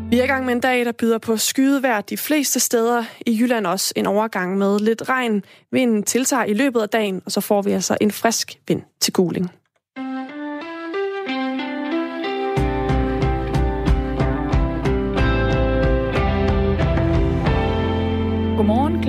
Vi 0.09 0.19
er 0.19 0.23
i 0.23 0.27
gang 0.27 0.45
med 0.45 0.53
en 0.53 0.59
dag, 0.59 0.85
der 0.85 0.91
byder 0.91 1.17
på 1.17 1.37
skydevejr 1.37 2.01
de 2.01 2.17
fleste 2.17 2.59
steder. 2.59 3.03
I 3.25 3.37
Jylland 3.41 3.67
også 3.67 3.93
en 3.95 4.05
overgang 4.05 4.57
med 4.57 4.79
lidt 4.79 5.09
regn. 5.09 5.43
Vinden 5.71 6.03
tiltager 6.03 6.43
i 6.43 6.53
løbet 6.53 6.81
af 6.81 6.89
dagen, 6.89 7.21
og 7.25 7.31
så 7.31 7.41
får 7.41 7.61
vi 7.61 7.71
altså 7.71 7.97
en 8.01 8.11
frisk 8.11 8.59
vind 8.67 8.81
til 9.01 9.13
guling. 9.13 9.51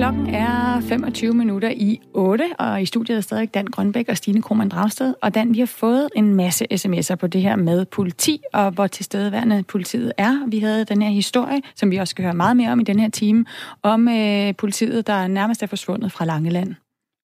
Klokken 0.07 0.35
er 0.35 0.79
25 0.81 1.33
minutter 1.33 1.69
i 1.69 2.01
8, 2.13 2.45
og 2.59 2.81
i 2.81 2.85
studiet 2.85 3.17
er 3.17 3.21
stadig 3.21 3.53
Dan 3.53 3.65
Grønbæk 3.65 4.09
og 4.09 4.17
Stine 4.17 4.41
Krohmann 4.41 4.69
Dragsted. 4.69 5.13
Og 5.21 5.35
Dan, 5.35 5.53
vi 5.53 5.59
har 5.59 5.65
fået 5.65 6.09
en 6.15 6.33
masse 6.33 6.65
sms'er 6.73 7.15
på 7.15 7.27
det 7.27 7.41
her 7.41 7.55
med 7.55 7.85
politi, 7.85 8.41
og 8.53 8.71
hvor 8.71 8.87
tilstedeværende 8.87 9.63
politiet 9.63 10.11
er. 10.17 10.49
Vi 10.49 10.59
havde 10.59 10.85
den 10.85 11.01
her 11.01 11.09
historie, 11.09 11.61
som 11.75 11.91
vi 11.91 11.97
også 11.97 12.11
skal 12.11 12.23
høre 12.23 12.33
meget 12.33 12.57
mere 12.57 12.71
om 12.71 12.79
i 12.79 12.83
den 12.83 12.99
her 12.99 13.09
time, 13.09 13.45
om 13.83 14.07
øh, 14.07 14.55
politiet, 14.55 15.07
der 15.07 15.27
nærmest 15.27 15.63
er 15.63 15.67
forsvundet 15.67 16.11
fra 16.11 16.25
Langeland. 16.25 16.75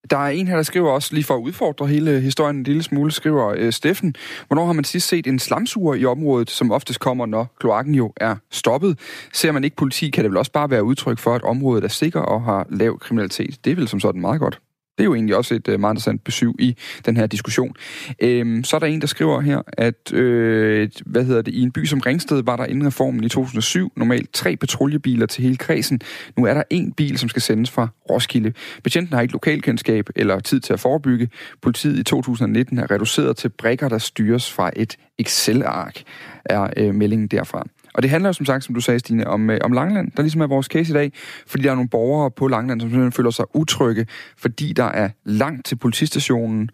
Der 0.10 0.18
er 0.18 0.30
en 0.30 0.48
her, 0.48 0.56
der 0.56 0.64
skriver 0.64 0.92
også, 0.92 1.14
lige 1.14 1.24
for 1.24 1.36
at 1.36 1.40
udfordre 1.40 1.88
hele 1.88 2.20
historien 2.22 2.56
en 2.56 2.64
lille 2.64 2.84
smule, 2.84 3.12
skriver 3.12 3.54
øh, 3.58 3.74
Steffen. 3.74 4.16
Hvornår 4.48 4.66
har 4.66 4.74
man 4.74 4.84
sidst 4.84 5.08
set 5.08 5.28
en 5.28 5.40
slamsuger 5.40 5.96
i 5.96 6.06
området, 6.06 6.50
som 6.50 6.72
oftest 6.72 7.00
kommer, 7.00 7.26
når 7.26 7.56
kloakken 7.60 7.96
jo 7.96 8.14
er 8.18 8.36
stoppet? 8.52 9.00
Ser 9.34 9.52
man 9.52 9.64
ikke 9.64 9.76
politi, 9.76 10.10
kan 10.10 10.24
det 10.24 10.32
vel 10.32 10.38
også 10.38 10.52
bare 10.52 10.70
være 10.70 10.84
udtryk 10.84 11.20
for, 11.20 11.36
at 11.36 11.42
området 11.42 11.84
er 11.84 11.88
sikker 11.88 12.20
og 12.20 12.42
har 12.42 12.68
lav 12.70 13.00
kriminalitet. 13.00 13.66
Det 13.66 13.72
er 13.72 13.76
vel 13.76 13.88
som 13.88 14.00
sådan 14.00 14.22
meget 14.22 14.40
godt. 14.40 14.60
Det 14.98 15.04
er 15.04 15.06
jo 15.06 15.16
egentlig 15.16 15.36
også 15.36 15.56
et 15.56 15.68
øh, 15.68 15.80
meget 15.80 15.94
interessant 15.94 16.24
besøg 16.24 16.52
i 16.60 16.76
den 17.06 17.18
her 17.18 17.28
diskussion. 17.28 17.76
Øhm, 18.20 18.64
så 18.64 18.76
er 18.76 18.80
der 18.80 18.88
en, 18.88 19.02
der 19.02 19.08
skriver 19.08 19.42
her, 19.42 19.62
at 19.68 20.14
øh, 20.14 20.90
hvad 21.06 21.24
hedder 21.24 21.42
det, 21.42 21.54
i 21.54 21.62
en 21.62 21.72
by 21.72 21.86
som 21.86 22.00
Ringsted 22.00 22.44
var 22.44 22.56
der 22.56 22.66
inden 22.66 22.88
reformen 22.88 23.24
i 23.24 23.30
2007 23.30 23.92
normalt 23.96 24.34
tre 24.34 24.56
patruljebiler 24.56 25.26
til 25.26 25.44
hele 25.44 25.58
kredsen. 25.58 26.02
Nu 26.38 26.46
er 26.46 26.54
der 26.54 26.64
en 26.70 26.92
bil, 26.92 27.18
som 27.18 27.30
skal 27.30 27.42
sendes 27.42 27.72
fra 27.72 27.88
Roskilde. 28.10 28.54
Betjenten 28.84 29.14
har 29.14 29.22
ikke 29.22 29.32
lokalkendskab 29.32 30.10
eller 30.16 30.40
tid 30.40 30.60
til 30.60 30.74
at 30.74 30.80
forebygge. 30.80 31.30
Politiet 31.62 32.00
i 32.00 32.04
2019 32.04 32.78
er 32.78 32.92
reduceret 32.92 33.38
til 33.38 33.50
brækker, 33.50 33.90
der 33.90 33.98
styres 33.98 34.52
fra 34.52 34.72
et 34.76 34.98
Excel-ark, 35.20 36.02
er 36.46 36.68
øh, 36.78 36.96
meldingen 36.96 37.28
derfra. 37.28 37.68
Og 37.94 38.04
det 38.04 38.10
handler 38.12 38.30
jo 38.30 38.34
som 38.34 38.46
sagt, 38.46 38.64
som 38.64 38.76
du 38.76 38.82
sagde, 38.82 39.00
Stine, 39.00 39.28
om, 39.28 39.50
øh, 39.50 39.60
om 39.64 39.72
Langland, 39.72 40.12
der 40.18 40.24
ligesom 40.24 40.42
er 40.42 40.48
vores 40.48 40.66
case 40.66 40.90
i 40.90 40.94
dag, 40.94 41.12
fordi 41.48 41.64
der 41.64 41.72
er 41.72 41.76
nogle 41.76 41.90
borgere 41.90 42.32
på 42.32 42.48
Langland, 42.48 42.82
som 42.82 42.90
simpelthen 42.90 43.12
føler 43.12 43.30
sig 43.30 43.46
utrygge, 43.56 44.08
fordi 44.38 44.74
der 44.74 44.84
er 44.84 45.10
langt 45.26 45.66
til 45.66 45.76
politistationen, 45.76 46.70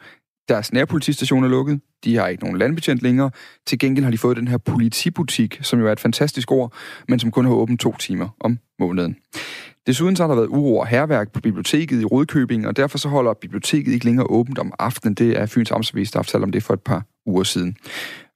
deres 0.49 0.73
nærpolitistation 0.73 1.43
er 1.43 1.47
lukket, 1.47 1.81
de 2.03 2.15
har 2.15 2.27
ikke 2.27 2.43
nogen 2.43 2.57
landbetjent 2.57 3.01
længere. 3.01 3.31
Til 3.67 3.79
gengæld 3.79 4.03
har 4.03 4.11
de 4.11 4.17
fået 4.17 4.37
den 4.37 4.47
her 4.47 4.57
politibutik, 4.57 5.59
som 5.61 5.79
jo 5.79 5.87
er 5.87 5.91
et 5.91 5.99
fantastisk 5.99 6.51
ord, 6.51 6.73
men 7.07 7.19
som 7.19 7.31
kun 7.31 7.45
har 7.45 7.51
åbent 7.51 7.79
to 7.79 7.95
timer 7.97 8.29
om 8.39 8.59
måneden. 8.79 9.15
Desuden 9.87 10.15
så 10.15 10.23
har 10.23 10.27
der 10.27 10.35
været 10.35 10.47
uro 10.47 10.77
og 10.77 10.87
herværk 10.87 11.31
på 11.31 11.41
biblioteket 11.41 12.01
i 12.01 12.05
Rødkøbing, 12.05 12.67
og 12.67 12.77
derfor 12.77 12.97
så 12.97 13.09
holder 13.09 13.33
biblioteket 13.33 13.93
ikke 13.93 14.05
længere 14.05 14.27
åbent 14.29 14.59
om 14.59 14.73
aftenen. 14.79 15.13
Det 15.13 15.39
er 15.39 15.45
Fyns 15.45 15.71
Amtsavis, 15.71 16.11
der 16.11 16.37
har 16.39 16.43
om 16.43 16.51
det 16.51 16.63
for 16.63 16.73
et 16.73 16.81
par 16.81 17.03
uger 17.25 17.43
siden. 17.43 17.75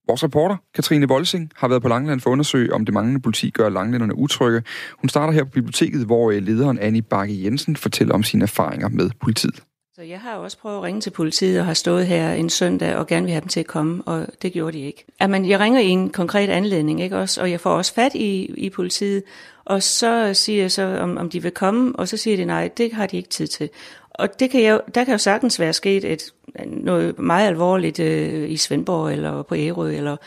Vores 0.08 0.24
reporter, 0.24 0.58
Katrine 0.76 1.08
Volsing, 1.08 1.52
har 1.56 1.68
været 1.68 1.82
på 1.82 1.88
Langland 1.88 2.22
for 2.22 2.30
at 2.30 2.32
undersøge, 2.32 2.74
om 2.74 2.86
det 2.86 2.94
manglende 2.94 3.22
politi 3.22 3.50
gør 3.50 3.70
langlænderne 3.70 4.16
utrygge. 4.16 4.63
Hun 5.02 5.10
starter 5.10 5.34
her 5.34 5.44
på 5.44 5.50
biblioteket, 5.50 6.06
hvor 6.06 6.32
øh, 6.32 6.42
lederen 6.42 6.80
Annie 6.80 7.02
Bakke 7.02 7.44
Jensen 7.44 7.76
fortæller 7.76 8.13
om 8.13 8.24
sine 8.24 8.44
erfaringer 8.44 8.89
med 8.89 9.10
politiet. 9.22 9.63
Så 9.96 10.02
jeg 10.02 10.20
har 10.20 10.36
også 10.36 10.58
prøvet 10.58 10.78
at 10.78 10.84
ringe 10.84 11.02
til 11.02 11.10
politiet 11.10 11.60
og 11.60 11.66
har 11.66 11.74
stået 11.74 12.08
her 12.08 12.34
en 12.34 12.50
søndag 12.50 12.96
og 12.96 13.08
gerne 13.08 13.24
vil 13.24 13.32
have 13.32 13.42
dem 13.42 13.48
til 13.48 13.60
at 13.60 13.68
komme, 13.68 14.04
og 14.06 14.28
det 14.42 14.54
gjorde 14.54 14.78
de 14.78 14.84
ikke. 14.84 15.06
Jamen, 15.22 15.50
jeg 15.50 15.60
ringer 15.60 15.80
i 15.80 15.88
en 15.88 16.10
konkret 16.10 16.50
anledning, 16.50 17.02
ikke 17.02 17.18
også? 17.18 17.42
og 17.42 17.52
jeg 17.52 17.60
får 17.60 17.72
også 17.72 17.94
fat 17.94 18.16
i, 18.16 18.54
i 18.58 18.70
politiet, 18.70 19.24
og 19.66 19.84
så 19.84 20.34
siger 20.34 20.62
jeg 20.62 20.72
så, 20.72 20.98
om, 21.00 21.18
om 21.18 21.30
de 21.30 21.42
vil 21.42 21.52
komme, 21.52 21.96
og 21.96 22.08
så 22.08 22.18
siger 22.18 22.38
de 22.38 22.46
nej, 22.46 22.70
det 22.78 22.94
har 22.94 23.08
de 23.08 23.18
ikke 23.18 23.30
tid 23.30 23.48
til. 23.48 23.70
Og 24.10 24.39
det 24.39 24.50
kan 24.50 24.63
jeg, 24.63 24.80
der 24.96 25.04
kan 25.04 25.12
jo 25.12 25.18
sagtens 25.18 25.60
være 25.60 25.74
sket 25.74 26.06
et, 26.06 26.24
noget 26.66 27.20
meget 27.20 27.48
alvorligt 27.48 28.00
øh, 28.00 28.50
i 28.50 28.58
Svendborg, 28.58 29.12
eller 29.12 29.42
på 29.42 29.56
Ærø, 29.56 29.92
eller, 29.92 30.18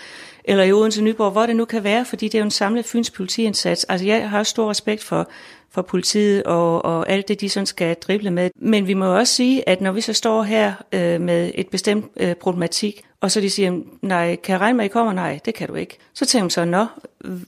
eller 0.44 0.64
i 0.64 0.72
Odense 0.72 1.02
Nyborg, 1.02 1.30
hvor 1.30 1.46
det 1.46 1.56
nu 1.56 1.64
kan 1.64 1.84
være, 1.84 2.04
fordi 2.04 2.26
det 2.28 2.34
er 2.34 2.38
jo 2.38 2.44
en 2.44 2.50
samlet 2.50 2.84
Fyns 2.84 3.10
politiindsats. 3.10 3.84
Altså 3.84 4.06
jeg 4.06 4.30
har 4.30 4.42
stor 4.42 4.70
respekt 4.70 5.04
for, 5.04 5.28
for 5.70 5.82
politiet 5.82 6.42
og, 6.42 6.84
og 6.84 7.10
alt 7.10 7.28
det, 7.28 7.40
de 7.40 7.48
sådan 7.48 7.66
skal 7.66 7.94
drible 7.94 8.30
med. 8.30 8.50
Men 8.56 8.86
vi 8.86 8.94
må 8.94 9.18
også 9.18 9.34
sige, 9.34 9.68
at 9.68 9.80
når 9.80 9.92
vi 9.92 10.00
så 10.00 10.12
står 10.12 10.42
her 10.42 10.72
øh, 10.92 11.20
med 11.20 11.50
et 11.54 11.68
bestemt 11.68 12.06
øh, 12.16 12.34
problematik, 12.34 13.02
og 13.20 13.30
så 13.30 13.40
de 13.40 13.50
siger, 13.50 13.80
nej, 14.02 14.36
kan 14.36 14.52
jeg 14.52 14.60
regne 14.60 14.76
med, 14.76 14.84
at 14.84 14.90
I 14.90 14.92
kommer? 14.92 15.12
Nej, 15.12 15.40
det 15.44 15.54
kan 15.54 15.68
du 15.68 15.74
ikke. 15.74 15.98
Så 16.14 16.26
tænker 16.26 16.44
man 16.44 16.50
så, 16.50 16.64
nå, 16.64 16.86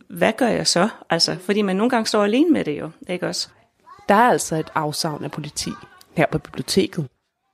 hvad 0.09 0.33
gør 0.33 0.49
jeg 0.49 0.67
så? 0.67 0.88
Altså, 1.11 1.37
fordi 1.41 1.62
man 1.62 1.77
nogle 1.77 1.91
gange 1.91 2.07
står 2.07 2.25
alene 2.25 2.51
med 2.51 2.64
det 2.64 2.79
jo, 2.79 2.91
ikke 3.09 3.27
også? 3.27 3.49
Der 4.09 4.14
er 4.14 4.31
altså 4.31 4.57
et 4.57 4.71
afsavn 4.75 5.25
af 5.25 5.31
politi 5.31 5.71
her 6.14 6.27
på 6.33 6.38
biblioteket. 6.38 7.09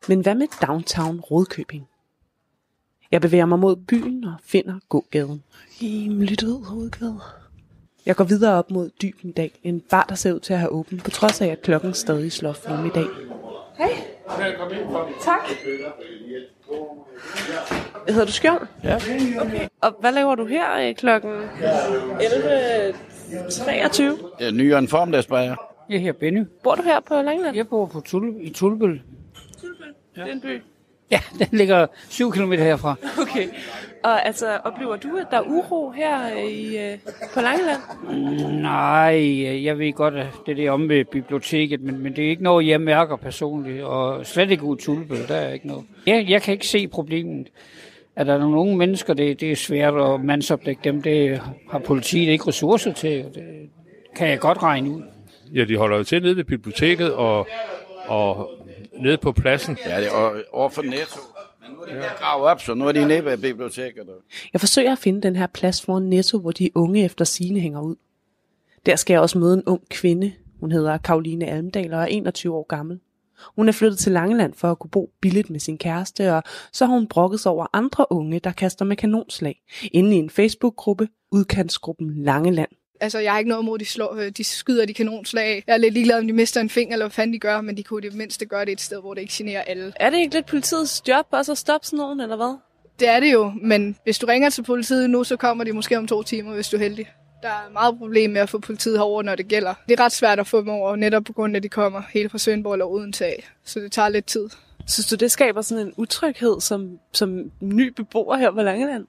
Men 0.09 0.21
hvad 0.21 0.35
med 0.35 0.47
downtown 0.67 1.21
Rådkøbing? 1.21 1.89
Jeg 3.11 3.21
bevæger 3.21 3.47
mig 3.47 3.59
mod 3.59 3.77
byen 3.77 4.25
og 4.25 4.35
finder 4.45 4.75
gågaden. 4.89 5.43
Rimelig 5.83 6.41
død 6.41 6.65
hovedgade. 6.65 7.21
Jeg 8.07 8.17
går 8.17 8.25
videre 8.25 8.59
op 8.59 8.71
mod 8.71 8.91
Dybendal, 9.03 9.51
en 9.63 9.81
bar, 9.81 10.05
der 10.09 10.15
ser 10.15 10.33
ud 10.33 10.41
til 10.41 10.53
at 10.53 10.59
have 10.59 10.71
åben, 10.73 11.01
på 11.01 11.11
trods 11.11 11.41
af, 11.41 11.47
at 11.47 11.63
klokken 11.63 11.95
stadig 11.95 12.33
slår 12.33 12.53
fem 12.53 12.87
i 12.87 12.89
dag. 12.89 13.07
Hej. 13.79 13.91
Tak. 15.21 15.41
Hedder 18.09 18.25
du 18.25 18.33
Skjold? 18.33 18.67
Ja. 18.85 18.97
Okay. 19.41 19.69
Og 19.81 19.97
hvad 20.01 20.13
laver 20.13 20.35
du 20.35 20.47
her 20.47 20.89
øh, 20.89 20.95
klokken 20.95 21.33
11.23? 21.33 21.37
Jeg 24.41 24.47
er 24.47 24.51
ny 24.51 24.63
en 24.63 24.89
formdagsbajer. 24.89 25.57
Jeg 25.89 26.01
hedder 26.01 26.19
Benny. 26.19 26.47
Bor 26.63 26.75
du 26.75 26.83
her 26.83 27.01
på 27.01 27.15
Langland? 27.15 27.57
Jeg 27.57 27.69
bor 27.69 27.87
på 27.87 28.01
Tul 28.01 28.35
i 28.41 28.51
Tulbøl. 28.51 29.03
Ja. 30.17 30.23
Det 30.23 30.29
er 30.29 30.33
en 30.33 30.41
by? 30.41 30.63
Ja, 31.11 31.21
den 31.39 31.59
ligger 31.59 31.87
7 32.09 32.33
km 32.33 32.53
herfra. 32.53 32.97
Okay. 33.23 33.49
Og 34.05 34.27
altså, 34.27 34.59
oplever 34.65 34.97
du, 34.97 35.17
at 35.17 35.27
der 35.31 35.37
er 35.37 35.43
uro 35.43 35.91
her 35.91 36.37
i, 36.37 36.93
øh, 36.93 36.99
på 37.35 37.41
Langeland? 37.41 37.81
Nej, 38.63 39.65
jeg 39.65 39.79
ved 39.79 39.93
godt, 39.93 40.15
at 40.15 40.27
det 40.47 40.59
er 40.59 40.71
om 40.71 40.89
ved 40.89 41.05
biblioteket, 41.05 41.81
men, 41.81 41.99
men 41.99 42.17
det 42.17 42.25
er 42.25 42.29
ikke 42.29 42.43
noget, 42.43 42.67
jeg 42.67 42.81
mærker 42.81 43.17
personligt, 43.17 43.83
og 43.83 44.27
slet 44.27 44.51
ikke 44.51 44.65
ud 44.65 44.77
Tulbøl, 44.77 45.29
der 45.29 45.35
er 45.35 45.53
ikke 45.53 45.67
noget. 45.67 45.85
Jeg, 46.07 46.27
jeg 46.29 46.43
kan 46.43 46.53
ikke 46.53 46.67
se 46.67 46.89
problemet. 46.89 47.47
At 48.17 48.27
der 48.27 48.35
er 48.35 48.39
nogle 48.39 48.57
unge 48.57 48.77
mennesker, 48.77 49.15
det, 49.15 49.41
det 49.41 49.53
er 49.53 49.57
svært 49.57 49.95
at 49.95 50.21
mandsopdække 50.25 50.81
dem, 50.85 51.03
det 51.03 51.41
har 51.71 51.79
politiet 51.79 52.29
ikke 52.29 52.49
ressourcer 52.49 52.93
til, 52.93 53.25
og 53.25 53.35
det 53.35 53.43
kan 54.17 54.29
jeg 54.29 54.39
godt 54.39 54.63
regne 54.63 54.91
ud. 54.91 55.03
Ja, 55.55 55.65
de 55.65 55.77
holder 55.77 55.97
jo 55.97 56.05
til 56.05 56.23
nede 56.23 56.37
ved 56.37 56.45
biblioteket 56.45 57.13
og, 57.13 57.47
og 58.07 58.51
nede 58.99 59.19
på 59.19 59.33
pladsen. 59.33 59.79
Ja, 59.87 60.01
det 60.01 60.07
er 60.07 60.43
over 60.53 60.69
for 60.69 60.83
Netto. 60.83 61.21
Men 61.63 61.77
nu 61.77 61.83
er 61.83 61.87
de 61.87 61.95
ja. 61.95 62.13
gravet 62.19 62.45
op, 62.45 62.61
så 62.61 62.75
nu 62.75 62.89
er 62.89 62.93
de 62.93 63.09
nede 63.09 63.25
ved 63.25 63.39
biblioteket. 63.39 64.07
Jeg 64.53 64.61
forsøger 64.61 64.93
at 64.93 64.99
finde 64.99 65.21
den 65.21 65.37
her 65.37 65.47
plads 65.47 65.83
foran 65.83 66.03
Netto, 66.03 66.39
hvor 66.39 66.51
de 66.51 66.71
unge 66.75 67.05
efter 67.05 67.25
sine 67.25 67.61
hænger 67.61 67.81
ud. 67.81 67.97
Der 68.87 68.97
skal 68.97 69.15
jeg 69.15 69.21
også 69.21 69.39
møde 69.39 69.55
en 69.55 69.63
ung 69.67 69.89
kvinde. 69.89 70.33
Hun 70.61 70.73
hedder 70.73 70.99
Karoline 70.99 71.47
Almdal 71.47 71.95
og 71.95 72.01
er 72.01 72.07
21 72.07 72.55
år 72.55 72.67
gammel. 72.69 73.01
Hun 73.57 73.69
er 73.69 73.73
flyttet 73.73 73.99
til 73.99 74.13
Langeland 74.13 74.55
for 74.55 74.71
at 74.71 74.79
kunne 74.79 74.91
bo 74.91 75.11
billigt 75.21 75.51
med 75.51 75.61
sin 75.61 75.79
kæreste, 75.79 76.35
og 76.35 76.43
så 76.73 76.87
har 76.87 76.95
hun 76.95 77.09
brokket 77.09 77.41
sig 77.41 77.53
over 77.53 77.67
andre 77.73 78.07
unge, 78.11 78.39
der 78.41 78.53
kaster 78.53 78.85
med 78.85 78.97
kanonslag, 78.97 79.63
inde 79.93 80.17
i 80.17 80.19
en 80.19 80.31
Facebook-gruppe, 80.31 81.09
udkantsgruppen 81.31 82.15
Langeland. 82.17 82.69
Altså, 83.05 83.19
jeg 83.19 83.33
har 83.33 83.39
ikke 83.39 83.49
noget 83.49 83.63
imod, 83.63 83.79
de, 83.79 83.85
slår, 83.85 84.15
øh, 84.15 84.31
de 84.31 84.45
skyder 84.45 84.87
de 84.87 84.95
kanonslag. 84.95 85.65
Jeg 85.67 85.73
er 85.73 85.77
lidt 85.77 85.95
ligeglad, 85.95 86.19
om 86.19 86.27
de 86.27 86.33
mister 86.33 86.61
en 86.61 86.71
finger, 86.71 86.95
eller 86.95 87.07
hvad 87.07 87.13
fanden 87.13 87.35
de 87.35 87.39
gør, 87.39 87.61
men 87.61 87.77
de 87.77 87.83
kunne 87.83 88.03
det 88.03 88.15
mindste 88.15 88.47
gøre 88.47 88.65
det 88.65 88.73
et 88.73 88.81
sted, 88.81 89.01
hvor 89.01 89.15
det 89.15 89.21
ikke 89.21 89.35
generer 89.37 89.63
alle. 89.63 89.93
Er 89.97 90.11
det 90.11 90.19
ikke 90.19 90.35
lidt 90.35 90.47
politiets 90.47 91.03
job 91.09 91.27
også 91.31 91.53
at 91.53 91.59
stoppe 91.59 91.87
sådan 91.87 91.97
nogen, 91.97 92.21
eller 92.21 92.37
hvad? 92.37 92.57
Det 93.01 93.09
er 93.09 93.21
det 93.21 93.33
jo, 93.33 93.53
men 93.63 93.97
hvis 94.05 94.19
du 94.19 94.27
ringer 94.27 94.51
til 94.51 94.63
politiet 94.63 95.11
nu, 95.11 95.25
så 95.25 95.37
kommer 95.37 95.65
de 95.65 95.73
måske 95.73 95.99
om 95.99 96.07
to 96.07 96.23
timer, 96.23 96.55
hvis 96.55 96.69
du 96.69 96.77
er 96.77 96.81
heldig. 96.81 97.11
Der 97.43 97.49
er 97.49 97.73
meget 97.73 97.99
problem 97.99 98.31
med 98.31 98.41
at 98.41 98.49
få 98.49 98.59
politiet 98.59 98.99
herover, 98.99 99.23
når 99.23 99.35
det 99.35 99.49
gælder. 99.49 99.75
Det 99.89 100.01
er 100.01 100.05
ret 100.05 100.13
svært 100.13 100.41
at 100.41 100.47
få 100.47 100.61
dem 100.61 100.69
over, 100.69 100.97
netop 100.97 101.25
på 101.25 101.33
grund 101.33 101.57
af, 101.57 101.59
at 101.59 101.63
de 101.63 101.69
kommer 101.69 102.03
helt 102.13 102.31
fra 102.31 102.39
Svendborg 102.39 102.73
eller 102.73 102.87
Odense 102.87 103.27
af. 103.27 103.49
Så 103.65 103.81
det 103.81 103.93
tager 103.93 104.09
lidt 104.09 104.27
tid. 104.27 104.49
Synes 104.89 105.07
du, 105.07 105.17
det 105.17 105.31
skaber 105.31 105.63
sådan 105.63 105.87
en 105.87 105.93
utryghed 105.97 106.61
som, 106.61 106.99
som 107.13 107.51
ny 107.61 107.93
beboer 107.97 108.37
her 108.37 108.51
på 108.51 108.63
Langeland? 108.63 109.07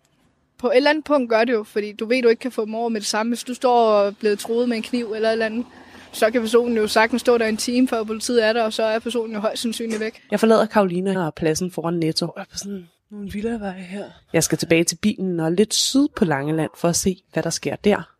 På 0.57 0.67
et 0.67 0.75
eller 0.75 0.89
andet 0.89 1.03
punkt 1.03 1.29
gør 1.29 1.43
det 1.43 1.53
jo, 1.53 1.63
fordi 1.63 1.91
du 1.91 2.05
ved, 2.05 2.21
du 2.21 2.27
ikke 2.27 2.39
kan 2.39 2.51
få 2.51 2.65
dem 2.65 2.75
over 2.75 2.89
med 2.89 3.01
det 3.01 3.07
samme. 3.07 3.29
Hvis 3.29 3.43
du 3.43 3.53
står 3.53 3.89
og 3.89 4.07
er 4.07 4.11
blevet 4.11 4.39
troet 4.39 4.69
med 4.69 4.77
en 4.77 4.83
kniv 4.83 5.13
eller 5.15 5.29
et 5.29 5.33
eller 5.33 5.45
andet, 5.45 5.65
så 6.11 6.31
kan 6.31 6.41
personen 6.41 6.77
jo 6.77 6.87
sagtens 6.87 7.21
stå 7.21 7.37
der 7.37 7.45
en 7.45 7.57
time, 7.57 7.87
før 7.87 8.03
politiet 8.03 8.45
er 8.45 8.53
der, 8.53 8.63
og 8.63 8.73
så 8.73 8.83
er 8.83 8.99
personen 8.99 9.33
jo 9.33 9.39
højst 9.39 9.61
sandsynligt 9.61 9.99
væk. 9.99 10.23
Jeg 10.31 10.39
forlader 10.39 10.65
Karolina 10.65 11.25
og 11.25 11.33
pladsen 11.33 11.71
foran 11.71 11.93
Netto. 11.93 12.33
Jeg 12.35 12.41
er 12.41 12.45
på 12.51 12.57
sådan 12.57 12.87
nogle 13.11 13.31
villavej 13.31 13.79
her. 13.79 14.05
Jeg 14.33 14.43
skal 14.43 14.57
tilbage 14.57 14.83
til 14.83 14.95
bilen 14.95 15.39
og 15.39 15.51
lidt 15.51 15.73
syd 15.73 16.07
på 16.15 16.25
Langeland 16.25 16.71
for 16.77 16.87
at 16.87 16.95
se, 16.95 17.23
hvad 17.33 17.43
der 17.43 17.49
sker 17.49 17.75
der. 17.75 18.11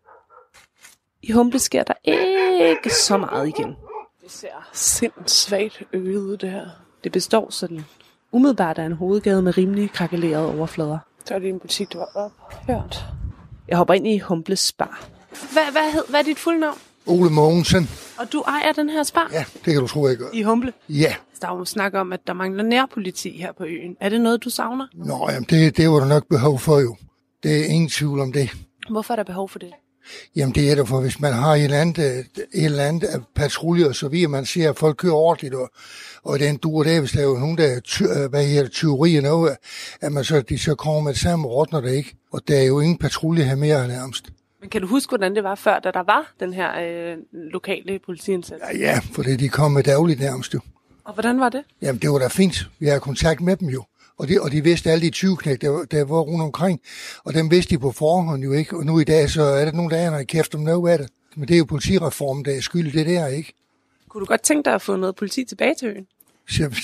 I 1.22 1.32
Humble 1.32 1.60
sker 1.60 1.84
der 1.84 1.94
ikke 2.04 2.90
så 2.90 3.18
meget 3.18 3.48
igen. 3.48 3.76
Det 4.24 4.32
ser 4.32 4.70
sindssygt 4.74 5.84
øget 5.94 6.18
ud, 6.18 6.38
det 6.38 6.52
her. 6.52 6.66
Det 7.04 7.12
består 7.12 7.50
sådan 7.50 7.86
umiddelbart 8.32 8.78
af 8.78 8.86
en 8.86 8.94
hovedgade 8.94 9.42
med 9.42 9.58
rimelig 9.58 9.92
krakelerede 9.92 10.56
overflader. 10.58 11.00
Så 11.26 11.36
er 11.36 11.40
det 11.40 11.50
en 11.50 11.60
butik, 11.60 11.94
du 11.94 11.98
har 11.98 12.10
ophørt. 12.16 13.06
Jeg 13.68 13.78
hopper 13.78 13.94
ind 13.94 14.08
i 14.08 14.18
Humbles 14.20 14.60
Spar. 14.60 15.08
Hvad, 15.54 15.72
hvad, 15.72 15.92
hed, 15.92 16.04
hvad 16.10 16.20
er 16.20 16.24
dit 16.24 16.40
fulde 16.40 16.60
navn? 16.60 16.78
Ole 17.06 17.30
Mogensen. 17.30 17.90
Og 18.20 18.34
du 18.34 18.42
ejer 18.42 18.72
den 18.72 18.90
her 18.90 19.04
spar? 19.04 19.30
Ja, 19.32 19.46
det 19.54 19.74
kan 19.74 19.82
du 19.82 19.88
tro, 19.88 20.08
jeg 20.08 20.18
gør. 20.18 20.28
I 20.34 20.42
Humble? 20.42 20.74
Ja. 20.90 21.16
Der 21.42 21.48
er 21.48 21.58
jo 21.58 21.66
snak 21.66 21.94
om, 21.94 22.14
at 22.14 22.20
der 22.28 22.34
mangler 22.34 22.64
nærpoliti 22.64 23.38
her 23.38 23.52
på 23.52 23.64
øen. 23.64 23.98
Er 24.00 24.10
det 24.10 24.22
noget, 24.22 24.44
du 24.44 24.50
savner? 24.50 24.88
Nå, 24.94 25.30
jamen 25.30 25.46
det, 25.50 25.78
det 25.78 25.90
var 25.90 26.00
der 26.00 26.08
nok 26.08 26.28
behov 26.30 26.60
for 26.60 26.80
jo. 26.80 26.96
Det 27.44 27.62
er 27.62 27.66
ingen 27.66 27.90
tvivl 27.90 28.20
om 28.20 28.32
det. 28.34 28.50
Hvorfor 28.90 29.14
er 29.14 29.16
der 29.16 29.24
behov 29.24 29.50
for 29.50 29.60
det? 29.60 29.72
Jamen 30.36 30.56
det 30.56 30.72
er 30.72 30.76
det 30.76 30.88
for, 30.88 31.02
hvis 31.02 31.20
man 31.20 31.34
har 31.34 31.56
et 31.56 31.64
eller 31.64 31.78
andet, 31.78 31.98
øh, 31.98 32.20
et 32.54 32.66
eller 32.66 32.84
andet 32.84 33.04
øh, 33.16 33.22
patrulje 33.36 33.88
og 33.88 33.96
så 33.96 34.08
videre, 34.08 34.28
man 34.28 34.46
ser, 34.46 34.70
at 34.70 34.78
folk 34.78 34.98
kører 34.98 35.14
ordentligt, 35.14 35.54
og, 35.54 35.70
og 36.24 36.40
den 36.40 36.58
duer 36.58 36.84
det, 36.84 37.00
hvis 37.00 37.12
der 37.12 37.20
er 37.20 37.24
jo 37.24 37.38
nogen, 37.38 37.58
der 37.58 37.80
ty, 37.80 38.04
øh, 38.04 38.30
hvad 38.30 38.46
hedder, 38.46 38.70
tyveri 38.70 39.16
og 39.16 39.24
noget, 39.24 39.58
at 40.02 40.12
man 40.12 40.24
så, 40.24 40.42
de 40.42 40.58
så 40.58 40.76
kommer 40.76 41.02
med 41.02 41.14
det 41.14 41.22
samme 41.22 41.48
rådner 41.48 41.82
det 41.82 41.92
ikke. 41.92 42.16
Og 42.32 42.42
der 42.48 42.58
er 42.58 42.64
jo 42.64 42.80
ingen 42.80 42.98
patrulje 42.98 43.44
her 43.44 43.56
mere 43.56 43.88
nærmest. 43.88 44.30
Men 44.62 44.70
kan 44.70 44.82
du 44.82 44.88
huske, 44.88 45.12
hvordan 45.12 45.36
det 45.36 45.44
var 45.44 45.56
før, 45.56 45.80
da 45.80 45.92
der 45.92 46.04
var 46.04 46.34
den 46.40 46.54
her 46.54 46.70
øh, 46.82 47.18
lokale 47.34 48.00
politiindsats? 48.06 48.64
Ja, 48.74 48.78
ja, 48.78 49.00
for 49.14 49.24
det, 49.24 49.40
de 49.40 49.50
kom 49.50 49.72
med 49.72 49.84
dagligt 49.84 50.20
nærmest 50.20 50.54
jo. 50.54 50.60
Og 51.06 51.14
hvordan 51.14 51.40
var 51.40 51.50
det? 51.50 51.64
Jamen 51.82 52.02
det 52.02 52.12
var 52.12 52.20
da 52.20 52.28
fint. 52.28 52.70
Vi 52.80 52.88
har 52.88 53.00
kontakt 53.00 53.42
med 53.42 53.56
dem 53.58 53.68
jo. 53.70 53.84
Og 54.18 54.28
de, 54.28 54.42
og 54.42 54.52
de 54.52 54.64
vidste 54.64 54.92
alle 54.92 55.06
de 55.06 55.10
20 55.10 55.38
knæk, 55.38 55.62
der, 55.62 55.86
der 55.92 56.06
var 56.06 56.20
rundt 56.20 56.44
omkring. 56.44 56.82
Og 57.24 57.34
dem 57.34 57.52
vidste 57.52 57.76
de 57.76 57.80
på 57.80 57.92
forhånd 57.92 58.44
jo 58.44 58.54
ikke. 58.54 58.78
Og 58.78 58.86
nu 58.86 59.00
i 59.00 59.04
dag, 59.04 59.30
så 59.30 59.44
er 59.44 59.66
der 59.66 59.72
nogen, 59.72 59.92
der 59.92 60.08
aner 60.08 60.24
kæft 60.24 60.56
om 60.56 60.62
noget 60.62 60.92
af 60.92 60.98
det. 60.98 61.08
Men 61.36 61.48
det 61.48 61.54
er 61.54 61.58
jo 61.58 61.66
politireformen, 61.66 62.46
der 62.46 62.52
er 62.52 62.62
skyld 62.62 62.92
det 62.92 63.06
der, 63.06 63.28
ikke? 63.28 63.54
Kunne 64.10 64.22
du 64.22 64.26
godt 64.26 64.42
tænke 64.42 64.66
dig 64.66 64.74
at 64.74 64.82
få 64.82 64.96
noget 64.96 65.16
politi 65.16 65.46
tilbage 65.46 65.76
til 65.80 65.88
øen? 65.88 66.08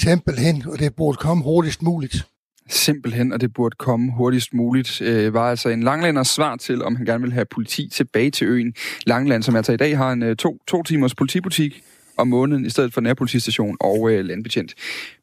Simpelthen, 0.01 0.63
og 0.67 0.79
det 0.79 0.95
burde 0.95 1.17
komme 1.17 1.43
hurtigst 1.43 1.82
muligt. 1.82 2.27
Simpelthen, 2.69 3.34
og 3.34 3.41
det 3.41 3.53
burde 3.53 3.75
komme 3.79 4.11
hurtigst 4.11 4.53
muligt, 4.53 5.01
øh, 5.01 5.34
var 5.34 5.49
altså 5.49 5.69
en 5.69 5.84
langlænders 5.84 6.27
svar 6.27 6.55
til, 6.55 6.84
om 6.84 6.95
han 6.95 7.05
gerne 7.05 7.23
vil 7.23 7.34
have 7.34 7.45
politi 7.45 7.89
tilbage 7.89 8.32
til 8.32 8.47
øen. 8.47 8.73
Langland, 9.05 9.43
som 9.43 9.55
altså 9.55 9.71
i 9.71 9.77
dag 9.77 9.97
har 9.97 10.11
en 10.11 10.23
øh, 10.23 10.36
to, 10.36 10.59
to 10.67 10.84
timers 10.84 11.15
politibutik 11.15 11.84
om 12.17 12.27
måneden, 12.27 12.65
i 12.65 12.69
stedet 12.69 12.93
for 12.93 13.01
nærpolitistation 13.01 13.77
og 13.79 14.11
øh, 14.11 14.25
landbetjent. 14.25 14.73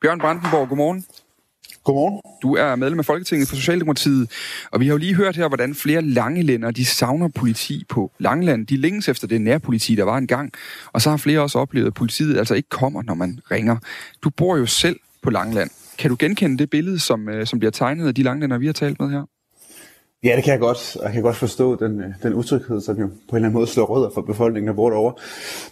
Bjørn 0.03 0.19
Brandenborg, 0.19 0.69
godmorgen. 0.69 1.05
Godmorgen. 1.85 2.21
Du 2.43 2.55
er 2.55 2.77
medlem 2.77 2.99
af 2.99 3.05
Folketinget 3.05 3.49
for 3.49 3.57
Socialdemokratiet, 3.57 4.31
og 4.73 4.81
vi 4.81 4.87
har 4.87 4.93
jo 4.93 4.99
lige 4.99 5.15
hørt 5.15 5.37
her, 5.37 5.49
hvordan 5.49 5.75
flere 5.75 6.03
langelænder, 6.03 6.71
de 6.71 6.85
savner 6.85 7.29
politi 7.29 7.85
på 7.89 8.13
Langland. 8.19 8.67
De 8.67 8.77
længes 8.77 9.09
efter 9.09 9.27
det 9.27 9.41
nærpoliti, 9.41 9.95
der 9.95 10.05
var 10.05 10.19
engang, 10.19 10.53
og 10.93 11.03
så 11.03 11.11
har 11.11 11.17
flere 11.17 11.41
også 11.41 11.59
oplevet, 11.59 11.87
at 11.87 11.95
politiet 11.95 12.39
altså 12.39 12.55
ikke 12.55 12.69
kommer, 12.69 13.03
når 13.03 13.15
man 13.15 13.41
ringer. 13.51 13.77
Du 14.23 14.31
bor 14.31 14.57
jo 14.57 14.67
selv 14.67 14.97
på 15.23 15.31
Langland. 15.31 15.71
Kan 15.99 16.11
du 16.11 16.17
genkende 16.19 16.59
det 16.59 16.71
billede, 16.71 16.99
som, 16.99 17.29
øh, 17.29 17.47
som 17.47 17.59
bliver 17.59 17.73
tegnet 17.73 18.09
af 18.09 18.15
de 18.15 18.23
langlænder, 18.23 18.59
vi 18.59 18.67
har 18.67 18.73
talt 18.73 19.01
med 19.01 19.11
her? 19.11 19.38
Ja, 20.25 20.37
det 20.37 20.45
kan 20.45 20.53
jeg 20.53 20.61
godt. 20.61 20.97
Jeg 21.03 21.13
kan 21.13 21.23
godt 21.23 21.37
forstå 21.37 21.77
den, 21.77 22.01
øh, 22.01 22.07
den 22.23 22.35
utryghed, 22.35 22.81
som 22.81 22.97
jo 22.97 23.07
på 23.07 23.13
en 23.13 23.37
eller 23.37 23.37
anden 23.37 23.53
måde 23.53 23.67
slår 23.67 23.85
rødder 23.85 24.11
for 24.15 24.21
befolkningen, 24.21 24.69
der 24.69 24.75
bor 24.75 24.91
derovre. 24.91 25.15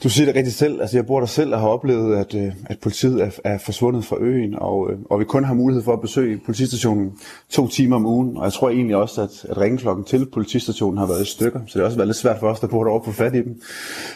Du 0.03 0.09
siger 0.09 0.27
det 0.27 0.35
rigtig 0.35 0.53
selv. 0.55 0.81
Altså, 0.81 0.97
jeg 0.97 1.07
bor 1.07 1.21
der 1.21 1.27
selv 1.27 1.55
og 1.55 1.61
har 1.61 1.69
oplevet, 1.69 2.17
at, 2.17 2.35
øh, 2.35 2.53
at 2.67 2.79
politiet 2.79 3.23
er, 3.23 3.31
er 3.45 3.59
forsvundet 3.59 4.05
fra 4.05 4.17
øen, 4.21 4.55
og, 4.59 4.91
øh, 4.91 4.99
og 5.11 5.21
vi 5.21 5.25
kun 5.25 5.45
har 5.45 5.55
mulighed 5.55 5.83
for 5.83 5.93
at 5.93 6.01
besøge 6.01 6.41
politistationen 6.45 7.13
to 7.51 7.69
timer 7.69 7.97
om 7.97 8.07
ugen. 8.07 8.37
Og 8.37 8.45
jeg 8.45 8.53
tror 8.53 8.71
egentlig 8.71 8.97
også, 8.97 9.23
at, 9.23 9.47
at 9.51 9.59
ringeklokken 9.59 10.05
til 10.05 10.27
politistationen 10.27 10.99
har 10.99 11.07
været 11.07 11.23
i 11.23 11.31
stykker, 11.31 11.61
så 11.67 11.73
det 11.73 11.81
har 11.81 11.85
også 11.85 11.97
været 11.97 12.09
lidt 12.09 12.17
svært 12.17 12.41
for 12.41 12.49
os, 12.49 12.61
der 12.61 12.67
bor 12.67 12.85
derovre 12.85 13.05
på 13.05 13.13
fat 13.13 13.35
i 13.35 13.43
dem. 13.43 13.61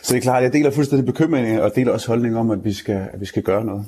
Så 0.03 0.15
det 0.15 0.19
er 0.19 0.23
klart, 0.23 0.39
at 0.39 0.45
jeg 0.45 0.53
deler 0.53 0.71
fuldstændig 0.71 1.07
bekymringen, 1.07 1.61
og 1.61 1.73
deler 1.77 1.93
også 1.93 2.09
holdningen 2.09 2.39
om, 2.39 2.51
at 2.51 2.65
vi 2.65 2.73
skal, 2.73 3.09
at 3.13 3.21
vi 3.21 3.27
skal 3.27 3.43
gøre 3.43 3.65
noget. 3.65 3.85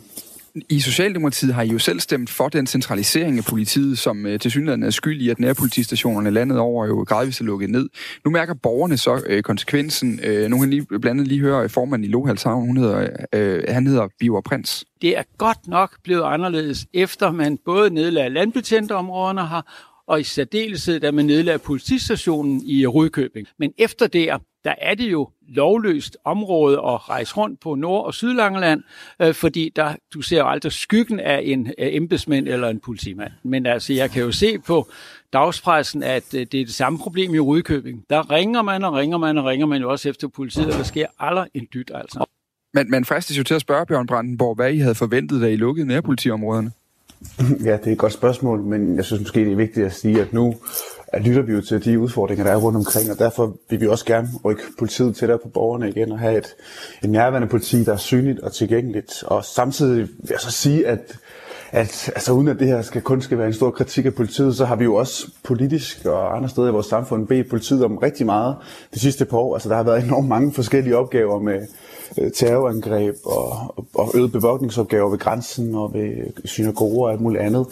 I 0.70 0.80
Socialdemokratiet 0.80 1.54
har 1.54 1.62
I 1.62 1.68
jo 1.68 1.78
selv 1.78 2.00
stemt 2.00 2.30
for 2.30 2.48
den 2.48 2.66
centralisering 2.66 3.38
af 3.38 3.44
politiet, 3.44 3.98
som 3.98 4.26
øh, 4.26 4.40
til 4.40 4.50
synligheden 4.50 4.82
er 4.82 4.90
skyld 4.90 5.20
i, 5.20 5.28
at 5.28 5.40
nærpolitistationerne 5.40 6.30
landet 6.30 6.58
over 6.58 6.86
jo 6.86 7.04
gradvist 7.08 7.40
er 7.40 7.44
lukket 7.44 7.70
ned. 7.70 7.88
Nu 8.24 8.30
mærker 8.30 8.54
borgerne 8.54 8.96
så 8.96 9.22
øh, 9.26 9.42
konsekvensen. 9.42 10.20
Øh, 10.22 10.50
nu 10.50 10.58
kan 10.58 10.70
lige, 10.70 10.86
blandt 10.86 11.06
andet 11.06 11.28
lige 11.28 11.40
høre 11.40 11.64
øh, 11.64 11.70
formanden 11.70 12.08
i 12.08 12.12
Lohalshavn, 12.12 12.66
hun 12.66 12.76
hedder, 12.76 13.08
øh, 13.34 13.58
øh 13.58 13.64
han 13.68 13.86
hedder 13.86 14.08
Biver 14.18 14.40
Prins. 14.40 14.84
Det 15.02 15.18
er 15.18 15.22
godt 15.38 15.68
nok 15.68 15.96
blevet 16.04 16.22
anderledes, 16.22 16.86
efter 16.94 17.32
man 17.32 17.58
både 17.64 17.94
nedlagde 17.94 18.30
landbetjenteområderne 18.30 19.48
her, 19.48 19.62
og 20.06 20.20
i 20.20 20.22
særdeleshed, 20.22 21.00
da 21.00 21.10
man 21.10 21.26
nedlagde 21.26 21.58
politistationen 21.58 22.62
i 22.66 22.86
Rudkøbing. 22.86 23.46
Men 23.58 23.72
efter 23.78 24.06
det, 24.06 24.30
der 24.64 24.74
er 24.78 24.94
det 24.94 25.12
jo 25.12 25.28
lovløst 25.48 26.16
område 26.24 26.76
at 26.76 27.08
rejse 27.08 27.36
rundt 27.36 27.60
på 27.60 27.74
Nord- 27.74 28.06
og 28.06 28.14
Sydlangeland, 28.14 28.82
øh, 29.22 29.34
fordi 29.34 29.72
der, 29.76 29.96
du 30.14 30.22
ser 30.22 30.38
jo 30.38 30.48
aldrig 30.48 30.72
skyggen 30.72 31.20
af 31.20 31.40
en 31.44 31.72
af 31.78 31.88
embedsmænd 31.92 32.48
eller 32.48 32.68
en 32.68 32.80
politimand. 32.80 33.32
Men 33.42 33.66
altså, 33.66 33.92
jeg 33.92 34.10
kan 34.10 34.22
jo 34.22 34.32
se 34.32 34.58
på 34.58 34.88
dagspressen, 35.32 36.02
at 36.02 36.34
øh, 36.34 36.46
det 36.52 36.60
er 36.60 36.64
det 36.64 36.74
samme 36.74 36.98
problem 36.98 37.34
i 37.34 37.38
Rudkøbing. 37.38 38.04
Der 38.10 38.30
ringer 38.30 38.62
man 38.62 38.84
og 38.84 38.92
ringer 38.92 39.18
man 39.18 39.38
og 39.38 39.44
ringer 39.44 39.66
man 39.66 39.80
jo 39.80 39.90
også 39.90 40.08
efter 40.08 40.28
politiet, 40.28 40.66
og 40.66 40.72
der 40.72 40.82
sker 40.82 41.06
aldrig 41.18 41.46
en 41.54 41.66
dyt, 41.74 41.90
altså. 41.94 42.24
Men 42.74 42.90
man 42.90 43.04
fristes 43.04 43.38
jo 43.38 43.42
til 43.42 43.54
at 43.54 43.60
spørge 43.60 43.86
Bjørn 43.86 44.06
Brandenborg, 44.06 44.54
hvad 44.54 44.72
I 44.72 44.78
havde 44.78 44.94
forventet, 44.94 45.42
da 45.42 45.46
I 45.46 45.56
lukkede 45.56 45.86
nærpolitiområderne. 45.86 46.72
Ja, 47.64 47.76
det 47.76 47.86
er 47.86 47.92
et 47.92 47.98
godt 47.98 48.12
spørgsmål, 48.12 48.62
men 48.62 48.96
jeg 48.96 49.04
synes 49.04 49.20
måske, 49.20 49.40
det 49.40 49.52
er 49.52 49.56
vigtigt 49.56 49.86
at 49.86 49.94
sige, 49.94 50.20
at 50.20 50.32
nu 50.32 50.54
lytter 51.20 51.42
vi 51.42 51.52
jo 51.52 51.60
til 51.60 51.84
de 51.84 51.98
udfordringer, 51.98 52.44
der 52.44 52.52
er 52.52 52.56
rundt 52.56 52.76
omkring, 52.76 53.10
og 53.10 53.18
derfor 53.18 53.56
vil 53.70 53.80
vi 53.80 53.86
også 53.86 54.04
gerne 54.04 54.28
rykke 54.44 54.62
politiet 54.78 55.16
tættere 55.16 55.38
på 55.38 55.48
borgerne 55.48 55.90
igen 55.90 56.12
og 56.12 56.18
have 56.18 56.38
et, 56.38 56.54
et 57.04 57.10
nærværende 57.10 57.48
politi, 57.48 57.84
der 57.84 57.92
er 57.92 57.96
synligt 57.96 58.40
og 58.40 58.52
tilgængeligt. 58.52 59.22
Og 59.26 59.44
samtidig 59.44 59.98
vil 59.98 60.30
jeg 60.30 60.40
så 60.40 60.50
sige, 60.50 60.86
at 60.86 61.18
at 61.72 62.10
altså, 62.14 62.32
uden 62.32 62.48
at 62.48 62.58
det 62.58 62.68
her 62.68 62.82
skal 62.82 63.02
kun 63.02 63.22
skal 63.22 63.38
være 63.38 63.46
en 63.46 63.52
stor 63.52 63.70
kritik 63.70 64.06
af 64.06 64.14
politiet, 64.14 64.56
så 64.56 64.64
har 64.64 64.76
vi 64.76 64.84
jo 64.84 64.94
også 64.94 65.30
politisk 65.44 66.04
og 66.04 66.36
andre 66.36 66.48
steder 66.48 66.68
i 66.68 66.70
vores 66.70 66.86
samfund 66.86 67.26
bedt 67.26 67.50
politiet 67.50 67.84
om 67.84 67.96
rigtig 67.96 68.26
meget 68.26 68.56
de 68.94 69.00
sidste 69.00 69.24
par 69.24 69.36
år. 69.36 69.54
Altså 69.54 69.68
der 69.68 69.76
har 69.76 69.82
været 69.82 70.04
enormt 70.04 70.28
mange 70.28 70.52
forskellige 70.52 70.96
opgaver 70.96 71.40
med 71.40 71.60
terrorangreb 72.34 73.14
og, 73.24 73.74
og 73.94 74.12
øget 74.14 74.32
bevogtningsopgaver 74.32 75.10
ved 75.10 75.18
grænsen 75.18 75.74
og 75.74 75.94
ved 75.94 76.12
synagoger 76.44 77.06
og 77.06 77.12
alt 77.12 77.20
muligt 77.20 77.42
andet. 77.42 77.66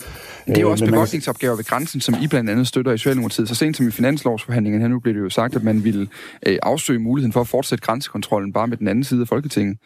Det 0.47 0.57
er 0.57 0.61
jo 0.61 0.71
også 0.71 0.87
bevogtningsopgaver 0.87 1.57
ved 1.57 1.65
grænsen, 1.65 2.01
som 2.01 2.15
I 2.23 2.27
blandt 2.27 2.51
andet 2.51 2.67
støtter 2.67 2.93
i 2.93 2.99
Socialdemokratiet. 2.99 3.49
Så 3.49 3.55
sent 3.55 3.77
som 3.77 3.89
i 3.89 3.91
finanslovsforhandlingen 3.91 4.81
her 4.81 4.89
nu 4.89 4.99
blev 5.01 5.15
det 5.15 5.21
jo 5.21 5.31
sagt, 5.31 5.57
at 5.57 5.63
man 5.63 5.85
ville 5.85 6.09
øh, 6.47 6.59
afsøge 6.63 6.99
muligheden 6.99 7.33
for 7.33 7.41
at 7.41 7.49
fortsætte 7.49 7.85
grænsekontrollen 7.85 8.53
bare 8.53 8.67
med 8.67 8.77
den 8.77 8.89
anden 8.89 9.05
side 9.05 9.21
af 9.21 9.29
Folketinget. 9.29 9.79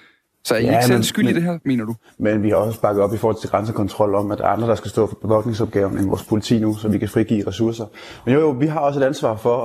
Så 0.47 0.55
er 0.55 0.59
I 0.59 0.65
ja, 0.65 0.71
ikke 0.71 0.87
selv 0.87 1.03
skyld 1.03 1.29
i 1.29 1.33
det 1.33 1.43
her, 1.43 1.59
mener 1.65 1.85
du? 1.85 1.95
Men 2.19 2.43
vi 2.43 2.49
har 2.49 2.57
også 2.57 2.81
bakket 2.81 3.03
op 3.03 3.15
i 3.15 3.17
forhold 3.17 3.41
til 3.41 3.51
grænsekontrol 3.51 4.15
om, 4.15 4.31
at 4.31 4.39
der 4.39 4.45
er 4.45 4.49
andre, 4.49 4.69
der 4.69 4.75
skal 4.75 4.91
stå 4.91 5.07
for 5.07 5.15
bevogtningsopgaven 5.23 5.99
end 5.99 6.09
vores 6.09 6.25
politi 6.25 6.59
nu, 6.59 6.75
så 6.75 6.89
vi 6.89 6.99
kan 6.99 7.09
frigive 7.09 7.47
ressourcer. 7.47 7.85
Men 8.25 8.35
jo, 8.35 8.41
jo, 8.41 8.51
vi 8.51 8.67
har 8.67 8.81
også 8.81 9.01
et 9.01 9.05
ansvar 9.05 9.37
for, 9.37 9.57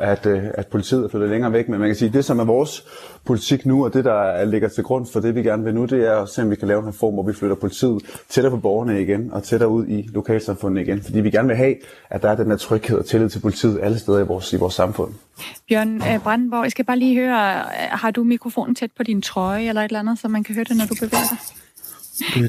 at, 0.00 0.26
at, 0.26 0.52
at 0.54 0.66
politiet 0.66 1.04
er 1.04 1.08
flyttet 1.08 1.30
længere 1.30 1.52
væk. 1.52 1.68
Men 1.68 1.80
man 1.80 1.88
kan 1.88 1.96
sige, 1.96 2.08
at 2.08 2.14
det, 2.14 2.24
som 2.24 2.38
er 2.38 2.44
vores 2.44 2.84
politik 3.24 3.66
nu, 3.66 3.84
og 3.84 3.94
det, 3.94 4.04
der 4.04 4.44
ligger 4.44 4.68
til 4.68 4.84
grund 4.84 5.06
for 5.12 5.20
det, 5.20 5.34
vi 5.34 5.42
gerne 5.42 5.64
vil 5.64 5.74
nu, 5.74 5.84
det 5.84 6.08
er 6.08 6.16
at 6.16 6.28
se, 6.28 6.42
om 6.42 6.50
vi 6.50 6.56
kan 6.56 6.68
lave 6.68 6.80
en 6.82 6.88
reform, 6.88 7.14
hvor 7.14 7.22
vi 7.22 7.32
flytter 7.32 7.56
politiet 7.56 8.02
tættere 8.28 8.50
på 8.50 8.56
borgerne 8.56 9.02
igen, 9.02 9.32
og 9.32 9.42
tættere 9.42 9.68
ud 9.68 9.86
i 9.86 10.08
lokalsamfundet 10.12 10.82
igen. 10.82 11.02
Fordi 11.02 11.20
vi 11.20 11.30
gerne 11.30 11.48
vil 11.48 11.56
have, 11.56 11.74
at 12.10 12.22
der 12.22 12.30
er 12.30 12.36
den 12.36 12.46
her 12.46 12.56
tryghed 12.56 12.98
og 12.98 13.06
tillid 13.06 13.28
til 13.28 13.40
politiet 13.40 13.78
alle 13.82 13.98
steder 13.98 14.18
i 14.18 14.26
vores, 14.26 14.52
i 14.52 14.56
vores 14.56 14.74
samfund. 14.74 15.12
Bjørn 15.68 16.02
øh, 16.02 16.22
Brandenborg, 16.22 16.62
jeg 16.64 16.70
skal 16.70 16.84
bare 16.84 16.98
lige 16.98 17.14
høre, 17.14 17.60
øh, 17.60 17.88
har 17.90 18.10
du 18.10 18.24
mikrofonen 18.24 18.74
tæt 18.74 18.90
på 18.96 19.02
din 19.02 19.22
trøje 19.22 19.68
eller 19.68 19.80
et 19.80 19.84
eller 19.84 20.00
andet, 20.00 20.18
så 20.18 20.28
man 20.28 20.44
kan 20.44 20.54
høre 20.54 20.64
det, 20.64 20.76
når 20.76 20.86
du 20.86 20.94
bevæger 20.94 21.28
dig? 21.30 21.38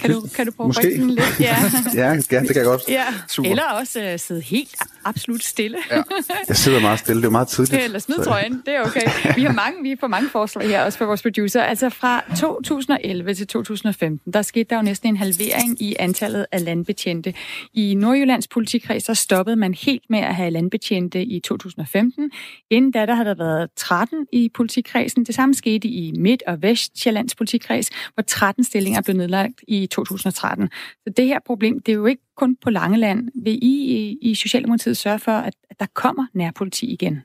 Kan 0.02 0.12
du, 0.12 0.28
kan 0.36 0.46
du 0.46 0.52
prøve 0.52 0.68
Måske. 0.68 0.82
at 0.82 0.88
rykke 0.88 1.02
den 1.02 1.10
lidt? 1.10 1.40
Ja. 1.40 1.56
ja, 1.96 2.10
ja, 2.10 2.16
det 2.16 2.28
kan 2.30 2.56
jeg 2.56 2.66
godt. 2.66 2.82
Ja. 2.88 3.06
Eller 3.46 3.64
også 3.64 4.12
uh, 4.14 4.20
sidde 4.20 4.42
helt 4.42 4.76
absolut 5.06 5.44
stille. 5.44 5.78
Ja. 5.92 6.02
Jeg 6.48 6.56
sidder 6.56 6.80
meget 6.80 7.00
stille, 7.00 7.22
det 7.22 7.28
er 7.28 7.32
meget 7.32 7.48
tidligt. 7.48 7.84
Eller 7.84 8.00
smid 8.00 8.16
trøjen, 8.24 8.64
det 8.66 8.76
er 8.76 8.82
okay. 8.82 9.36
Vi 9.36 9.44
har 9.44 9.54
mange, 9.54 9.84
vi 9.84 9.96
får 10.00 10.08
mange 10.08 10.30
forslag 10.30 10.68
her, 10.68 10.84
også 10.84 10.98
for 10.98 11.06
vores 11.06 11.22
producer. 11.22 11.62
Altså 11.62 11.90
fra 11.90 12.24
2011 12.40 13.34
til 13.34 13.48
2015, 13.48 14.34
der 14.34 14.42
skete 14.42 14.66
der 14.70 14.76
jo 14.76 14.82
næsten 14.82 15.10
en 15.10 15.18
halvering 15.18 15.82
i 15.82 15.96
antallet 16.00 16.46
af 16.52 16.66
landbetjente. 16.66 17.34
I 17.74 17.96
Nordjyllands 17.96 18.48
politikreds, 18.48 19.04
der 19.04 19.14
stoppede 19.14 19.56
man 19.56 19.74
helt 19.74 20.04
med 20.10 20.20
at 20.20 20.36
have 20.36 20.50
landbetjente 20.50 21.24
i 21.24 21.40
2015. 21.40 22.32
Inden 22.70 22.92
da, 22.92 23.06
der 23.06 23.16
havde 23.16 23.30
der 23.30 23.36
været 23.36 23.70
13 23.76 24.28
i 24.34 24.50
politikredsen. 24.54 25.26
Det 25.26 25.36
samme 25.36 25.56
skete 25.56 25.88
i 25.88 26.12
Midt- 26.18 26.44
og 26.48 26.62
Vestjyllands 26.62 27.36
politikreds, 27.36 27.90
hvor 28.14 28.24
13 28.24 28.64
stillinger 28.64 29.02
blev 29.02 29.16
nedlagt 29.18 29.61
i 29.68 29.88
2013. 29.88 30.70
Så 31.08 31.14
det 31.18 31.26
her 31.26 31.40
problem, 31.46 31.80
det 31.80 31.92
er 31.92 31.96
jo 31.96 32.06
ikke 32.06 32.24
kun 32.38 32.56
på 32.56 32.70
Langeland. 32.70 33.30
Vil 33.44 33.60
I 33.62 34.18
i 34.22 34.36
Socialdemokratiet 34.36 34.98
sørge 34.98 35.20
for, 35.20 35.32
at 35.32 35.56
der 35.80 35.86
kommer 35.94 36.26
nærpoliti 36.34 36.86
igen? 36.86 37.22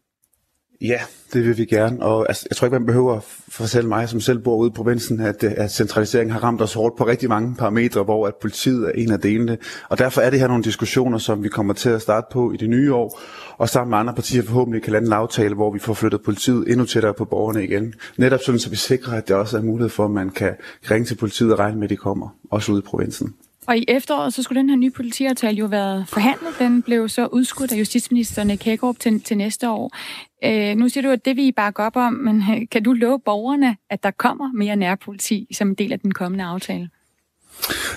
Ja, 0.80 1.00
det 1.32 1.44
vil 1.44 1.58
vi 1.58 1.64
gerne, 1.64 2.02
og 2.02 2.28
altså, 2.28 2.46
jeg 2.50 2.56
tror 2.56 2.66
ikke, 2.66 2.78
man 2.78 2.86
behøver 2.86 3.20
fortælle 3.48 3.88
mig, 3.88 4.08
som 4.08 4.20
selv 4.20 4.38
bor 4.38 4.56
ude 4.56 4.68
i 4.68 4.72
provinsen, 4.72 5.20
at, 5.20 5.44
øh, 5.44 5.52
at 5.56 5.72
centraliseringen 5.72 6.32
har 6.32 6.44
ramt 6.44 6.62
os 6.62 6.74
hårdt 6.74 6.96
på 6.96 7.06
rigtig 7.06 7.28
mange 7.28 7.54
parametre, 7.54 8.02
hvor 8.02 8.26
at 8.26 8.34
politiet 8.34 8.86
er 8.86 8.92
en 8.94 9.12
af 9.12 9.20
delene. 9.20 9.58
Og 9.88 9.98
derfor 9.98 10.20
er 10.20 10.30
det 10.30 10.40
her 10.40 10.48
nogle 10.48 10.64
diskussioner, 10.64 11.18
som 11.18 11.42
vi 11.42 11.48
kommer 11.48 11.74
til 11.74 11.90
at 11.90 12.02
starte 12.02 12.26
på 12.32 12.52
i 12.52 12.56
det 12.56 12.70
nye 12.70 12.94
år, 12.94 13.20
og 13.58 13.68
sammen 13.68 13.90
med 13.90 13.98
andre 13.98 14.14
partier 14.14 14.42
forhåbentlig 14.42 14.82
kan 14.82 14.92
lande 14.92 15.06
en 15.06 15.12
aftale, 15.12 15.54
hvor 15.54 15.72
vi 15.72 15.78
får 15.78 15.94
flyttet 15.94 16.22
politiet 16.22 16.70
endnu 16.70 16.84
tættere 16.86 17.14
på 17.14 17.24
borgerne 17.24 17.64
igen. 17.64 17.94
Netop 18.16 18.40
sådan, 18.40 18.58
så 18.58 18.70
vi 18.70 18.76
sikrer, 18.76 19.14
at 19.18 19.28
det 19.28 19.36
også 19.36 19.56
er 19.56 19.62
mulighed 19.62 19.90
for, 19.90 20.04
at 20.04 20.10
man 20.10 20.30
kan 20.30 20.54
ringe 20.90 21.06
til 21.06 21.14
politiet 21.14 21.52
og 21.52 21.58
regne 21.58 21.76
med, 21.76 21.84
at 21.84 21.90
de 21.90 21.96
kommer, 21.96 22.28
også 22.50 22.72
ude 22.72 22.78
i 22.78 22.82
provinsen. 22.86 23.34
Og 23.66 23.76
i 23.76 23.84
efteråret, 23.88 24.34
så 24.34 24.42
skulle 24.42 24.60
den 24.60 24.68
her 24.68 24.76
nye 24.76 24.90
politiaftale 24.90 25.56
jo 25.56 25.66
være 25.66 26.04
forhandlet. 26.08 26.54
Den 26.58 26.82
blev 26.82 27.08
så 27.08 27.26
udskudt 27.26 27.72
af 27.72 27.78
justitsministeren 27.78 28.58
Kækkerup 28.58 28.98
til, 28.98 29.20
til 29.20 29.36
næste 29.36 29.70
år. 29.70 29.96
Øh, 30.44 30.76
nu 30.76 30.88
siger 30.88 31.02
du, 31.02 31.10
at 31.10 31.24
det 31.24 31.36
vi 31.36 31.46
I 31.46 31.52
bakke 31.52 31.82
op 31.82 31.96
om, 31.96 32.12
men 32.12 32.36
øh, 32.36 32.68
kan 32.70 32.82
du 32.82 32.92
love 32.92 33.20
borgerne, 33.24 33.76
at 33.90 34.02
der 34.02 34.10
kommer 34.10 34.52
mere 34.52 34.76
nærpoliti 34.76 35.48
som 35.54 35.68
en 35.68 35.74
del 35.74 35.92
af 35.92 36.00
den 36.00 36.12
kommende 36.12 36.44
aftale? 36.44 36.88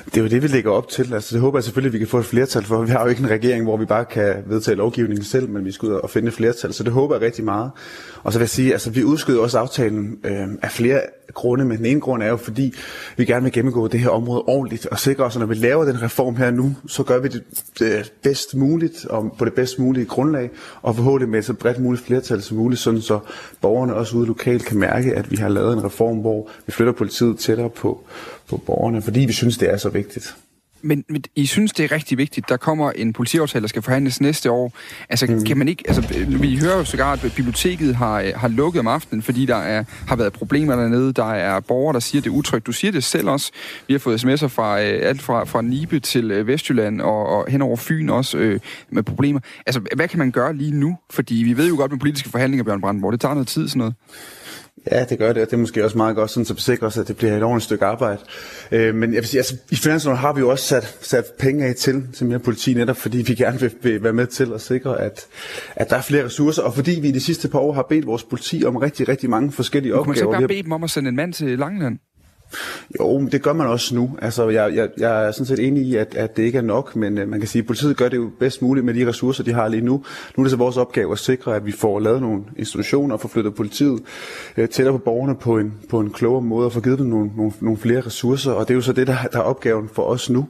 Det 0.05 0.17
er 0.17 0.21
jo 0.21 0.27
det, 0.27 0.43
vi 0.43 0.47
lægger 0.47 0.71
op 0.71 0.89
til. 0.89 1.13
Altså, 1.13 1.35
det 1.35 1.41
håber 1.41 1.57
jeg 1.57 1.63
selvfølgelig, 1.63 1.89
at 1.89 1.93
vi 1.93 1.99
kan 1.99 2.07
få 2.07 2.19
et 2.19 2.25
flertal 2.25 2.63
for. 2.63 2.81
Vi 2.81 2.91
har 2.91 3.01
jo 3.01 3.07
ikke 3.07 3.21
en 3.21 3.29
regering, 3.29 3.63
hvor 3.63 3.77
vi 3.77 3.85
bare 3.85 4.05
kan 4.05 4.43
vedtage 4.47 4.75
lovgivningen 4.75 5.25
selv, 5.25 5.49
men 5.49 5.65
vi 5.65 5.71
skal 5.71 5.89
ud 5.89 5.93
og 5.93 6.09
finde 6.09 6.27
et 6.27 6.33
flertal. 6.33 6.73
Så 6.73 6.83
det 6.83 6.93
håber 6.93 7.15
jeg 7.15 7.21
rigtig 7.21 7.43
meget. 7.45 7.71
Og 8.23 8.33
så 8.33 8.39
vil 8.39 8.43
jeg 8.43 8.49
sige, 8.49 8.71
altså 8.71 8.91
vi 8.91 9.03
udskyder 9.03 9.41
også 9.41 9.59
aftalen 9.59 10.17
øh, 10.23 10.47
af 10.61 10.71
flere 10.71 11.01
grunde, 11.33 11.65
men 11.65 11.77
den 11.77 11.85
ene 11.85 12.01
grund 12.01 12.23
er 12.23 12.27
jo, 12.27 12.37
fordi 12.37 12.73
vi 13.17 13.25
gerne 13.25 13.43
vil 13.43 13.51
gennemgå 13.51 13.87
det 13.87 13.99
her 13.99 14.09
område 14.09 14.41
ordentligt 14.41 14.85
og 14.85 14.99
sikre 14.99 15.23
os, 15.23 15.35
at 15.35 15.39
når 15.39 15.45
vi 15.45 15.55
laver 15.55 15.85
den 15.85 16.01
reform 16.01 16.35
her 16.35 16.51
nu, 16.51 16.75
så 16.87 17.03
gør 17.03 17.19
vi 17.19 17.27
det 17.27 17.43
øh, 17.81 18.05
bedst 18.23 18.55
muligt 18.55 19.05
og 19.05 19.35
på 19.37 19.45
det 19.45 19.53
bedst 19.53 19.79
mulige 19.79 20.05
grundlag, 20.05 20.49
og 20.81 20.95
forhåbentlig 20.95 21.29
med 21.29 21.41
så 21.41 21.53
bredt 21.53 21.79
muligt 21.79 22.05
flertal 22.05 22.41
som 22.41 22.57
muligt, 22.57 22.81
sådan 22.81 23.01
så 23.01 23.19
borgerne 23.61 23.93
også 23.93 24.17
ude 24.17 24.27
lokalt 24.27 24.65
kan 24.65 24.77
mærke, 24.77 25.15
at 25.15 25.31
vi 25.31 25.35
har 25.35 25.49
lavet 25.49 25.73
en 25.73 25.83
reform, 25.83 26.17
hvor 26.17 26.49
vi 26.65 26.71
flytter 26.71 26.93
politiet 26.93 27.39
tættere 27.39 27.69
på, 27.69 28.03
på 28.49 28.57
borgerne, 28.57 29.01
fordi 29.01 29.19
vi 29.19 29.33
synes, 29.33 29.57
det 29.57 29.69
er 29.69 29.77
så 29.77 29.89
vigtigt. 29.89 30.35
Men, 30.81 31.05
men 31.09 31.23
I 31.35 31.45
synes, 31.45 31.71
det 31.71 31.83
er 31.83 31.91
rigtig 31.91 32.17
vigtigt, 32.17 32.49
der 32.49 32.57
kommer 32.57 32.91
en 32.91 33.13
politiaftale, 33.13 33.61
der 33.61 33.67
skal 33.67 33.81
forhandles 33.81 34.21
næste 34.21 34.51
år. 34.51 34.73
Altså, 35.09 35.25
mm. 35.25 35.43
kan 35.43 35.57
man 35.57 35.67
ikke... 35.67 35.83
Altså, 35.87 36.25
vi 36.27 36.57
hører 36.57 36.77
jo 36.77 36.85
sågar, 36.85 37.11
at 37.11 37.33
biblioteket 37.35 37.95
har, 37.95 38.31
har 38.35 38.47
lukket 38.47 38.79
om 38.79 38.87
aftenen, 38.87 39.21
fordi 39.21 39.45
der 39.45 39.55
er, 39.55 39.83
har 40.07 40.15
været 40.15 40.33
problemer 40.33 40.75
dernede. 40.75 41.13
Der 41.13 41.33
er 41.33 41.59
borgere, 41.59 41.93
der 41.93 41.99
siger, 41.99 42.21
det 42.21 42.29
er 42.29 42.33
utrygt. 42.33 42.67
Du 42.67 42.71
siger 42.71 42.91
det 42.91 43.03
selv 43.03 43.29
også. 43.29 43.51
Vi 43.87 43.93
har 43.93 43.99
fået 43.99 44.25
sms'er 44.25 44.47
fra 44.47 44.81
øh, 44.81 44.99
alt 45.09 45.21
fra, 45.21 45.43
fra 45.43 45.61
Nibe 45.61 45.99
til 45.99 46.31
øh, 46.31 46.47
Vestjylland 46.47 47.01
og, 47.01 47.27
og 47.27 47.45
hen 47.51 47.61
over 47.61 47.77
Fyn 47.77 48.09
også 48.09 48.37
øh, 48.37 48.59
med 48.91 49.03
problemer. 49.03 49.39
Altså, 49.65 49.81
hvad 49.95 50.07
kan 50.07 50.19
man 50.19 50.31
gøre 50.31 50.55
lige 50.55 50.71
nu? 50.71 50.97
Fordi 51.09 51.35
vi 51.35 51.57
ved 51.57 51.69
jo 51.69 51.75
godt 51.75 51.91
med 51.91 51.99
politiske 51.99 52.29
forhandlinger, 52.29 52.63
Bjørn 52.63 52.81
Brandenborg, 52.81 53.11
det 53.11 53.21
tager 53.21 53.33
noget 53.33 53.47
tid 53.47 53.67
sådan 53.67 53.79
noget. 53.79 53.93
Ja, 54.91 55.05
det 55.05 55.17
gør 55.17 55.33
det, 55.33 55.41
og 55.41 55.47
det 55.47 55.53
er 55.53 55.57
måske 55.57 55.83
også 55.83 55.97
meget 55.97 56.15
godt, 56.15 56.29
sådan, 56.29 56.45
så 56.45 56.55
sikre 56.57 56.87
os, 56.87 56.97
at 56.97 57.07
det 57.07 57.17
bliver 57.17 57.37
et 57.37 57.43
ordentligt 57.43 57.63
stykke 57.63 57.85
arbejde. 57.85 58.19
Øh, 58.71 58.95
men 58.95 59.13
jeg 59.13 59.21
vil 59.21 59.27
sige, 59.27 59.39
altså, 59.39 59.57
i 59.71 59.75
finansloven 59.75 60.17
har 60.17 60.33
vi 60.33 60.39
jo 60.39 60.49
også 60.49 60.65
sat, 60.65 60.97
sat 61.01 61.25
penge 61.39 61.65
af 61.65 61.75
til, 61.75 62.07
til 62.13 62.25
mere 62.25 62.39
politi, 62.39 62.73
netop 62.73 62.97
fordi 62.97 63.17
vi 63.17 63.35
gerne 63.35 63.59
vil, 63.59 63.71
vil 63.81 64.03
være 64.03 64.13
med 64.13 64.27
til 64.27 64.53
at 64.53 64.61
sikre, 64.61 65.01
at, 65.01 65.27
at 65.75 65.89
der 65.89 65.95
er 65.95 66.01
flere 66.01 66.25
ressourcer, 66.25 66.61
og 66.61 66.73
fordi 66.73 66.99
vi 67.01 67.07
i 67.07 67.11
de 67.11 67.19
sidste 67.19 67.47
par 67.47 67.59
år 67.59 67.73
har 67.73 67.85
bedt 67.89 68.05
vores 68.05 68.23
politi 68.23 68.63
om 68.65 68.75
rigtig, 68.75 69.09
rigtig 69.09 69.29
mange 69.29 69.51
forskellige 69.51 69.93
opgaver. 69.93 70.03
Kunne 70.03 70.09
man 70.09 70.17
så 70.17 70.23
ikke 70.23 70.31
bare 70.31 70.47
bede 70.47 70.63
dem 70.63 70.71
om 70.71 70.83
at 70.83 70.89
sende 70.89 71.09
en 71.09 71.15
mand 71.15 71.33
til 71.33 71.59
Langeland? 71.59 71.99
Jo, 72.99 73.17
men 73.17 73.31
det 73.31 73.41
gør 73.41 73.53
man 73.53 73.67
også 73.67 73.95
nu. 73.95 74.17
Altså, 74.21 74.49
jeg, 74.49 74.75
jeg, 74.75 74.89
jeg 74.97 75.25
er 75.25 75.31
sådan 75.31 75.45
set 75.45 75.59
enig 75.59 75.83
i, 75.83 75.95
at, 75.95 76.15
at 76.15 76.37
det 76.37 76.43
ikke 76.43 76.57
er 76.57 76.61
nok, 76.61 76.95
men 76.95 77.17
uh, 77.17 77.27
man 77.27 77.39
kan 77.39 77.47
sige, 77.47 77.59
at 77.59 77.65
politiet 77.65 77.97
gør 77.97 78.09
det 78.09 78.17
jo 78.17 78.31
bedst 78.39 78.61
muligt 78.61 78.85
med 78.85 78.93
de 78.93 79.07
ressourcer, 79.07 79.43
de 79.43 79.53
har 79.53 79.67
lige 79.67 79.81
nu. 79.81 80.03
Nu 80.37 80.41
er 80.41 80.43
det 80.43 80.51
så 80.51 80.57
vores 80.57 80.77
opgave 80.77 81.11
at 81.11 81.19
sikre, 81.19 81.55
at 81.55 81.65
vi 81.65 81.71
får 81.71 81.99
lavet 81.99 82.21
nogle 82.21 82.43
institutioner 82.57 83.15
og 83.15 83.21
får 83.21 83.29
flyttet 83.29 83.55
politiet 83.55 83.99
uh, 84.57 84.65
tættere 84.65 84.91
på 84.91 84.97
borgerne 84.97 85.35
på 85.35 85.57
en, 85.57 85.73
på 85.89 85.99
en 85.99 86.09
klogere 86.09 86.41
måde 86.41 86.65
og 86.65 86.73
få 86.73 86.81
givet 86.81 86.99
dem 86.99 87.07
nogle, 87.07 87.31
nogle, 87.37 87.51
nogle 87.61 87.77
flere 87.77 88.01
ressourcer, 88.01 88.51
og 88.51 88.67
det 88.67 88.73
er 88.73 88.75
jo 88.75 88.81
så 88.81 88.93
det, 88.93 89.07
der, 89.07 89.17
der 89.31 89.39
er 89.39 89.43
opgaven 89.43 89.89
for 89.93 90.03
os 90.03 90.29
nu. 90.29 90.39
Uh, 90.39 90.47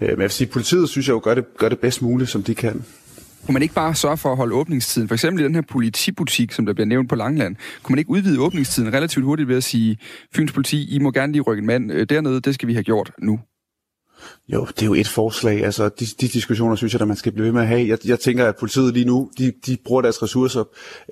men 0.00 0.08
jeg 0.08 0.18
vil 0.18 0.30
sige, 0.30 0.46
at 0.46 0.52
politiet 0.52 0.88
synes 0.88 1.08
jeg 1.08 1.14
jo 1.14 1.20
gør 1.24 1.34
det, 1.34 1.56
gør 1.56 1.68
det 1.68 1.78
bedst 1.78 2.02
muligt, 2.02 2.30
som 2.30 2.42
de 2.42 2.54
kan. 2.54 2.84
Kunne 3.48 3.52
man 3.52 3.62
ikke 3.62 3.74
bare 3.74 3.94
sørge 3.94 4.16
for 4.16 4.30
at 4.30 4.36
holde 4.36 4.54
åbningstiden? 4.54 5.08
For 5.08 5.14
eksempel 5.14 5.40
i 5.40 5.44
den 5.44 5.54
her 5.54 5.62
politibutik, 5.62 6.52
som 6.52 6.66
der 6.66 6.72
bliver 6.72 6.86
nævnt 6.86 7.08
på 7.08 7.14
Langland. 7.14 7.56
Kunne 7.82 7.92
man 7.92 7.98
ikke 7.98 8.10
udvide 8.10 8.40
åbningstiden 8.40 8.92
relativt 8.92 9.24
hurtigt 9.24 9.48
ved 9.48 9.56
at 9.56 9.64
sige, 9.64 9.98
Fyns 10.34 10.52
politi, 10.52 10.94
I 10.94 10.98
må 10.98 11.10
gerne 11.10 11.32
lige 11.32 11.42
rykke 11.42 11.60
en 11.60 11.66
mand 11.66 11.92
øh, 11.92 12.06
dernede, 12.08 12.40
det 12.40 12.54
skal 12.54 12.68
vi 12.68 12.72
have 12.72 12.84
gjort 12.84 13.12
nu? 13.18 13.40
Jo, 14.52 14.64
det 14.64 14.82
er 14.82 14.86
jo 14.86 14.94
et 14.94 15.08
forslag. 15.08 15.64
Altså, 15.64 15.88
de, 15.88 16.06
de 16.20 16.28
diskussioner 16.28 16.76
synes 16.76 16.92
jeg, 16.92 17.00
at 17.00 17.08
man 17.08 17.16
skal 17.16 17.32
blive 17.32 17.44
ved 17.44 17.52
med 17.52 17.62
at 17.62 17.68
have. 17.68 17.88
Jeg, 17.88 17.98
jeg 18.08 18.20
tænker, 18.20 18.46
at 18.46 18.56
politiet 18.56 18.94
lige 18.94 19.06
nu, 19.06 19.30
de, 19.38 19.52
de 19.66 19.76
bruger 19.84 20.02
deres 20.02 20.22
ressourcer 20.22 20.64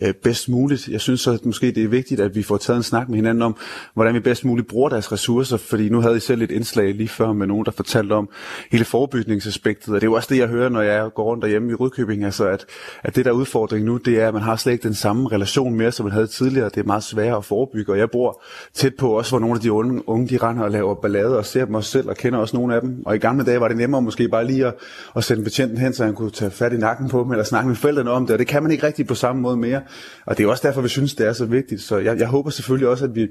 øh, 0.03 0.15
bedst 0.15 0.49
muligt. 0.49 0.89
Jeg 0.89 1.01
synes 1.01 1.21
så, 1.21 1.33
at 1.33 1.47
måske 1.47 1.71
det 1.71 1.85
er 1.85 1.89
vigtigt, 1.89 2.21
at 2.21 2.35
vi 2.35 2.43
får 2.43 2.57
taget 2.57 2.77
en 2.77 2.83
snak 2.83 3.09
med 3.09 3.17
hinanden 3.17 3.43
om, 3.43 3.57
hvordan 3.95 4.15
vi 4.15 4.21
bedst 4.21 4.45
muligt 4.45 4.69
bruger 4.69 4.89
deres 4.89 5.13
ressourcer. 5.13 5.57
Fordi 5.57 5.89
nu 5.89 6.01
havde 6.01 6.17
I 6.17 6.21
selv 6.21 6.43
et 6.43 6.51
indslag 6.51 6.95
lige 6.95 7.09
før 7.09 7.33
med 7.33 7.47
nogen, 7.47 7.65
der 7.65 7.71
fortalte 7.71 8.13
om 8.13 8.29
hele 8.71 8.85
forebygningsaspektet. 8.85 9.89
Og 9.89 9.95
det 9.95 10.07
er 10.07 10.11
jo 10.11 10.15
også 10.15 10.29
det, 10.31 10.39
jeg 10.39 10.49
hører, 10.49 10.69
når 10.69 10.83
jeg 10.83 11.11
går 11.15 11.25
rundt 11.25 11.43
derhjemme 11.43 11.73
i 11.73 11.75
Rydkøbing. 11.75 12.25
Altså, 12.25 12.47
at, 12.47 12.65
at 13.03 13.17
det 13.17 13.25
der 13.25 13.31
udfordring 13.31 13.85
nu, 13.85 13.97
det 13.97 14.21
er, 14.21 14.29
at 14.29 14.35
man 14.35 14.43
har 14.43 14.57
slet 14.57 14.73
ikke 14.73 14.83
den 14.83 14.95
samme 14.95 15.29
relation 15.29 15.75
mere, 15.75 15.93
som 15.93 16.05
man 16.05 16.13
havde 16.13 16.27
tidligere. 16.27 16.69
Det 16.69 16.77
er 16.77 16.85
meget 16.85 17.05
sværere 17.05 17.37
at 17.37 17.45
forebygge. 17.45 17.93
Og 17.93 17.99
jeg 17.99 18.11
bor 18.11 18.43
tæt 18.75 18.95
på 18.95 19.11
også, 19.11 19.31
hvor 19.31 19.39
nogle 19.39 19.55
af 19.55 19.61
de 19.61 19.73
unge, 19.73 20.09
unge 20.09 20.29
de 20.29 20.37
render 20.37 20.63
og 20.63 20.71
laver 20.71 20.95
ballade 20.95 21.39
og 21.39 21.47
ser 21.47 21.65
dem 21.65 21.75
også 21.75 21.91
selv 21.91 22.09
og 22.09 22.17
kender 22.17 22.39
også 22.39 22.57
nogle 22.57 22.75
af 22.75 22.81
dem. 22.81 23.03
Og 23.07 23.17
i 23.17 23.19
gamle 23.27 23.45
dage 23.45 23.61
var 23.61 23.69
det 23.69 23.77
nemmere 23.77 24.03
måske 24.03 24.29
bare 24.29 24.47
lige 24.47 24.67
at, 24.67 24.75
at 25.17 25.25
sende 25.25 25.45
betjenten 25.45 25.79
hen, 25.79 25.93
så 25.95 26.05
han 26.05 26.15
kunne 26.15 26.31
tage 26.31 26.51
fat 26.51 26.73
i 26.73 26.77
nakken 26.77 27.09
på 27.09 27.23
dem, 27.23 27.31
eller 27.31 27.45
snakke 27.45 27.69
med 27.69 27.77
forældrene 27.77 28.11
om 28.11 28.27
det, 28.27 28.33
og 28.33 28.39
det 28.39 28.47
kan 28.47 28.63
man 28.63 28.73
ikke 28.73 28.87
rigtig 28.87 29.07
på 29.07 29.15
samme 29.15 29.43
måde 29.43 29.57
mere. 29.57 29.81
Og 30.27 30.39
det 30.39 30.45
er 30.45 30.49
også 30.49 30.69
derfor, 30.69 30.81
vi 30.81 30.89
synes, 30.89 31.15
det 31.15 31.27
er 31.27 31.33
så 31.33 31.45
vigtigt. 31.45 31.83
Så 31.83 31.99
jeg, 31.99 32.19
jeg 32.19 32.27
håber 32.27 32.51
selvfølgelig 32.51 32.89
også, 32.89 33.05
at 33.05 33.15
vi, 33.15 33.23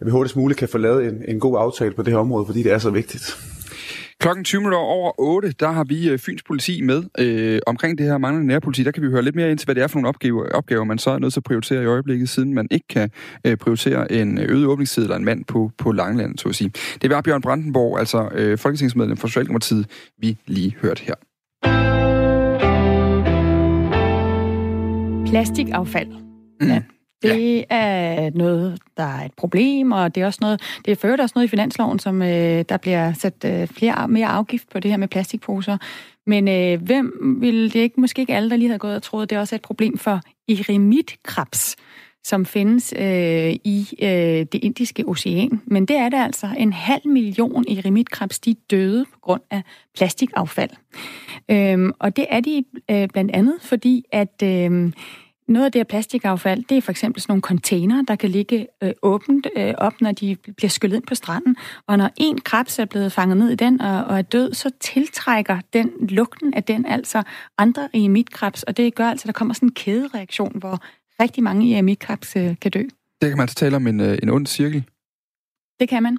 at 0.00 0.06
vi 0.06 0.10
hurtigst 0.10 0.36
muligt 0.36 0.58
kan 0.58 0.68
få 0.68 0.78
lavet 0.78 1.04
en, 1.04 1.22
en 1.28 1.40
god 1.40 1.56
aftale 1.58 1.94
på 1.94 2.02
det 2.02 2.12
her 2.12 2.20
område, 2.20 2.46
fordi 2.46 2.62
det 2.62 2.72
er 2.72 2.78
så 2.78 2.90
vigtigt. 2.90 3.36
Klokken 4.20 4.44
20 4.44 4.60
minutter 4.60 4.78
over 4.78 5.12
8, 5.18 5.52
der 5.60 5.70
har 5.70 5.84
vi 5.84 6.08
øh, 6.08 6.18
Fyns 6.18 6.42
politi 6.42 6.82
med. 6.82 7.04
Øh, 7.18 7.60
omkring 7.66 7.98
det 7.98 8.06
her 8.06 8.18
manglende 8.18 8.48
nærpoliti, 8.48 8.82
der 8.82 8.90
kan 8.90 9.02
vi 9.02 9.08
høre 9.08 9.22
lidt 9.22 9.34
mere 9.34 9.50
ind 9.50 9.58
til, 9.58 9.66
hvad 9.66 9.74
det 9.74 9.82
er 9.82 9.86
for 9.86 9.96
nogle 9.98 10.08
opgaver, 10.08 10.48
opgaver 10.48 10.84
man 10.84 10.98
så 10.98 11.10
er 11.10 11.18
nødt 11.18 11.32
til 11.32 11.40
at 11.40 11.44
prioritere 11.44 11.82
i 11.82 11.86
øjeblikket, 11.86 12.28
siden 12.28 12.54
man 12.54 12.68
ikke 12.70 12.86
kan 12.88 13.10
øh, 13.46 13.56
prioritere 13.56 14.12
en 14.12 14.38
øget 14.38 14.66
åbningstid 14.66 15.02
eller 15.02 15.16
en 15.16 15.24
mand 15.24 15.44
på, 15.44 15.70
på 15.78 15.92
Langeland, 15.92 16.38
så 16.38 16.48
at 16.48 16.54
sige. 16.54 16.72
Det 17.02 17.10
var 17.10 17.20
Bjørn 17.20 17.42
Brandenborg, 17.42 17.98
altså 17.98 18.28
øh, 18.32 18.58
folketingsmedlem 18.58 19.16
for 19.16 19.28
Socialdemokratiet, 19.28 19.86
vi 20.18 20.36
lige 20.46 20.76
hørt 20.82 20.98
her. 20.98 21.14
Plastikaffald. 25.30 26.12
Mm. 26.60 26.66
Ja. 26.66 26.82
Det 27.22 27.56
ja. 27.56 27.64
er 27.70 28.30
noget, 28.34 28.78
der 28.96 29.02
er 29.02 29.24
et 29.24 29.32
problem, 29.36 29.92
og 29.92 30.14
det 30.14 30.22
er 30.22 30.26
også 30.26 30.38
noget, 30.42 30.60
det 30.84 31.04
er 31.04 31.22
også 31.22 31.32
noget 31.34 31.46
i 31.46 31.50
finansloven, 31.50 31.98
som 31.98 32.22
øh, 32.22 32.64
der 32.68 32.76
bliver 32.76 33.12
sat 33.12 33.44
øh, 33.44 33.66
flere, 33.68 34.08
mere 34.08 34.26
afgift 34.26 34.70
på 34.70 34.80
det 34.80 34.90
her 34.90 34.98
med 34.98 35.08
plastikposer. 35.08 35.78
Men 36.26 36.48
øh, 36.48 36.82
hvem 36.82 37.36
vil 37.40 37.72
det 37.72 37.80
ikke, 37.80 38.00
måske 38.00 38.20
ikke 38.20 38.34
alle, 38.34 38.50
der 38.50 38.56
lige 38.56 38.68
havde 38.68 38.78
gået 38.78 38.96
og 38.96 39.02
troet, 39.02 39.30
det 39.30 39.36
er 39.36 39.40
også 39.40 39.54
et 39.54 39.62
problem 39.62 39.98
for 39.98 40.20
eremitkrebs, 40.48 41.76
som 42.24 42.46
findes 42.46 42.94
øh, 42.96 43.52
i 43.64 43.88
øh, 44.02 44.08
det 44.52 44.54
indiske 44.54 45.04
ocean. 45.06 45.60
Men 45.66 45.86
det 45.86 45.96
er 45.96 46.08
det 46.08 46.16
altså. 46.16 46.48
En 46.58 46.72
halv 46.72 47.06
million 47.06 47.64
eremitkrebs, 47.68 48.38
de 48.38 48.54
døde 48.70 49.04
på 49.12 49.18
grund 49.20 49.42
af 49.50 49.62
plastikaffald. 49.96 50.70
Øhm, 51.50 51.92
og 51.98 52.16
det 52.16 52.26
er 52.30 52.40
de 52.40 52.64
øh, 52.90 53.08
blandt 53.08 53.30
andet, 53.30 53.54
fordi 53.60 54.04
at... 54.12 54.42
Øh, 54.42 54.92
noget 55.50 55.66
af 55.66 55.72
det 55.72 55.78
her 55.78 55.84
plastikaffald, 55.84 56.64
det 56.68 56.76
er 56.76 56.82
for 56.82 56.90
eksempel 56.90 57.22
sådan 57.22 57.32
nogle 57.32 57.42
container, 57.42 58.02
der 58.02 58.16
kan 58.16 58.30
ligge 58.30 58.66
øh, 58.82 58.90
åbent 59.02 59.46
øh, 59.56 59.74
op, 59.78 60.00
når 60.00 60.12
de 60.12 60.36
bliver 60.56 60.68
skyllet 60.68 60.96
ind 60.96 61.06
på 61.06 61.14
stranden. 61.14 61.56
Og 61.86 61.98
når 61.98 62.10
en 62.16 62.40
krebs 62.40 62.78
er 62.78 62.84
blevet 62.84 63.12
fanget 63.12 63.36
ned 63.36 63.50
i 63.50 63.54
den 63.54 63.80
og, 63.80 64.04
og 64.04 64.18
er 64.18 64.22
død, 64.22 64.54
så 64.54 64.70
tiltrækker 64.80 65.60
den 65.72 65.90
lugten 66.08 66.54
af 66.54 66.64
den 66.64 66.86
altså 66.86 67.22
andre 67.58 67.88
emitkrebs, 67.92 68.62
og 68.62 68.76
det 68.76 68.94
gør 68.94 69.08
altså, 69.08 69.24
at 69.24 69.26
der 69.26 69.32
kommer 69.32 69.54
sådan 69.54 69.68
en 69.68 69.74
kædereaktion, 69.74 70.52
hvor 70.58 70.78
rigtig 71.22 71.42
mange 71.42 71.78
emitkrebs 71.78 72.36
øh, 72.36 72.56
kan 72.60 72.70
dø. 72.70 72.82
Det 73.20 73.28
kan 73.28 73.36
man 73.36 73.40
altså 73.40 73.56
tale 73.56 73.76
om 73.76 73.86
en, 73.86 74.00
øh, 74.00 74.18
en 74.22 74.30
ond 74.30 74.46
cirkel. 74.46 74.84
Det 75.80 75.88
kan 75.88 76.02
man. 76.02 76.18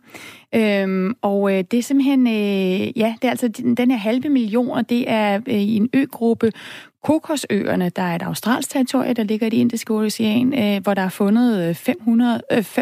Øhm, 0.55 1.15
og 1.21 1.53
øh, 1.53 1.63
det 1.71 1.79
er 1.79 1.83
simpelthen, 1.83 2.27
øh, 2.27 2.97
ja, 2.97 3.15
det 3.21 3.27
er 3.27 3.29
altså 3.29 3.47
den 3.77 3.91
her 3.91 3.97
halve 3.97 4.29
million, 4.29 4.69
og 4.69 4.89
det 4.89 5.03
er 5.07 5.39
øh, 5.47 5.55
i 5.55 5.75
en 5.75 5.89
øgruppe 5.93 6.51
Kokosøerne, 7.03 7.89
der 7.89 8.01
er 8.01 8.15
et 8.15 8.21
australsk 8.21 8.69
territorie, 8.69 9.13
der 9.13 9.23
ligger 9.23 9.47
i 9.47 9.49
det 9.49 9.57
indiske 9.57 9.93
ocean, 9.93 10.53
øh, 10.53 10.83
hvor 10.83 10.93
der 10.93 11.01
er 11.01 11.09
fundet 11.09 11.77
500, 11.77 12.41
øh, 12.51 12.57
508.000 12.59 12.81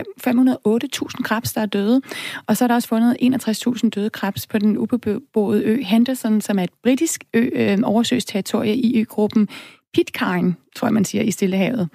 øh, 0.67 1.23
krebs, 1.23 1.53
der 1.53 1.61
er 1.61 1.65
døde. 1.65 2.01
Og 2.47 2.57
så 2.57 2.63
er 2.63 2.67
der 2.67 2.75
også 2.75 2.87
fundet 2.87 3.17
61.000 3.21 3.89
døde 3.89 4.09
krebs 4.09 4.47
på 4.47 4.57
den 4.57 4.77
ubeboede 4.77 5.63
ø 5.63 5.81
Henderson, 5.83 6.41
som 6.41 6.59
er 6.59 6.63
et 6.63 6.69
britisk 6.83 7.23
ø, 7.33 7.49
øh, 7.53 7.77
oversøgsterritorie 7.83 8.75
i 8.75 8.99
øgruppen 8.99 9.47
Pitcairn, 9.93 10.55
tror 10.75 10.87
jeg, 10.87 10.93
man 10.93 11.05
siger, 11.05 11.23
i 11.23 11.31
Stillehavet. 11.31 11.89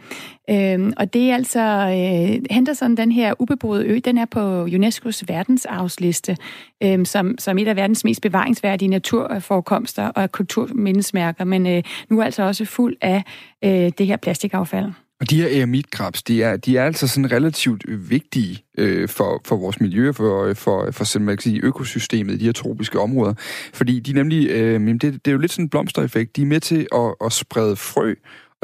Øhm, 0.51 0.93
og 0.97 1.15
det 1.15 1.31
er 1.31 1.35
altså, 1.35 1.61
øh, 1.61 2.45
Henderson, 2.51 2.97
den 2.97 3.13
her 3.13 3.35
ubeboede 3.39 3.87
ø, 3.87 3.99
den 4.05 4.19
er 4.19 4.25
på 4.25 4.65
UNESCO's 4.67 5.23
verdensarvsliste, 5.29 6.37
øh, 6.83 7.07
som, 7.07 7.39
som 7.39 7.59
et 7.59 7.69
af 7.69 7.77
verdens 7.77 8.05
mest 8.05 8.23
bevaringsværdige 8.23 8.89
naturforekomster 8.89 10.09
og 10.09 10.33
kulturmindesmærker, 10.33 11.45
men 11.45 11.67
øh, 11.67 11.83
nu 12.11 12.21
er 12.21 12.25
altså 12.25 12.43
også 12.43 12.65
fuld 12.65 12.97
af 13.01 13.23
øh, 13.65 13.93
det 13.99 14.07
her 14.07 14.17
plastikaffald. 14.17 14.93
Og 15.25 15.31
de 15.31 15.43
her 15.43 15.59
eremitkrabs, 15.59 16.23
de 16.23 16.43
er, 16.43 16.57
de 16.57 16.77
er 16.77 16.85
altså 16.85 17.09
sådan 17.09 17.33
relativt 17.33 17.85
øh, 17.89 18.11
vigtige 18.11 18.65
øh, 18.79 19.09
for, 19.09 19.41
for 19.45 19.57
vores 19.57 19.81
miljø, 19.81 20.13
for, 20.13 20.45
øh, 20.45 20.57
for, 20.57 20.91
for 20.91 21.05
selv, 21.05 21.25
man 21.25 21.37
kan 21.37 21.43
sige, 21.43 21.61
økosystemet 21.63 22.35
i 22.35 22.37
de 22.37 22.45
her 22.45 22.53
tropiske 22.53 23.01
områder. 23.01 23.35
Fordi 23.75 24.01
de 24.01 24.13
nemlig, 24.13 24.51
øh, 24.51 24.87
det, 24.87 25.03
det 25.03 25.27
er 25.27 25.33
jo 25.33 25.39
lidt 25.39 25.53
sådan 25.53 25.65
en 25.65 25.69
blomstereffekt, 25.69 26.37
de 26.37 26.43
er 26.43 26.47
med 26.47 26.61
til 26.61 26.87
at, 26.95 27.15
at 27.25 27.33
sprede 27.33 27.77
frø, 27.77 28.15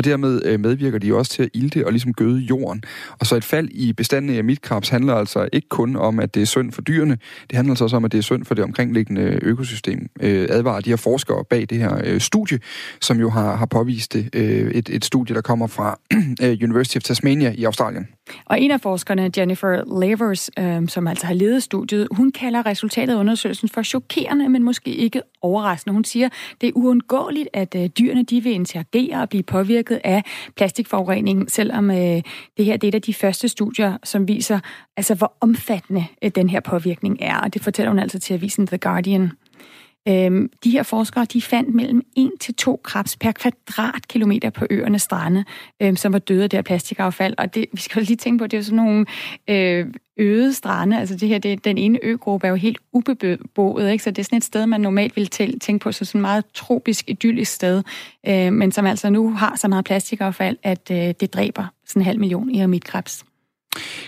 og 0.01 0.05
dermed 0.05 0.43
øh, 0.45 0.61
medvirker 0.61 0.99
de 0.99 1.15
også 1.15 1.33
til 1.33 1.43
at 1.43 1.49
ilte 1.55 1.87
og 1.87 1.93
ligesom 1.93 2.13
gøde 2.13 2.39
jorden. 2.39 2.83
Og 3.19 3.27
så 3.27 3.37
et 3.37 3.45
fald 3.45 3.69
i 3.71 3.93
bestanden 3.93 4.37
af 4.37 4.45
mitkrabs 4.45 4.89
handler 4.89 5.15
altså 5.15 5.49
ikke 5.53 5.69
kun 5.69 5.97
om, 5.97 6.21
at 6.21 6.35
det 6.35 6.43
er 6.43 6.47
synd 6.47 6.73
for 6.73 6.83
dyrene, 6.83 7.19
det 7.51 7.57
handler 7.57 7.73
altså 7.73 7.85
også 7.85 7.97
om, 7.97 8.05
at 8.05 8.13
det 8.13 8.19
er 8.19 8.23
synd 8.23 8.45
for 8.45 8.55
det 8.55 8.65
omkringliggende 8.65 9.23
øh, 9.23 9.39
økosystem. 9.43 10.09
Øh, 10.21 10.47
advarer 10.51 10.81
de 10.81 10.91
her 10.91 10.97
forskere 10.97 11.45
bag 11.45 11.67
det 11.71 11.79
her 11.79 12.01
øh, 12.05 12.21
studie, 12.21 12.59
som 13.01 13.21
jo 13.21 13.31
har, 13.31 13.57
har 13.57 13.67
påvist 13.67 14.13
det. 14.13 14.29
Øh, 14.35 14.71
et, 14.71 14.89
et 14.89 15.05
studie, 15.05 15.35
der 15.35 15.41
kommer 15.41 15.67
fra 15.67 15.99
øh, 16.43 16.59
University 16.63 16.97
of 16.97 17.03
Tasmania 17.03 17.55
i 17.57 17.65
Australien. 17.65 18.09
Og 18.45 18.61
en 18.61 18.71
af 18.71 18.81
forskerne, 18.81 19.31
Jennifer 19.37 20.01
Lavers, 20.01 20.51
øh, 20.59 20.89
som 20.89 21.07
altså 21.07 21.27
har 21.27 21.35
ledet 21.35 21.63
studiet, 21.63 22.09
hun 22.11 22.33
kalder 22.33 22.67
resultatet 22.67 23.13
af 23.13 23.19
undersøgelsen 23.19 23.69
for 23.69 23.83
chokerende, 23.83 24.49
men 24.49 24.63
måske 24.63 24.91
ikke 24.91 25.23
overraskende. 25.43 25.95
Hun 25.95 26.05
siger, 26.05 26.29
det 26.61 26.69
er 26.69 26.73
uundgåeligt, 26.75 27.49
at 27.53 27.75
øh, 27.75 27.87
dyrene 27.87 28.23
de 28.23 28.43
vil 28.43 28.53
interagere 28.53 29.23
og 29.23 29.29
blive 29.29 29.43
påvirket 29.43 29.90
af 30.05 30.23
plastikforurening, 30.57 31.51
selvom 31.51 31.91
øh, 31.91 32.23
det 32.57 32.65
her 32.65 32.77
det 32.77 32.85
er 32.85 32.89
et 32.89 32.95
af 32.95 33.03
de 33.03 33.15
første 33.15 33.49
studier, 33.49 33.99
som 34.05 34.29
viser, 34.29 34.61
altså 34.97 35.15
hvor 35.15 35.37
omfattende 35.41 36.05
øh, 36.25 36.31
den 36.35 36.49
her 36.49 36.61
påvirkning 36.61 37.17
er. 37.21 37.41
Og 37.41 37.55
det 37.55 37.63
fortæller 37.63 37.91
hun 37.91 37.99
altså 37.99 38.19
til 38.19 38.35
avisen 38.35 38.67
The 38.67 38.79
Guardian. 38.79 39.31
Øhm, 40.09 40.51
de 40.65 40.71
her 40.71 40.83
forskere 40.83 41.25
de 41.25 41.43
fandt 41.43 41.75
mellem 41.75 42.03
1 42.17 42.31
til 42.41 42.55
2 42.55 42.81
krebs 42.85 43.17
per 43.17 43.33
kvadratkilometer 43.33 44.51
på 44.51 44.67
øernes 44.71 45.03
strande, 45.03 45.45
øhm, 45.83 45.97
som 45.97 46.13
var 46.13 46.19
døde 46.19 46.43
af 46.43 46.51
det 46.51 46.57
her 46.57 46.63
plastikaffald. 46.63 47.35
Og 47.39 47.55
det, 47.55 47.67
vi 47.73 47.81
skal 47.81 48.01
jo 48.01 48.07
lige 48.07 48.17
tænke 48.17 48.39
på, 48.39 48.45
at 48.45 48.51
det 48.51 48.59
er 48.59 48.63
sådan 48.63 48.77
nogle 48.77 49.07
øh, 49.49 49.87
øde 50.17 50.55
strande. 50.55 51.01
Altså 51.01 51.17
det 51.17 51.29
her, 51.29 51.39
det, 51.39 51.65
den 51.65 51.79
ene 51.79 51.99
øgruppe 52.03 52.47
er 52.47 52.51
jo 52.51 52.57
helt 52.57 52.79
ubeboet, 52.93 53.91
ikke? 53.91 54.05
så 54.05 54.11
det 54.11 54.19
er 54.19 54.25
sådan 54.25 54.37
et 54.37 54.45
sted, 54.45 54.67
man 54.67 54.81
normalt 54.81 55.17
ville 55.17 55.29
tænke 55.59 55.79
på, 55.79 55.93
så 55.93 56.05
sådan 56.05 56.19
et 56.19 56.23
meget 56.23 56.45
tropisk, 56.55 57.05
idyllisk 57.09 57.53
sted, 57.53 57.83
øh, 58.29 58.53
men 58.53 58.73
som 58.73 58.87
altså 58.87 59.11
nu 59.11 59.33
har 59.33 59.57
så 59.57 59.69
meget 59.69 59.85
plastikaffald, 59.85 60.57
at 60.63 60.91
øh, 60.91 61.15
det 61.21 61.35
dræber 61.35 61.65
sådan 61.87 62.03
en 62.03 62.07
halv 62.07 62.21
million 62.21 62.51
i. 62.51 62.67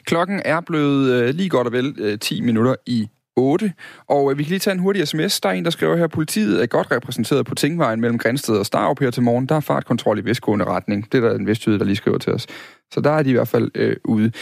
Klokken 0.05 0.43
er 0.45 0.61
blevet 0.61 1.12
øh, 1.12 1.34
lige 1.34 1.49
godt 1.49 1.66
og 1.66 1.72
vel 1.72 1.95
øh, 1.99 2.18
10 2.18 2.40
minutter 2.40 2.74
i 2.86 3.09
8. 3.37 3.72
Og 4.09 4.30
øh, 4.30 4.39
vi 4.39 4.43
kan 4.43 4.51
lige 4.51 4.59
tage 4.59 4.74
en 4.74 4.80
hurtig 4.80 5.09
sms. 5.09 5.41
Der 5.41 5.49
er 5.49 5.53
en, 5.53 5.64
der 5.64 5.70
skriver 5.70 5.97
her, 5.97 6.07
politiet 6.07 6.62
er 6.62 6.66
godt 6.66 6.91
repræsenteret 6.91 7.47
på 7.47 7.55
Tingvejen 7.55 8.01
mellem 8.01 8.18
Grænsted 8.18 8.57
og 8.57 8.66
Starup 8.66 9.01
her 9.01 9.11
til 9.11 9.22
morgen. 9.22 9.47
Der 9.47 9.55
er 9.55 9.61
fartkontrol 9.61 10.18
i 10.18 10.24
vestgående 10.24 10.64
retning. 10.64 11.12
Det 11.12 11.24
er 11.24 11.28
der 11.28 11.35
en 11.35 11.47
vestjyde, 11.47 11.78
der 11.78 11.85
lige 11.85 11.97
skriver 11.97 12.18
til 12.18 12.33
os. 12.33 12.47
Så 12.93 13.01
der 13.01 13.11
er 13.11 13.22
de 13.22 13.30
i 13.30 13.33
hvert 13.33 13.49
fald 13.49 13.70
øh, 13.74 13.97
ude. 14.05 14.33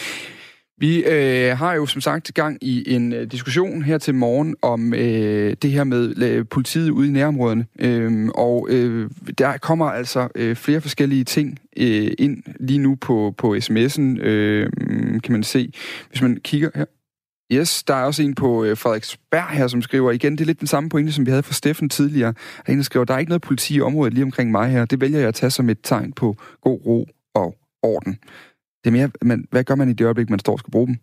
Vi 0.79 1.05
øh, 1.05 1.59
har 1.59 1.75
jo 1.75 1.87
som 1.87 2.01
sagt 2.01 2.35
gang 2.35 2.59
i 2.61 2.95
en 2.95 3.13
øh, 3.13 3.27
diskussion 3.27 3.83
her 3.83 3.99
til 3.99 4.15
morgen 4.15 4.57
om 4.63 4.95
øh, 4.95 5.57
det 5.63 5.71
her 5.71 5.85
med 5.85 6.23
øh, 6.23 6.45
politiet 6.51 6.91
ude 6.91 7.09
i 7.09 7.11
nærområderne. 7.11 7.67
Øh, 7.79 8.29
og 8.35 8.67
øh, 8.71 9.11
der 9.39 9.57
kommer 9.57 9.87
altså 9.87 10.29
øh, 10.35 10.57
flere 10.57 10.81
forskellige 10.81 11.25
ting 11.25 11.59
øh, 11.77 12.13
ind 12.19 12.43
lige 12.61 12.79
nu 12.79 12.95
på, 12.95 13.35
på 13.39 13.55
sms'en, 13.55 14.21
øh, 14.23 14.71
kan 15.25 15.33
man 15.33 15.43
se. 15.43 15.73
Hvis 16.09 16.23
man 16.23 16.39
kigger 16.45 16.71
her. 16.75 16.85
Yes, 17.53 17.83
der 17.83 17.95
er 17.95 18.05
også 18.05 18.23
en 18.23 18.35
på 18.35 18.65
øh, 18.65 18.77
Frederiksberg 18.77 19.49
her, 19.49 19.69
som 19.69 19.83
skriver 19.83 20.11
igen, 20.11 20.33
det 20.33 20.41
er 20.41 20.47
lidt 20.47 20.61
den 20.61 20.67
samme 20.67 20.89
pointe, 20.89 21.13
som 21.13 21.27
vi 21.27 21.31
havde 21.31 21.43
fra 21.43 21.53
Steffen 21.53 21.89
tidligere. 21.89 22.33
Der 22.33 22.63
er 22.67 22.73
en, 22.73 22.79
der 22.79 22.85
skriver, 22.85 23.05
der 23.05 23.15
er 23.15 23.19
ikke 23.19 23.31
noget 23.31 23.43
politi 23.43 23.75
i 23.75 23.81
området 23.81 24.15
lige 24.15 24.25
omkring 24.25 24.51
mig 24.51 24.71
her. 24.71 24.85
Det 24.85 25.01
vælger 25.01 25.19
jeg 25.19 25.29
at 25.29 25.35
tage 25.35 25.51
som 25.51 25.69
et 25.69 25.79
tegn 25.83 26.13
på 26.13 26.37
god 26.61 26.81
ro 26.87 27.09
og 27.35 27.57
orden. 27.83 28.19
Det 28.85 28.87
er 28.87 28.91
mere, 28.91 29.11
men 29.23 29.47
hvad 29.51 29.65
gør 29.65 29.75
man 29.75 29.89
i 29.89 29.93
det 29.93 30.05
øjeblik, 30.05 30.31
man 30.31 30.39
står 30.39 30.53
og 30.53 30.59
skal 30.59 30.71
bruge 30.71 30.87
dem? 30.87 30.97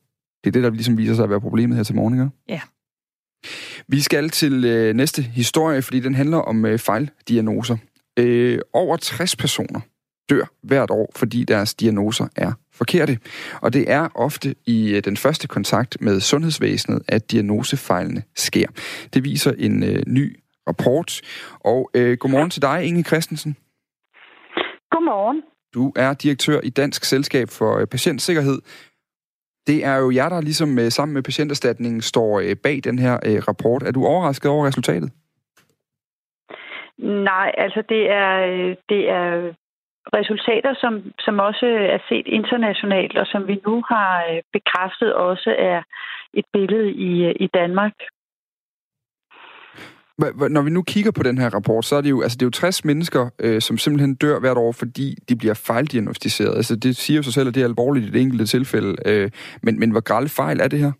Det 0.43 0.50
er 0.50 0.52
det, 0.52 0.64
der 0.64 0.70
ligesom 0.70 0.98
viser 0.98 1.16
sig 1.16 1.24
at 1.24 1.30
være 1.30 1.41
problemet 1.41 1.78
her 1.78 1.84
til 1.84 1.95
morgen, 1.95 2.14
ikke? 2.14 2.30
Ja. 2.50 2.62
Vi 3.88 4.02
skal 4.02 4.30
til 4.30 4.66
øh, 4.66 4.95
næste 4.95 5.22
historie, 5.22 5.82
fordi 5.82 6.00
den 6.00 6.16
handler 6.16 6.38
om 6.38 6.66
øh, 6.66 6.80
fejldiagnoser. 6.80 7.78
Øh, 8.20 8.60
over 8.74 8.98
60 8.98 9.36
personer 9.36 9.80
dør 10.30 10.45
hvert 10.64 10.89
år, 10.89 11.12
fordi 11.16 11.43
deres 11.43 11.74
diagnoser 11.74 12.28
er 12.36 12.52
forkerte. 12.78 13.18
Og 13.62 13.74
det 13.74 13.92
er 13.92 14.10
ofte 14.16 14.56
i 14.66 14.96
øh, 14.96 15.04
den 15.04 15.18
første 15.18 15.48
kontakt 15.48 15.98
med 16.02 16.20
sundhedsvæsenet, 16.20 17.02
at 17.08 17.32
diagnosefejlene 17.32 18.24
sker. 18.36 18.68
Det 19.14 19.24
viser 19.24 19.54
en 19.58 19.84
øh, 19.84 20.04
ny 20.08 20.40
rapport. 20.68 21.22
Og 21.60 21.90
øh, 21.94 22.18
godmorgen 22.18 22.50
til 22.50 22.62
dig, 22.62 22.86
Inge 22.86 23.04
Christensen. 23.04 23.56
Godmorgen. 24.92 25.42
Du 25.74 25.94
er 25.96 26.14
direktør 26.14 26.60
i 26.64 26.70
Dansk 26.70 27.04
Selskab 27.04 27.48
for 27.50 27.78
øh, 27.78 27.88
Patientsikkerhed. 27.88 28.60
Det 29.68 29.86
er 29.86 29.96
jo 29.96 30.12
jer, 30.12 30.30
der 30.30 30.42
ligesom 30.42 30.80
øh, 30.80 30.92
sammen 30.92 31.14
med 31.14 31.24
patienterstatningen 31.24 32.02
står 32.02 32.42
bag 32.64 32.80
den 32.84 33.00
her 33.00 33.18
rapport. 33.48 33.84
Er 33.84 33.92
du 33.92 34.06
overrasket 34.06 34.52
over 34.52 34.68
resultatet? 34.68 35.12
Nej, 37.00 37.52
altså 37.58 37.84
det 37.90 38.12
er, 38.12 38.36
det 38.90 39.10
er 39.10 39.54
resultater, 40.14 40.74
som, 40.84 40.93
som 41.20 41.39
også 41.39 41.66
er 41.66 41.99
set 42.10 42.28
internationalt, 42.28 43.18
og 43.18 43.26
som 43.28 43.47
vi 43.47 43.55
nu 43.68 43.84
har 43.91 44.12
øh, 44.30 44.41
bekræftet 44.53 45.14
også 45.14 45.55
er 45.58 45.82
et 46.34 46.45
billede 46.53 46.91
i, 46.91 47.26
øh, 47.26 47.36
i 47.39 47.47
Danmark. 47.53 47.93
Når 50.49 50.62
vi 50.62 50.70
nu 50.70 50.82
kigger 50.82 51.12
på 51.12 51.24
den 51.24 51.38
her 51.38 51.49
rapport, 51.49 51.86
så 51.86 51.95
er 51.95 52.01
det 52.01 52.10
jo, 52.10 52.22
altså 52.22 52.36
det 52.36 52.41
er 52.41 52.47
jo 52.47 52.51
60 52.51 52.86
mennesker, 52.86 53.30
øh, 53.39 53.62
som 53.62 53.78
simpelthen 53.78 54.16
dør 54.16 54.39
hvert 54.39 54.58
år, 54.58 54.72
fordi 54.72 55.16
de 55.30 55.36
bliver 55.36 55.53
fejldiagnostiseret. 55.53 56.55
Altså 56.55 56.76
det 56.76 56.95
siger 56.95 57.18
jo 57.18 57.24
sig 57.24 57.34
selv, 57.34 57.47
at 57.47 57.55
det 57.55 57.62
er 57.62 57.68
alvorligt 57.68 58.05
i 58.05 58.10
det 58.10 58.22
enkelte 58.22 58.45
tilfælde. 58.45 58.95
Øh, 59.05 59.32
men, 59.64 59.80
men 59.80 59.91
hvor 59.91 60.01
grælde 60.01 60.30
fejl 60.30 60.60
er 60.60 60.68
det 60.68 60.80
her? 60.80 60.91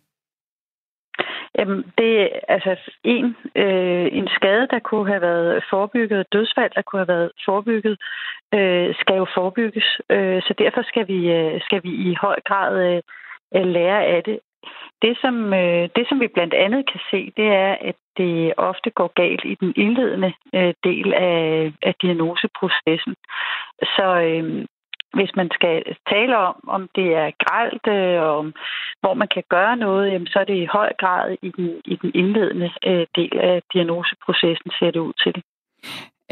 Jamen, 1.58 1.92
det 1.98 2.22
er 2.22 2.28
altså 2.48 2.76
en, 3.04 3.36
øh, 3.54 4.08
en 4.12 4.28
skade, 4.28 4.68
der 4.70 4.78
kunne 4.78 5.08
have 5.08 5.20
været 5.20 5.64
forebygget, 5.70 6.32
dødsfald, 6.32 6.72
der 6.74 6.82
kunne 6.82 7.00
have 7.00 7.14
været 7.16 7.30
forebygget, 7.44 7.96
øh, 8.54 8.94
skal 9.00 9.16
jo 9.16 9.26
forebygges. 9.34 10.00
Øh, 10.10 10.42
så 10.42 10.54
derfor 10.58 10.82
skal 10.82 11.08
vi, 11.08 11.32
øh, 11.32 11.60
skal 11.60 11.80
vi 11.82 11.90
i 12.10 12.16
høj 12.20 12.36
grad 12.44 13.02
øh, 13.54 13.66
lære 13.66 14.04
af 14.04 14.22
det. 14.24 14.38
Det 15.02 15.18
som, 15.20 15.54
øh, 15.54 15.88
det, 15.96 16.04
som 16.08 16.20
vi 16.20 16.28
blandt 16.28 16.54
andet 16.54 16.90
kan 16.90 17.00
se, 17.10 17.32
det 17.36 17.46
er, 17.46 17.76
at 17.80 17.94
det 18.16 18.54
ofte 18.56 18.90
går 18.90 19.12
galt 19.14 19.44
i 19.44 19.54
den 19.54 19.72
indledende 19.76 20.32
øh, 20.54 20.74
del 20.84 21.14
af, 21.14 21.72
af 21.82 21.94
diagnoseprocessen. 22.02 23.14
Så, 23.82 24.06
øh, 24.28 24.64
hvis 25.18 25.32
man 25.40 25.48
skal 25.56 25.74
tale 26.12 26.34
om, 26.48 26.56
om 26.76 26.82
det 26.96 27.08
er 27.22 27.28
gralt, 27.44 27.84
øh, 27.96 28.22
og 28.26 28.32
om, 28.42 28.48
hvor 29.02 29.14
man 29.14 29.28
kan 29.34 29.44
gøre 29.54 29.76
noget, 29.76 30.12
jamen, 30.12 30.30
så 30.32 30.38
er 30.38 30.44
det 30.44 30.58
i 30.62 30.72
høj 30.76 30.90
grad 31.02 31.36
i 31.42 31.50
den, 31.56 31.66
i 31.92 31.94
den 32.02 32.10
indledende 32.14 32.70
øh, 32.86 33.06
del 33.18 33.34
af 33.50 33.56
diagnoseprocessen, 33.72 34.70
ser 34.78 34.90
det 34.90 35.00
ud 35.08 35.14
til. 35.24 35.34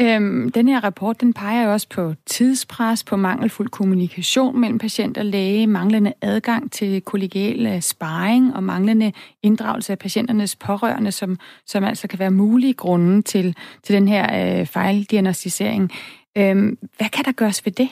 Øhm, 0.01 0.53
den 0.53 0.69
her 0.69 0.85
rapport 0.85 1.21
den 1.21 1.33
peger 1.35 1.65
jo 1.65 1.73
også 1.73 1.89
på 1.89 2.15
tidspres, 2.27 3.05
på 3.05 3.17
mangelfuld 3.17 3.69
kommunikation 3.69 4.61
mellem 4.61 4.79
patient 4.79 5.19
og 5.19 5.25
læge, 5.25 5.67
manglende 5.67 6.13
adgang 6.23 6.73
til 6.73 7.03
kollegial 7.03 7.67
øh, 7.67 7.81
sparring 7.81 8.57
og 8.57 8.63
manglende 8.63 9.13
inddragelse 9.43 9.93
af 9.93 9.99
patienternes 9.99 10.57
pårørende, 10.57 11.13
som, 11.13 11.39
som 11.67 11.85
altså 11.85 12.09
kan 12.09 12.19
være 12.19 12.31
mulige 12.31 12.75
grunde 12.75 13.23
til, 13.23 13.57
til 13.83 13.95
den 13.95 14.09
her 14.09 14.25
øh, 14.61 14.67
fejldiagnostisering. 14.67 15.91
Øhm, 16.39 16.79
hvad 16.97 17.09
kan 17.09 17.25
der 17.25 17.33
gøres 17.33 17.67
ved 17.67 17.73
det? 17.73 17.89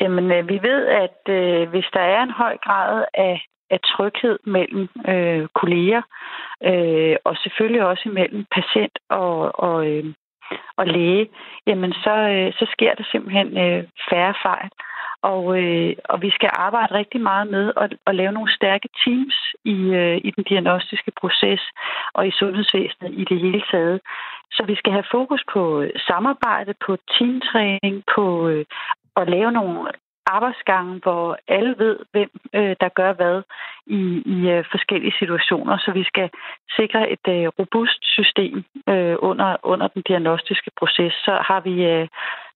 Jamen, 0.00 0.32
øh, 0.32 0.48
vi 0.48 0.58
ved, 0.62 0.86
at 0.86 1.20
øh, 1.28 1.68
hvis 1.68 1.88
der 1.92 2.00
er 2.00 2.22
en 2.22 2.30
høj 2.30 2.56
grad 2.56 3.04
af, 3.14 3.44
af 3.70 3.80
tryghed 3.80 4.38
mellem 4.46 4.88
øh, 5.08 5.48
kolleger, 5.54 6.02
øh, 6.64 7.16
og 7.24 7.36
selvfølgelig 7.36 7.82
også 7.84 8.08
mellem 8.08 8.46
patient 8.50 8.98
og, 9.08 9.60
og, 9.60 9.86
øh, 9.90 10.04
og 10.76 10.86
læge, 10.86 11.28
jamen 11.66 11.92
så, 11.92 12.14
øh, 12.34 12.52
så 12.52 12.66
sker 12.72 12.94
der 12.94 13.04
simpelthen 13.12 13.58
øh, 13.58 13.84
færre 14.10 14.34
fejl. 14.42 14.70
Og, 15.22 15.62
øh, 15.62 15.96
og 16.04 16.22
vi 16.22 16.30
skal 16.30 16.50
arbejde 16.52 16.94
rigtig 16.94 17.20
meget 17.20 17.46
med 17.50 17.72
at, 17.76 17.94
at 18.06 18.14
lave 18.14 18.32
nogle 18.32 18.54
stærke 18.54 18.88
teams 19.04 19.36
i, 19.64 19.78
øh, 20.00 20.16
i 20.24 20.30
den 20.30 20.44
diagnostiske 20.44 21.12
proces 21.20 21.62
og 22.12 22.28
i 22.28 22.30
sundhedsvæsenet 22.30 23.12
i 23.20 23.24
det 23.24 23.40
hele 23.40 23.62
taget. 23.70 24.00
Så 24.52 24.64
vi 24.66 24.74
skal 24.74 24.92
have 24.92 25.10
fokus 25.10 25.42
på 25.52 25.80
øh, 25.80 25.90
samarbejde, 26.08 26.74
på 26.86 26.96
teamtræning, 27.18 28.04
på 28.14 28.48
øh, 28.48 28.64
at 29.16 29.28
lave 29.28 29.52
nogle 29.52 29.92
arbejdsgange, 30.26 31.00
hvor 31.02 31.38
alle 31.48 31.74
ved, 31.78 31.98
hvem 32.12 32.30
øh, 32.54 32.76
der 32.80 32.88
gør 32.88 33.12
hvad 33.12 33.42
i, 33.86 34.02
i 34.36 34.50
øh, 34.50 34.64
forskellige 34.70 35.14
situationer. 35.18 35.78
Så 35.78 35.92
vi 35.92 36.04
skal 36.04 36.30
sikre 36.76 37.10
et 37.10 37.26
øh, 37.28 37.46
robust 37.58 38.00
system 38.02 38.64
øh, 38.88 39.16
under, 39.18 39.56
under 39.62 39.88
den 39.88 40.02
diagnostiske 40.08 40.70
proces. 40.78 41.12
Så 41.12 41.32
har 41.48 41.60
vi 41.60 41.84
øh, 41.84 42.08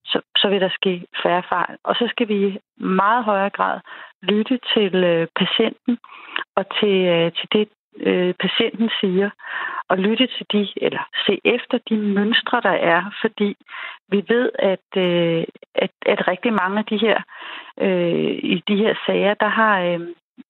så, 0.05 0.21
så 0.37 0.47
vil 0.49 0.61
der 0.61 0.69
ske 0.69 1.05
færre 1.23 1.43
fejl. 1.49 1.77
Og 1.83 1.95
så 1.95 2.07
skal 2.09 2.27
vi 2.27 2.47
i 2.47 2.57
meget 2.77 3.23
højere 3.23 3.49
grad 3.49 3.79
lytte 4.21 4.59
til 4.73 4.95
øh, 4.95 5.27
patienten 5.35 5.97
og 6.55 6.65
til, 6.79 6.95
øh, 7.15 7.31
til 7.37 7.47
det 7.51 7.67
øh, 7.99 8.33
patienten 8.33 8.89
siger, 9.01 9.29
og 9.89 9.97
lytte 9.97 10.27
til 10.27 10.45
de, 10.51 10.67
eller 10.77 11.03
se 11.25 11.39
efter 11.45 11.77
de 11.89 11.97
mønstre, 11.97 12.61
der 12.61 12.77
er, 12.93 13.01
fordi 13.21 13.55
vi 14.09 14.23
ved, 14.27 14.49
at, 14.59 14.87
øh, 14.97 15.43
at, 15.75 15.91
at 16.05 16.27
rigtig 16.27 16.53
mange 16.53 16.79
af 16.79 16.85
de 16.85 16.97
her, 16.97 17.21
øh, 17.81 18.31
i 18.53 18.63
de 18.67 18.75
her 18.75 18.93
sager, 19.05 19.33
der 19.33 19.47
har, 19.47 19.81
øh, 19.81 19.99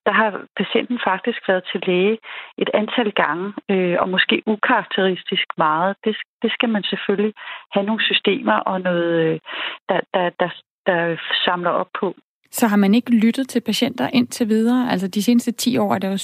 der 0.06 0.12
har 0.12 0.46
patienten 0.58 1.00
faktisk 1.04 1.48
været 1.48 1.64
til 1.72 1.82
læge 1.88 2.18
et 2.58 2.70
antal 2.74 3.12
gange, 3.12 3.54
øh, 3.70 3.98
og 4.00 4.10
måske 4.10 4.44
ukarakteristisk 4.46 5.48
meget. 5.58 5.96
Det, 6.04 6.18
det 6.42 6.52
skal 6.52 6.70
man 6.70 6.84
selvfølgelig 6.84 7.34
have 7.74 7.86
nogle 7.86 8.04
systemer 8.04 8.58
og 8.72 8.82
noget, 8.82 9.12
øh, 9.26 9.40
der, 9.90 10.00
der, 10.14 10.30
der, 10.40 10.50
der 10.86 11.18
samler 11.46 11.70
op 11.70 11.90
på. 12.00 12.16
Så 12.52 12.68
har 12.68 12.76
man 12.76 12.96
ikke 12.96 13.12
lyttet 13.12 13.50
til 13.50 13.60
patienter 13.60 14.10
indtil 14.14 14.50
videre? 14.50 14.92
Altså 14.92 15.08
de 15.08 15.24
seneste 15.24 15.52
10 15.52 15.78
år 15.78 15.96
er 15.96 16.00
der 16.00 16.10
jo 16.10 16.16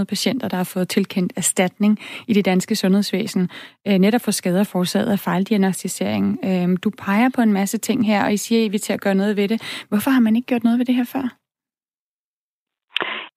7.600 0.00 0.04
patienter, 0.04 0.48
der 0.48 0.56
har 0.56 0.64
fået 0.64 0.88
tilkendt 0.88 1.32
erstatning 1.36 1.98
i 2.26 2.32
det 2.32 2.44
danske 2.44 2.76
sundhedsvæsen, 2.76 3.48
øh, 3.88 3.98
netop 3.98 4.20
for 4.20 4.30
skader 4.30 4.64
forårsaget 4.64 5.10
af 5.10 5.18
fejldiagnostisering. 5.18 6.38
Øh, 6.44 6.76
du 6.82 6.90
peger 6.90 7.28
på 7.28 7.42
en 7.42 7.52
masse 7.52 7.78
ting 7.78 8.06
her, 8.06 8.24
og 8.24 8.32
I 8.32 8.36
siger, 8.36 8.60
at 8.60 8.64
I 8.64 8.68
vil 8.68 8.80
til 8.80 8.92
at 8.92 9.00
gøre 9.00 9.14
noget 9.14 9.36
ved 9.36 9.48
det. 9.48 9.62
Hvorfor 9.88 10.10
har 10.10 10.20
man 10.20 10.36
ikke 10.36 10.46
gjort 10.46 10.64
noget 10.64 10.78
ved 10.78 10.86
det 10.86 10.94
her 10.94 11.04
før? 11.04 11.45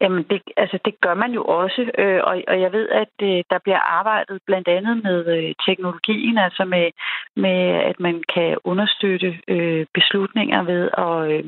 Jamen, 0.02 0.24
det, 0.30 0.42
altså, 0.58 0.80
det 0.86 1.02
gør 1.02 1.14
man 1.14 1.32
jo 1.32 1.44
også, 1.44 1.92
øh, 1.98 2.22
og, 2.24 2.42
og 2.48 2.62
jeg 2.62 2.72
ved, 2.72 2.90
at 2.90 3.14
øh, 3.22 3.44
der 3.50 3.60
bliver 3.64 3.80
arbejdet 3.80 4.40
blandt 4.46 4.68
andet 4.68 5.04
med 5.04 5.20
øh, 5.38 5.54
teknologien, 5.68 6.38
altså 6.38 6.66
med, 6.66 6.92
med, 7.36 7.60
at 7.90 8.00
man 8.00 8.24
kan 8.34 8.58
understøtte 8.64 9.40
øh, 9.48 9.86
beslutninger 9.94 10.64
ved 10.64 10.90
at, 10.98 11.32
øh, 11.32 11.44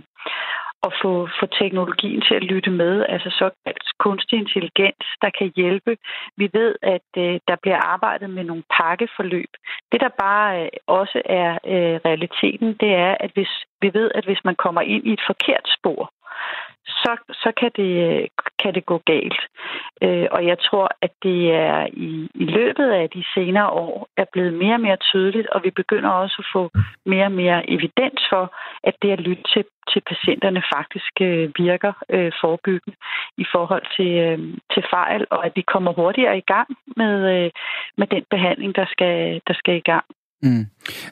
at 0.84 0.94
få, 1.02 1.30
få 1.40 1.46
teknologien 1.46 2.22
til 2.22 2.36
at 2.36 2.44
lytte 2.44 2.72
med, 2.72 3.06
altså 3.10 3.30
såkaldt 3.30 3.84
kunstig 4.00 4.40
intelligens, 4.40 5.06
der 5.22 5.30
kan 5.40 5.52
hjælpe. 5.56 5.98
Vi 6.38 6.50
ved, 6.54 6.76
at 6.82 7.10
øh, 7.18 7.40
der 7.48 7.56
bliver 7.62 7.80
arbejdet 7.94 8.30
med 8.30 8.44
nogle 8.44 8.64
pakkeforløb. 8.78 9.52
Det, 9.92 10.02
der 10.02 10.10
bare 10.20 10.64
øh, 10.64 10.70
også 10.88 11.22
er 11.26 11.52
øh, 11.74 11.96
realiteten, 12.08 12.70
det 12.82 12.92
er, 13.08 13.16
at 13.20 13.32
hvis 13.34 13.54
vi 13.82 13.90
ved, 13.94 14.12
at 14.16 14.26
hvis 14.26 14.44
man 14.44 14.56
kommer 14.56 14.82
ind 14.82 15.04
i 15.08 15.14
et 15.14 15.24
forkert 15.28 15.66
spor, 15.78 16.12
så, 16.88 17.18
så 17.30 17.52
kan, 17.60 17.72
det, 17.76 18.28
kan 18.60 18.74
det 18.76 18.86
gå 18.86 18.98
galt. 19.06 19.40
Øh, 20.02 20.28
og 20.32 20.46
jeg 20.46 20.58
tror, 20.60 20.90
at 21.02 21.12
det 21.24 21.52
er 21.52 21.88
i, 21.94 22.30
i 22.36 22.46
løbet 22.46 22.90
af 22.92 23.10
de 23.10 23.24
senere 23.34 23.70
år 23.70 24.08
er 24.18 24.26
blevet 24.34 24.54
mere 24.54 24.74
og 24.74 24.82
mere 24.82 24.98
tydeligt, 24.98 25.48
og 25.48 25.64
vi 25.64 25.70
begynder 25.70 26.10
også 26.10 26.36
at 26.40 26.50
få 26.54 26.70
mere 27.06 27.26
og 27.26 27.32
mere 27.32 27.70
evidens 27.70 28.22
for, 28.30 28.56
at 28.84 28.96
det 29.02 29.12
at 29.12 29.20
lytte 29.20 29.44
til, 29.54 29.64
til 29.92 30.02
patienterne 30.02 30.64
faktisk 30.76 31.14
øh, 31.22 31.50
virker 31.58 31.94
øh, 32.10 32.32
forebyggende 32.42 32.98
i 33.38 33.46
forhold 33.52 33.86
til, 33.96 34.12
øh, 34.26 34.40
til 34.74 34.84
fejl, 34.90 35.26
og 35.30 35.46
at 35.46 35.52
vi 35.56 35.62
kommer 35.62 35.92
hurtigere 35.94 36.38
i 36.38 36.46
gang 36.54 36.68
med, 36.98 37.16
øh, 37.36 37.52
med 37.98 38.08
den 38.08 38.26
behandling, 38.30 38.76
der 38.76 38.86
skal, 38.86 39.42
der 39.48 39.54
skal 39.54 39.76
i 39.76 39.88
gang. 39.92 40.06
Mm. 40.44 40.66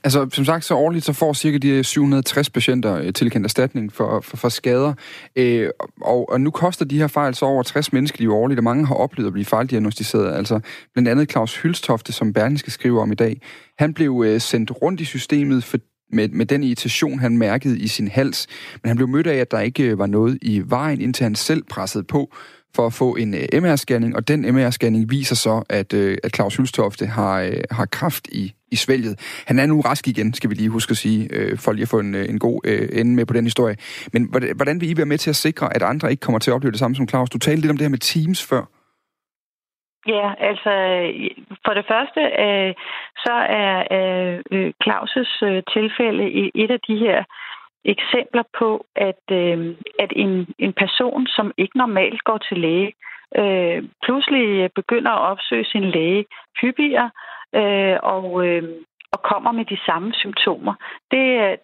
Altså, 0.03 0.29
som 0.33 0.45
sagt, 0.45 0.65
så 0.65 0.75
årligt 0.75 1.05
så 1.05 1.13
får 1.13 1.33
cirka 1.33 1.57
de 1.57 1.83
760 1.83 2.49
patienter 2.49 2.95
øh, 2.95 3.13
tilkendt 3.13 3.45
erstatning 3.45 3.93
for, 3.93 4.21
for, 4.21 4.37
for 4.37 4.49
skader. 4.49 4.93
Øh, 5.35 5.69
og, 6.01 6.29
og 6.29 6.41
nu 6.41 6.51
koster 6.51 6.85
de 6.85 6.99
her 6.99 7.07
fejl 7.07 7.35
så 7.35 7.45
over 7.45 7.63
60 7.63 7.93
menneskeliv 7.93 8.33
årligt, 8.33 8.57
og 8.57 8.63
mange 8.63 8.85
har 8.85 8.95
oplevet 8.95 9.27
at 9.27 9.33
blive 9.33 9.45
fejldiagnostiseret. 9.45 10.35
Altså, 10.35 10.59
blandt 10.93 11.09
andet 11.09 11.31
Claus 11.31 11.61
Hylstofte, 11.61 12.11
som 12.11 12.33
Berlingske 12.33 12.71
skriver 12.71 13.01
om 13.01 13.11
i 13.11 13.15
dag. 13.15 13.41
Han 13.79 13.93
blev 13.93 14.23
øh, 14.25 14.41
sendt 14.41 14.71
rundt 14.81 15.01
i 15.01 15.05
systemet 15.05 15.63
for, 15.63 15.77
med, 16.11 16.29
med 16.29 16.45
den 16.45 16.63
irritation, 16.63 17.19
han 17.19 17.37
mærkede 17.37 17.79
i 17.79 17.87
sin 17.87 18.07
hals. 18.07 18.47
Men 18.83 18.87
han 18.87 18.95
blev 18.95 19.07
mødt 19.07 19.27
af, 19.27 19.35
at 19.35 19.51
der 19.51 19.59
ikke 19.59 19.83
øh, 19.83 19.99
var 19.99 20.07
noget 20.07 20.37
i 20.41 20.61
vejen, 20.65 21.01
indtil 21.01 21.23
han 21.23 21.35
selv 21.35 21.63
pressede 21.69 22.03
på 22.03 22.33
for 22.75 22.85
at 22.85 22.93
få 22.93 23.15
en 23.15 23.33
øh, 23.33 23.47
MR-scanning, 23.53 24.15
og 24.15 24.27
den 24.27 24.45
MR-scanning 24.45 25.05
viser 25.09 25.35
så, 25.35 25.63
at, 25.69 25.93
øh, 25.93 26.17
at 26.23 26.35
Claus 26.35 26.55
Hylstofte 26.55 27.05
har, 27.05 27.53
har 27.71 27.85
kraft 27.85 28.27
i, 28.31 28.53
i 28.71 28.75
svælget. 28.75 29.43
Han 29.47 29.59
er 29.59 29.65
nu 29.65 29.81
rask 29.81 30.07
igen, 30.07 30.33
skal 30.33 30.49
vi 30.49 30.55
lige 30.55 30.69
huske 30.69 30.91
at 30.91 30.97
sige, 30.97 31.27
øh, 31.35 31.57
for 31.57 31.71
lige 31.71 31.87
at 31.87 31.93
få 31.95 31.99
en, 31.99 32.15
øh, 32.15 32.29
en 32.29 32.39
god 32.39 32.61
øh, 32.65 32.99
ende 32.99 33.15
med 33.15 33.25
på 33.25 33.33
den 33.33 33.43
historie. 33.43 33.75
Men 34.13 34.21
hvordan 34.55 34.81
vil 34.81 34.89
I 34.89 34.97
være 34.97 35.11
med 35.13 35.17
til 35.17 35.29
at 35.29 35.35
sikre, 35.35 35.75
at 35.75 35.83
andre 35.83 36.11
ikke 36.11 36.21
kommer 36.21 36.39
til 36.39 36.51
at 36.51 36.55
opleve 36.55 36.71
det 36.71 36.79
samme 36.79 36.95
som 36.95 37.07
Claus? 37.07 37.29
Du 37.29 37.37
talte 37.37 37.61
lidt 37.61 37.71
om 37.71 37.77
det 37.77 37.85
her 37.85 37.97
med 37.97 38.05
Teams 38.11 38.41
før. 38.49 38.63
Ja, 40.07 40.27
altså 40.49 40.73
for 41.65 41.73
det 41.73 41.85
første, 41.91 42.21
øh, 42.45 42.73
så 43.25 43.35
er 43.63 43.75
øh, 43.97 44.35
øh 44.51 44.73
Claus' 44.83 45.45
øh, 45.49 45.63
tilfælde 45.75 46.25
et 46.55 46.71
af 46.71 46.79
de 46.87 46.97
her 46.97 47.23
eksempler 47.85 48.43
på, 48.59 48.85
at, 48.95 49.23
øh, 49.31 49.75
at 49.99 50.11
en, 50.15 50.47
en 50.59 50.73
person, 50.73 51.27
som 51.27 51.51
ikke 51.57 51.77
normalt 51.77 52.23
går 52.23 52.37
til 52.37 52.57
læge, 52.57 52.91
øh, 53.37 53.83
pludselig 54.05 54.71
begynder 54.75 55.11
at 55.11 55.25
opsøge 55.31 55.65
sin 55.65 55.85
læge 55.95 56.25
hyppigere 56.61 57.11
øh, 57.55 57.97
og, 58.03 58.47
øh, 58.47 58.63
og 59.11 59.19
kommer 59.21 59.51
med 59.51 59.65
de 59.65 59.79
samme 59.85 60.13
symptomer. 60.13 60.73
Det, 61.11 61.59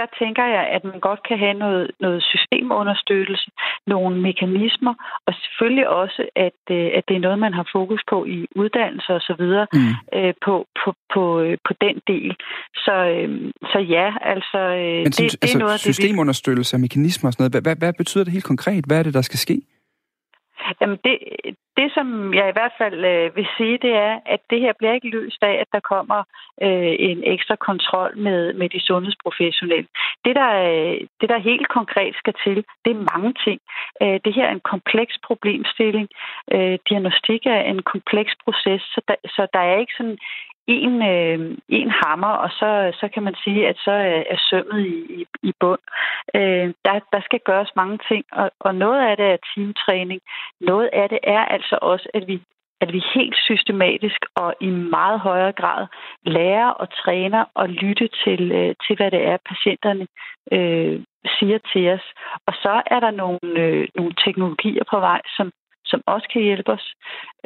der 0.00 0.06
tænker 0.22 0.44
jeg, 0.56 0.64
at 0.76 0.84
man 0.84 1.00
godt 1.00 1.20
kan 1.28 1.38
have 1.38 1.54
noget, 1.54 1.90
noget 2.00 2.22
systemunderstøttelse, 2.32 3.50
nogle 3.86 4.20
mekanismer, 4.28 4.94
og 5.26 5.32
selvfølgelig 5.42 5.88
også, 5.88 6.22
at, 6.46 6.60
øh, 6.70 6.88
at 6.98 7.04
det 7.08 7.16
er 7.16 7.24
noget, 7.26 7.38
man 7.38 7.54
har 7.54 7.66
fokus 7.72 8.02
på 8.10 8.24
i 8.24 8.46
uddannelse 8.56 9.10
og 9.18 9.20
så 9.20 9.34
videre 9.38 9.66
mm. 9.72 10.18
øh, 10.18 10.34
på, 10.44 10.54
på, 10.80 10.94
på, 11.14 11.40
øh, 11.40 11.56
på 11.66 11.72
den 11.80 11.96
del. 12.06 12.36
Så, 12.74 12.94
øh, 13.14 13.52
så 13.72 13.78
ja, 13.78 14.08
altså... 14.32 14.60
Øh, 14.82 15.02
Men 15.06 15.12
det, 15.12 15.18
det 15.18 15.38
altså, 15.42 15.58
er 15.58 15.62
noget 15.64 15.72
af 15.72 15.80
det, 15.84 15.94
systemunderstøttelse 15.94 16.76
og 16.76 16.80
mekanismer 16.80 17.28
og 17.28 17.32
sådan 17.32 17.42
noget, 17.42 17.52
hvad, 17.52 17.62
hvad, 17.62 17.76
hvad 17.76 17.92
betyder 17.92 18.24
det 18.24 18.32
helt 18.32 18.50
konkret? 18.52 18.84
Hvad 18.86 18.98
er 18.98 19.02
det, 19.02 19.14
der 19.14 19.22
skal 19.22 19.38
ske? 19.38 19.56
Jamen 20.80 20.98
det, 21.04 21.18
det, 21.76 21.88
som 21.94 22.34
jeg 22.34 22.48
i 22.48 22.56
hvert 22.56 22.74
fald 22.78 23.04
øh, 23.04 23.36
vil 23.36 23.46
sige, 23.56 23.78
det 23.78 23.94
er, 24.08 24.20
at 24.26 24.40
det 24.50 24.60
her 24.60 24.72
bliver 24.78 24.92
ikke 24.92 25.08
løst 25.08 25.42
af, 25.42 25.54
at 25.62 25.68
der 25.72 25.80
kommer 25.80 26.20
øh, 26.62 26.94
en 26.98 27.20
ekstra 27.34 27.56
kontrol 27.56 28.18
med, 28.18 28.52
med 28.52 28.68
de 28.68 28.80
sundhedsprofessionelle. 28.80 29.88
Det 30.24 30.34
der, 30.36 30.52
øh, 30.70 31.00
det, 31.20 31.28
der 31.28 31.48
helt 31.50 31.68
konkret 31.68 32.14
skal 32.16 32.34
til, 32.44 32.64
det 32.84 32.90
er 32.92 33.06
mange 33.12 33.32
ting. 33.44 33.60
Øh, 34.02 34.20
det 34.24 34.34
her 34.34 34.46
er 34.46 34.52
en 34.52 34.68
kompleks 34.72 35.14
problemstilling. 35.26 36.08
Øh, 36.52 36.78
diagnostik 36.88 37.42
er 37.46 37.60
en 37.60 37.82
kompleks 37.82 38.32
proces, 38.44 38.82
så 38.82 39.00
der, 39.08 39.16
så 39.34 39.46
der 39.52 39.60
er 39.60 39.78
ikke 39.78 39.96
sådan 39.96 40.18
en, 40.66 41.02
øh, 41.02 41.56
en 41.68 41.90
hammer, 41.90 42.34
og 42.44 42.50
så, 42.50 42.92
så 43.00 43.08
kan 43.14 43.22
man 43.22 43.34
sige, 43.44 43.68
at 43.68 43.76
så 43.78 43.90
er, 43.90 44.22
er 44.30 44.38
sømmet 44.50 44.86
i, 44.86 44.96
i, 45.18 45.26
i 45.42 45.52
bund. 45.60 45.80
Øh, 46.34 46.68
der, 46.84 47.00
der 47.12 47.20
skal 47.24 47.40
gøres 47.40 47.70
mange 47.76 47.98
ting, 48.08 48.24
og, 48.32 48.50
og 48.60 48.74
noget 48.74 49.00
af 49.08 49.16
det 49.16 49.26
er 49.26 49.44
teamtræning. 49.54 50.20
Noget 50.60 50.90
af 50.92 51.08
det 51.08 51.18
er 51.22 51.44
altså 51.44 51.78
også, 51.82 52.08
at 52.14 52.26
vi 52.26 52.42
at 52.80 52.92
vi 52.92 53.02
helt 53.14 53.36
systematisk 53.36 54.20
og 54.34 54.54
i 54.60 54.66
meget 54.66 55.20
højere 55.20 55.52
grad 55.52 55.86
lærer 56.24 56.68
og 56.68 56.88
træner 56.90 57.44
og 57.54 57.68
lytte 57.68 58.08
til, 58.24 58.52
øh, 58.52 58.74
til 58.86 58.96
hvad 58.96 59.10
det 59.10 59.22
er, 59.26 59.36
patienterne 59.48 60.06
øh, 60.52 61.00
siger 61.38 61.58
til 61.72 61.88
os. 61.88 62.06
Og 62.46 62.54
så 62.62 62.82
er 62.86 63.00
der 63.00 63.10
nogle, 63.10 63.38
øh, 63.56 63.88
nogle 63.94 64.14
teknologier 64.24 64.84
på 64.90 65.00
vej, 65.00 65.20
som, 65.36 65.52
som 65.86 66.00
også 66.06 66.28
kan 66.32 66.42
hjælpe 66.42 66.72
os. 66.72 66.94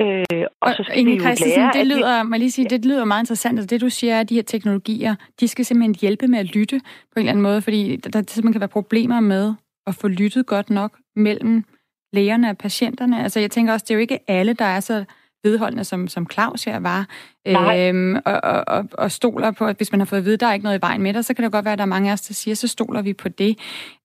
Øh, 0.01 0.25
og, 0.31 0.47
og 0.61 0.75
så 0.77 0.83
skal 0.83 0.99
Inge 0.99 1.13
vi 1.13 1.19
jo 1.19 1.35
lære, 1.47 1.73
det 1.75 1.87
lyder, 1.87 2.31
vi... 2.31 2.39
lige 2.39 2.51
sige, 2.51 2.69
det 2.71 2.85
lyder 2.85 3.05
meget 3.05 3.23
interessant, 3.23 3.61
at 3.61 3.71
det 3.71 3.81
du 3.81 3.89
siger 3.89 4.15
er, 4.15 4.21
at 4.21 4.29
de 4.29 4.35
her 4.35 4.43
teknologier, 4.43 5.15
de 5.41 5.49
skal 5.49 5.65
simpelthen 5.65 5.97
hjælpe 6.01 6.27
med 6.27 6.39
at 6.39 6.55
lytte 6.55 6.81
på 6.81 7.15
en 7.17 7.21
eller 7.21 7.31
anden 7.31 7.43
måde, 7.43 7.63
fordi 7.63 7.97
der 7.97 8.11
simpelthen 8.13 8.53
kan 8.53 8.61
være 8.61 8.69
problemer 8.69 9.21
med 9.21 9.55
at 9.87 9.95
få 9.95 10.09
lyttet 10.09 10.47
godt 10.47 10.71
nok 10.71 10.99
mellem 11.17 11.65
lægerne 12.13 12.51
og 12.51 12.59
patienterne. 12.59 13.23
Altså 13.23 13.41
jeg 13.41 13.51
tænker 13.51 13.73
også, 13.73 13.85
det 13.85 13.91
er 13.91 13.95
jo 13.95 14.01
ikke 14.01 14.19
alle, 14.31 14.53
der 14.53 14.65
er 14.65 14.81
så 14.81 15.05
vedholdende, 15.45 15.85
som, 15.85 16.09
som 16.09 16.31
Claus 16.31 16.65
her 16.65 16.81
var, 16.81 17.07
øhm, 17.49 18.17
og, 18.25 18.41
og, 18.43 18.65
og, 18.67 18.85
og 18.99 19.11
stoler 19.11 19.51
på, 19.59 19.67
at 19.67 19.77
hvis 19.77 19.93
man 19.93 20.01
har 20.01 20.07
fået 20.07 20.19
at 20.19 20.25
vide, 20.25 20.35
at 20.35 20.41
der 20.41 20.47
er 20.47 20.53
ikke 20.53 20.65
noget 20.65 20.79
i 20.79 20.83
vejen 20.83 21.03
med 21.03 21.15
dig, 21.15 21.25
så 21.25 21.35
kan 21.35 21.45
det 21.45 21.53
godt 21.53 21.65
være, 21.65 21.73
at 21.73 21.79
der 21.79 21.85
er 21.85 21.95
mange 21.97 22.09
af 22.09 22.13
os, 22.13 22.21
der 22.21 22.35
siger, 22.35 22.55
så 22.55 22.69
stoler 22.69 23.03
vi 23.03 23.13
på 23.13 23.29
det. 23.29 23.59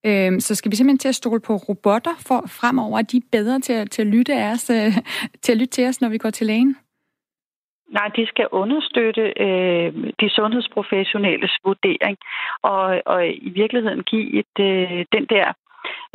Øhm, 0.06 0.40
så 0.40 0.56
skal 0.56 0.72
vi 0.72 0.76
simpelthen 0.76 0.98
til 0.98 1.10
at 1.10 1.16
stole 1.16 1.42
på 1.42 1.56
robotter 1.56 2.16
for 2.28 2.44
fremover, 2.48 3.00
at 3.00 3.12
de 3.12 3.18
er 3.18 3.28
bedre 3.32 3.60
til, 3.60 3.90
til 3.90 4.02
at 4.02 4.08
lytte 4.08 4.34
af 4.34 4.52
os, 4.52 4.70
øh, 4.70 4.92
til 5.44 5.52
at 5.52 5.58
lytte 5.58 5.72
til 5.72 5.88
os, 5.88 6.02
når 6.02 6.10
vi 6.10 6.18
går 6.18 6.30
til 6.30 6.48
lægen? 6.48 6.76
Nej, 7.90 8.08
de 8.16 8.28
skal 8.28 8.48
understøtte 8.52 9.34
øh, 9.40 9.94
de 10.22 10.30
sundhedsprofessionelles 10.30 11.54
vurdering, 11.66 12.18
og, 12.62 13.02
og 13.06 13.28
i 13.28 13.50
virkeligheden 13.50 14.04
give 14.04 14.40
et, 14.40 14.56
øh, 14.60 15.06
den 15.16 15.26
der 15.26 15.54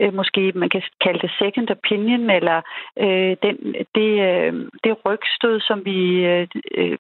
øh, 0.01 0.15
måske 0.15 0.53
man 0.55 0.69
kan 0.69 0.83
kalde 1.01 1.19
det 1.19 1.31
second 1.39 1.71
opinion, 1.71 2.31
eller 2.31 2.63
øh, 2.99 3.37
den, 3.43 3.57
det, 3.95 4.11
øh, 4.29 4.53
det 4.85 4.97
rygstød, 5.07 5.61
som 5.61 5.85
vi 5.85 6.25
øh, 6.25 6.49
øh 6.75 6.99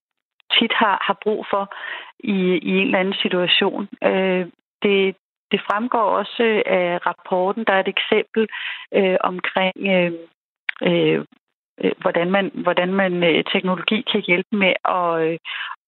tit 0.59 0.73
har, 0.73 0.99
har 1.07 1.19
brug 1.23 1.47
for 1.51 1.75
i, 2.19 2.39
i 2.69 2.71
en 2.79 2.87
eller 2.87 2.99
anden 2.99 3.15
situation. 3.23 3.89
Øh, 4.05 4.47
det, 4.83 5.17
det 5.53 5.61
fremgår 5.69 6.07
også 6.21 6.43
øh, 6.43 6.63
af 6.67 7.07
rapporten, 7.07 7.65
der 7.65 7.73
er 7.73 7.81
et 7.81 7.95
eksempel 7.97 8.47
øh, 8.95 9.17
omkring 9.21 9.77
øh, 9.95 10.13
øh 10.83 11.25
Øh, 11.85 11.93
hvordan 12.01 12.31
man, 12.31 12.51
hvordan 12.55 12.95
man 12.95 13.25
øh, 13.25 13.45
teknologi 13.53 14.05
kan 14.13 14.23
hjælpe 14.27 14.57
med 14.57 14.73
at, 14.85 15.23
øh, 15.27 15.39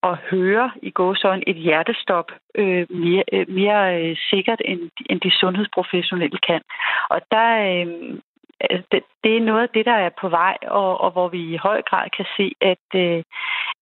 at 0.03 0.15
høre 0.31 0.71
i 0.81 0.91
gåsøjne 0.91 1.49
et 1.49 1.55
hjertestop 1.55 2.31
øh, 2.55 2.85
mere, 2.89 3.23
mere 3.47 4.15
sikkert, 4.29 4.61
end, 4.65 4.89
end 5.09 5.21
de 5.21 5.31
sundhedsprofessionelle 5.31 6.39
kan. 6.47 6.61
Og 7.09 7.21
der, 7.31 7.49
øh, 7.71 8.17
altså, 8.59 8.87
det, 8.91 9.03
det 9.23 9.37
er 9.37 9.41
noget 9.41 9.61
af 9.61 9.69
det, 9.69 9.85
der 9.85 9.97
er 10.05 10.09
på 10.21 10.29
vej, 10.29 10.57
og, 10.67 11.01
og 11.01 11.11
hvor 11.11 11.27
vi 11.27 11.53
i 11.53 11.57
høj 11.57 11.81
grad 11.81 12.09
kan 12.17 12.25
se, 12.37 12.55
at, 12.61 12.85
øh, 12.95 13.23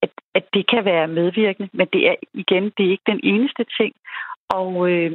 at, 0.02 0.10
at 0.34 0.46
det 0.54 0.70
kan 0.70 0.86
være 0.86 1.08
medvirkende. 1.08 1.70
Men 1.74 1.88
det 1.94 2.08
er 2.10 2.16
igen, 2.34 2.64
det 2.78 2.86
er 2.86 2.92
ikke 2.92 3.12
den 3.14 3.20
eneste 3.24 3.66
ting. 3.78 3.94
Og, 4.60 4.92
øh, 4.92 5.12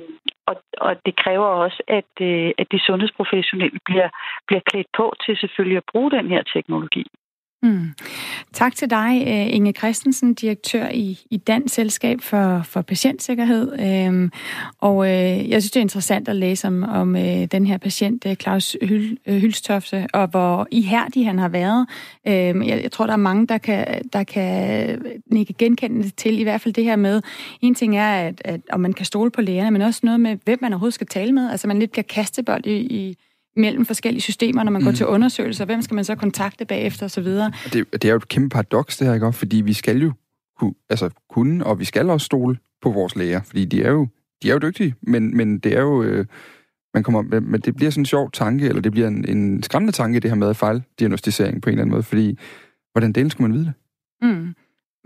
og, 0.47 0.57
og 0.79 0.97
det 1.07 1.15
kræver 1.17 1.47
også, 1.47 1.83
at, 1.89 2.13
øh, 2.21 2.51
at 2.59 2.67
de 2.73 2.81
sundhedsprofessionelle 2.87 3.79
bliver, 3.85 4.09
bliver 4.47 4.61
klædt 4.71 4.87
på 4.97 5.15
til 5.25 5.37
selvfølgelig 5.37 5.77
at 5.77 5.91
bruge 5.93 6.11
den 6.11 6.27
her 6.29 6.43
teknologi. 6.55 7.05
Mm. 7.67 7.93
Tak 8.53 8.75
til 8.77 8.91
dig, 8.91 9.23
øh, 9.27 9.55
Inge 9.55 9.73
Christensen, 9.73 10.35
direktør 10.35 10.89
i, 10.89 11.19
i 11.31 11.37
Dansk 11.37 11.75
Selskab 11.75 12.21
for, 12.21 12.63
for 12.63 12.83
Patientsikkerhed. 12.83 13.73
Øhm, 13.81 14.31
og 14.81 15.07
øh, 15.07 15.51
jeg 15.51 15.63
synes, 15.63 15.71
det 15.71 15.77
er 15.77 15.85
interessant 15.85 16.29
at 16.29 16.37
læse 16.37 16.67
om, 16.67 16.83
om 16.83 17.17
øh, 17.17 17.45
den 17.45 17.67
her 17.67 17.79
patient, 17.79 18.27
øh, 18.27 18.35
Claus 18.35 18.77
Hyl, 18.83 19.17
øh, 19.27 19.37
Hylstofte, 19.37 20.07
og 20.13 20.27
hvor 20.29 20.69
ihærdig 20.71 21.27
han 21.27 21.39
har 21.39 21.49
været. 21.49 21.87
Øhm, 22.29 22.63
jeg, 22.63 22.83
jeg 22.83 22.93
tror, 22.93 23.07
der 23.07 23.13
er 23.13 23.17
mange, 23.17 23.47
der 23.47 23.59
kan, 23.59 24.03
der 24.13 24.25
kan 24.25 25.03
nikke 25.33 25.53
genkendende 25.53 26.11
til, 26.11 26.41
i 26.41 26.43
hvert 26.43 26.61
fald 26.61 26.75
det 26.75 26.85
her 26.85 26.97
med, 26.97 27.23
en 27.61 27.75
ting 27.75 27.97
er, 27.97 28.13
at, 28.13 28.43
at 28.45 28.61
om 28.73 28.81
man 28.81 28.93
kan 28.93 29.07
stole 29.07 29.31
på 29.31 29.41
lægerne, 29.41 29.71
men 29.71 29.83
også 29.83 30.01
noget 30.03 30.21
med, 30.21 30.37
hvem 30.45 30.59
man 30.63 30.73
overhovedet 30.73 30.95
skal 30.95 31.07
tale 31.07 31.33
med. 31.33 31.51
Altså 31.51 31.69
man 31.69 31.79
lidt 31.79 31.93
bliver 31.93 32.05
kastebold 32.05 32.67
i, 32.67 32.77
i 32.77 33.17
mellem 33.57 33.87
forskellige 33.87 34.23
systemer, 34.23 34.63
når 34.63 34.73
man 34.73 34.83
mm. 34.83 34.85
går 34.85 34.93
til 34.93 35.07
undersøgelser. 35.07 35.65
Hvem 35.65 35.83
skal 35.83 35.95
man 35.95 36.05
så 36.05 36.15
kontakte 36.15 36.65
bagefter 36.65 37.07
osv.? 37.07 37.25
Det, 37.25 37.93
det 37.93 38.05
er 38.05 38.11
jo 38.11 38.17
et 38.17 38.29
kæmpe 38.29 38.49
paradoks, 38.49 38.97
det 38.97 39.07
her, 39.07 39.15
ikke? 39.15 39.33
Fordi 39.33 39.57
vi 39.57 39.73
skal 39.73 39.99
jo 39.99 40.13
kunne, 40.59 40.75
altså, 40.91 41.11
kunne, 41.31 41.67
og 41.67 41.81
vi 41.81 41.85
skal 41.85 42.11
også 42.11 42.25
stole 42.25 42.59
på 42.83 42.91
vores 42.91 43.17
læger, 43.17 43.41
fordi 43.43 43.65
de 43.65 43.83
er 43.83 43.91
jo, 43.91 44.09
de 44.43 44.49
er 44.49 44.53
jo 44.53 44.59
dygtige, 44.59 44.95
men, 45.03 45.37
men 45.37 45.59
det 45.59 45.77
er 45.77 45.81
jo... 45.81 46.03
Øh, 46.03 46.27
man 46.95 47.03
kommer, 47.03 47.41
men 47.41 47.61
det 47.61 47.77
bliver 47.77 47.91
sådan 47.91 48.01
en 48.01 48.07
sjov 48.07 48.31
tanke, 48.33 48.69
eller 48.69 48.83
det 48.83 48.93
bliver 48.93 49.09
en, 49.09 49.29
en 49.29 49.63
skræmmende 49.63 49.93
tanke, 49.93 50.21
det 50.21 50.31
her 50.31 50.37
med 50.37 50.55
fejldiagnostisering 50.55 51.63
på 51.63 51.71
en 51.71 51.73
eller 51.73 51.83
anden 51.83 51.93
måde, 51.93 52.03
fordi 52.03 52.39
hvordan 52.93 53.13
delen 53.13 53.31
skulle 53.31 53.49
man 53.49 53.59
vide 53.59 53.65
det? 53.65 53.75
Mm. 54.23 54.55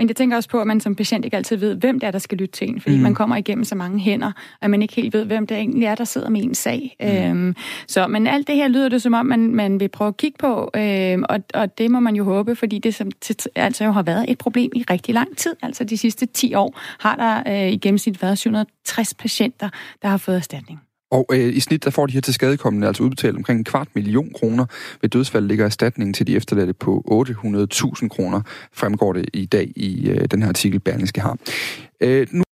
Men 0.00 0.08
jeg 0.08 0.16
tænker 0.16 0.36
også 0.36 0.48
på, 0.48 0.60
at 0.60 0.66
man 0.66 0.80
som 0.80 0.94
patient 0.94 1.24
ikke 1.24 1.36
altid 1.36 1.56
ved, 1.56 1.74
hvem 1.74 2.00
det 2.00 2.06
er, 2.06 2.10
der 2.10 2.18
skal 2.18 2.38
lytte 2.38 2.52
til 2.52 2.68
en, 2.68 2.80
fordi 2.80 2.96
mm. 2.96 3.02
man 3.02 3.14
kommer 3.14 3.36
igennem 3.36 3.64
så 3.64 3.74
mange 3.74 3.98
hænder, 3.98 4.32
og 4.60 4.70
man 4.70 4.82
ikke 4.82 4.94
helt 4.94 5.14
ved, 5.14 5.24
hvem 5.24 5.46
det 5.46 5.56
egentlig 5.56 5.84
er, 5.84 5.94
der 5.94 6.04
sidder 6.04 6.28
med 6.28 6.42
en 6.42 6.54
sag. 6.54 6.96
Mm. 7.00 7.06
Øhm, 7.06 7.56
så, 7.86 8.06
men 8.06 8.26
alt 8.26 8.46
det 8.46 8.56
her 8.56 8.68
lyder 8.68 8.88
det 8.88 9.02
som 9.02 9.14
om, 9.14 9.26
man, 9.26 9.54
man 9.54 9.80
vil 9.80 9.88
prøve 9.88 10.08
at 10.08 10.16
kigge 10.16 10.38
på, 10.38 10.70
øhm, 10.76 11.24
og, 11.28 11.40
og 11.54 11.78
det 11.78 11.90
må 11.90 12.00
man 12.00 12.16
jo 12.16 12.24
håbe, 12.24 12.56
fordi 12.56 12.78
det 12.78 12.94
som, 12.94 13.10
altså 13.54 13.84
jo 13.84 13.90
har 13.90 14.02
været 14.02 14.24
et 14.28 14.38
problem 14.38 14.70
i 14.74 14.84
rigtig 14.90 15.14
lang 15.14 15.36
tid. 15.36 15.56
Altså 15.62 15.84
de 15.84 15.98
sidste 15.98 16.26
10 16.26 16.54
år 16.54 16.80
har 17.00 17.16
der 17.16 17.52
øh, 17.54 17.72
i 17.72 17.76
gennemsnit 17.76 18.22
været 18.22 18.38
760 18.38 19.14
patienter, 19.14 19.68
der 20.02 20.08
har 20.08 20.16
fået 20.16 20.36
erstatning. 20.36 20.80
Og 21.10 21.26
øh, 21.32 21.56
i 21.56 21.60
snit 21.60 21.84
der 21.84 21.90
får 21.90 22.06
de 22.06 22.12
her 22.12 22.20
til 22.20 22.34
skadekommende 22.34 22.86
altså 22.86 23.02
udbetalt 23.02 23.36
omkring 23.36 23.58
en 23.58 23.64
kvart 23.64 23.88
million 23.94 24.32
kroner. 24.34 24.66
Ved 25.00 25.10
dødsfald 25.10 25.46
ligger 25.46 25.64
erstatningen 25.64 26.14
til 26.14 26.26
de 26.26 26.36
efterladte 26.36 26.72
på 26.72 27.04
800.000 27.10 28.08
kroner, 28.08 28.40
fremgår 28.72 29.12
det 29.12 29.30
i 29.32 29.46
dag 29.46 29.72
i 29.76 30.10
øh, 30.10 30.24
den 30.30 30.42
her 30.42 30.48
artikel, 30.48 30.80
Berlingske 30.80 31.20
har. 31.20 31.38
Øh, 32.00 32.26
nu 32.30 32.42